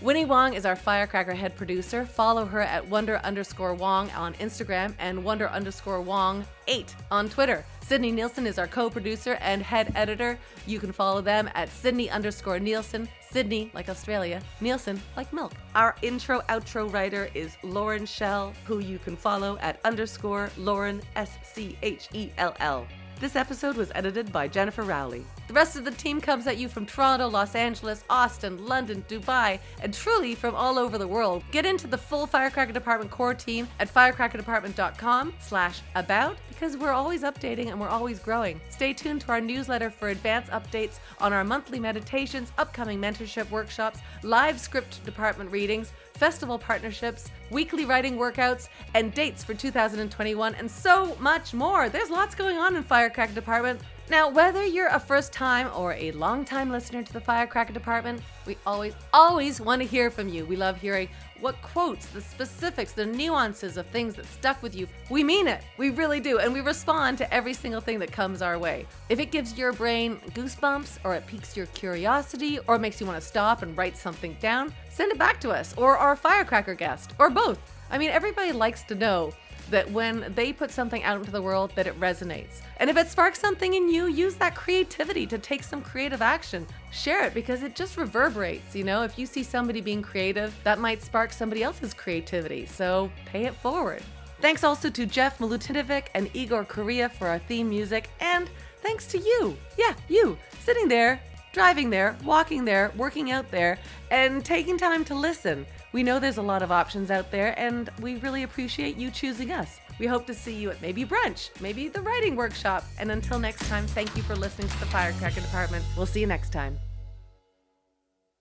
Winnie 0.02 0.26
Wong 0.26 0.52
is 0.52 0.66
our 0.66 0.76
Firecracker 0.76 1.32
head 1.32 1.56
producer. 1.56 2.04
Follow 2.04 2.44
her 2.44 2.60
at 2.60 2.86
wonder 2.86 3.16
underscore 3.24 3.72
Wong 3.74 4.10
on 4.10 4.34
Instagram 4.34 4.92
and 4.98 5.24
wonder 5.24 5.48
underscore 5.48 6.02
Wong 6.02 6.44
8 6.68 6.94
on 7.10 7.30
Twitter. 7.30 7.64
Sydney 7.80 8.12
Neilson 8.12 8.44
is 8.44 8.58
our 8.58 8.66
co 8.66 8.90
producer 8.90 9.38
and 9.40 9.62
head 9.62 9.92
editor. 9.94 10.38
You 10.66 10.80
can 10.80 10.92
follow 10.92 11.22
them 11.22 11.48
at 11.54 11.70
Sydney 11.70 12.10
underscore 12.10 12.58
Neilson, 12.58 13.08
Sydney 13.30 13.70
like 13.72 13.88
Australia, 13.88 14.42
Neilson 14.60 14.98
like 15.16 15.32
milk. 15.32 15.52
Our 15.74 15.96
intro 16.02 16.42
outro 16.50 16.92
writer 16.92 17.30
is 17.32 17.56
Lauren 17.62 18.04
Schell, 18.04 18.52
who 18.66 18.80
you 18.80 18.98
can 18.98 19.16
follow 19.16 19.56
at 19.62 19.80
underscore 19.82 20.50
Lauren 20.58 21.00
S 21.16 21.38
C 21.42 21.78
H 21.80 22.10
E 22.12 22.30
L 22.36 22.54
L. 22.60 22.86
This 23.18 23.34
episode 23.34 23.78
was 23.78 23.90
edited 23.94 24.30
by 24.30 24.46
Jennifer 24.46 24.82
Rowley. 24.82 25.24
The 25.48 25.54
rest 25.54 25.74
of 25.74 25.86
the 25.86 25.90
team 25.90 26.20
comes 26.20 26.46
at 26.46 26.58
you 26.58 26.68
from 26.68 26.84
Toronto, 26.84 27.28
Los 27.28 27.54
Angeles, 27.54 28.04
Austin, 28.10 28.66
London, 28.66 29.06
Dubai, 29.08 29.58
and 29.80 29.94
truly 29.94 30.34
from 30.34 30.54
all 30.54 30.78
over 30.78 30.98
the 30.98 31.08
world. 31.08 31.42
Get 31.50 31.64
into 31.64 31.86
the 31.86 31.96
full 31.96 32.26
Firecracker 32.26 32.74
Department 32.74 33.10
core 33.10 33.32
team 33.32 33.68
at 33.80 33.92
firecrackerdepartment.com 33.92 35.32
slash 35.38 35.80
about 35.94 36.36
because 36.50 36.76
we're 36.76 36.92
always 36.92 37.22
updating 37.22 37.68
and 37.68 37.80
we're 37.80 37.88
always 37.88 38.18
growing. 38.18 38.60
Stay 38.68 38.92
tuned 38.92 39.22
to 39.22 39.28
our 39.28 39.40
newsletter 39.40 39.88
for 39.88 40.08
advance 40.08 40.48
updates 40.50 40.98
on 41.18 41.32
our 41.32 41.44
monthly 41.44 41.80
meditations, 41.80 42.52
upcoming 42.58 43.00
mentorship 43.00 43.48
workshops, 43.50 44.00
live 44.24 44.60
script 44.60 45.02
department 45.06 45.50
readings, 45.50 45.92
festival 46.16 46.58
partnerships, 46.58 47.30
weekly 47.50 47.84
writing 47.84 48.16
workouts, 48.16 48.68
and 48.94 49.12
dates 49.14 49.44
for 49.44 49.54
2021, 49.54 50.54
and 50.54 50.70
so 50.70 51.16
much 51.20 51.54
more. 51.54 51.88
There's 51.88 52.10
lots 52.10 52.34
going 52.34 52.56
on 52.56 52.76
in 52.76 52.82
Firecracker 52.82 53.34
Department. 53.34 53.80
Now, 54.08 54.30
whether 54.30 54.64
you're 54.64 54.88
a 54.88 55.00
first 55.00 55.32
time 55.32 55.68
or 55.74 55.92
a 55.94 56.12
long 56.12 56.44
time 56.44 56.70
listener 56.70 57.02
to 57.02 57.12
the 57.12 57.20
Firecracker 57.20 57.72
Department, 57.72 58.22
we 58.46 58.56
always, 58.64 58.94
always 59.12 59.60
want 59.60 59.82
to 59.82 59.88
hear 59.88 60.10
from 60.10 60.28
you. 60.28 60.44
We 60.46 60.56
love 60.56 60.80
hearing 60.80 61.08
what 61.40 61.60
quotes, 61.62 62.06
the 62.06 62.20
specifics, 62.20 62.92
the 62.92 63.06
nuances 63.06 63.76
of 63.76 63.86
things 63.86 64.14
that 64.14 64.26
stuck 64.26 64.62
with 64.62 64.74
you. 64.74 64.86
We 65.10 65.22
mean 65.22 65.46
it. 65.48 65.62
We 65.78 65.90
really 65.90 66.20
do. 66.20 66.38
And 66.38 66.52
we 66.52 66.60
respond 66.60 67.18
to 67.18 67.34
every 67.34 67.54
single 67.54 67.80
thing 67.80 67.98
that 67.98 68.12
comes 68.12 68.42
our 68.42 68.58
way. 68.58 68.86
If 69.08 69.20
it 69.20 69.30
gives 69.30 69.56
your 69.56 69.72
brain 69.72 70.16
goosebumps, 70.34 70.98
or 71.04 71.14
it 71.14 71.26
piques 71.26 71.56
your 71.56 71.66
curiosity, 71.66 72.58
or 72.66 72.76
it 72.76 72.80
makes 72.80 73.00
you 73.00 73.06
want 73.06 73.20
to 73.20 73.26
stop 73.26 73.62
and 73.62 73.76
write 73.76 73.96
something 73.96 74.36
down, 74.40 74.72
send 74.90 75.12
it 75.12 75.18
back 75.18 75.40
to 75.40 75.50
us, 75.50 75.74
or 75.76 75.96
our 75.96 76.16
Firecracker 76.16 76.74
guest, 76.74 77.12
or 77.18 77.30
both. 77.30 77.58
I 77.90 77.98
mean, 77.98 78.10
everybody 78.10 78.52
likes 78.52 78.82
to 78.84 78.94
know 78.94 79.32
that 79.70 79.90
when 79.90 80.32
they 80.34 80.52
put 80.52 80.70
something 80.70 81.02
out 81.02 81.18
into 81.18 81.30
the 81.30 81.42
world 81.42 81.72
that 81.74 81.86
it 81.86 81.98
resonates. 81.98 82.60
And 82.78 82.88
if 82.88 82.96
it 82.96 83.08
sparks 83.08 83.40
something 83.40 83.74
in 83.74 83.88
you, 83.88 84.06
use 84.06 84.34
that 84.36 84.54
creativity 84.54 85.26
to 85.26 85.38
take 85.38 85.62
some 85.62 85.82
creative 85.82 86.22
action. 86.22 86.66
Share 86.92 87.24
it 87.26 87.34
because 87.34 87.62
it 87.62 87.74
just 87.74 87.96
reverberates, 87.96 88.74
you 88.74 88.84
know? 88.84 89.02
If 89.02 89.18
you 89.18 89.26
see 89.26 89.42
somebody 89.42 89.80
being 89.80 90.02
creative, 90.02 90.54
that 90.64 90.78
might 90.78 91.02
spark 91.02 91.32
somebody 91.32 91.62
else's 91.62 91.94
creativity. 91.94 92.66
So 92.66 93.10
pay 93.24 93.44
it 93.46 93.54
forward. 93.54 94.02
Thanks 94.40 94.64
also 94.64 94.90
to 94.90 95.06
Jeff 95.06 95.38
Milutinovic 95.38 96.08
and 96.14 96.30
Igor 96.34 96.64
Korea 96.64 97.08
for 97.08 97.26
our 97.26 97.38
theme 97.38 97.70
music, 97.70 98.10
and 98.20 98.50
thanks 98.82 99.06
to 99.08 99.18
you. 99.18 99.56
Yeah, 99.78 99.94
you, 100.08 100.38
sitting 100.60 100.88
there, 100.88 101.20
driving 101.52 101.88
there, 101.88 102.16
walking 102.22 102.66
there, 102.66 102.92
working 102.96 103.30
out 103.30 103.50
there, 103.50 103.78
and 104.10 104.44
taking 104.44 104.76
time 104.76 105.06
to 105.06 105.14
listen. 105.14 105.64
We 105.92 106.02
know 106.02 106.18
there's 106.18 106.38
a 106.38 106.42
lot 106.42 106.62
of 106.62 106.72
options 106.72 107.10
out 107.10 107.30
there, 107.30 107.58
and 107.58 107.90
we 108.00 108.16
really 108.16 108.42
appreciate 108.42 108.96
you 108.96 109.10
choosing 109.10 109.52
us. 109.52 109.78
We 109.98 110.06
hope 110.06 110.26
to 110.26 110.34
see 110.34 110.54
you 110.54 110.70
at 110.70 110.82
maybe 110.82 111.04
brunch, 111.04 111.50
maybe 111.60 111.88
the 111.88 112.02
writing 112.02 112.36
workshop. 112.36 112.84
And 112.98 113.10
until 113.10 113.38
next 113.38 113.66
time, 113.68 113.86
thank 113.86 114.14
you 114.16 114.22
for 114.22 114.36
listening 114.36 114.68
to 114.68 114.80
the 114.80 114.86
Firecracker 114.86 115.40
Department. 115.40 115.84
We'll 115.96 116.06
see 116.06 116.20
you 116.20 116.26
next 116.26 116.52
time. 116.52 116.78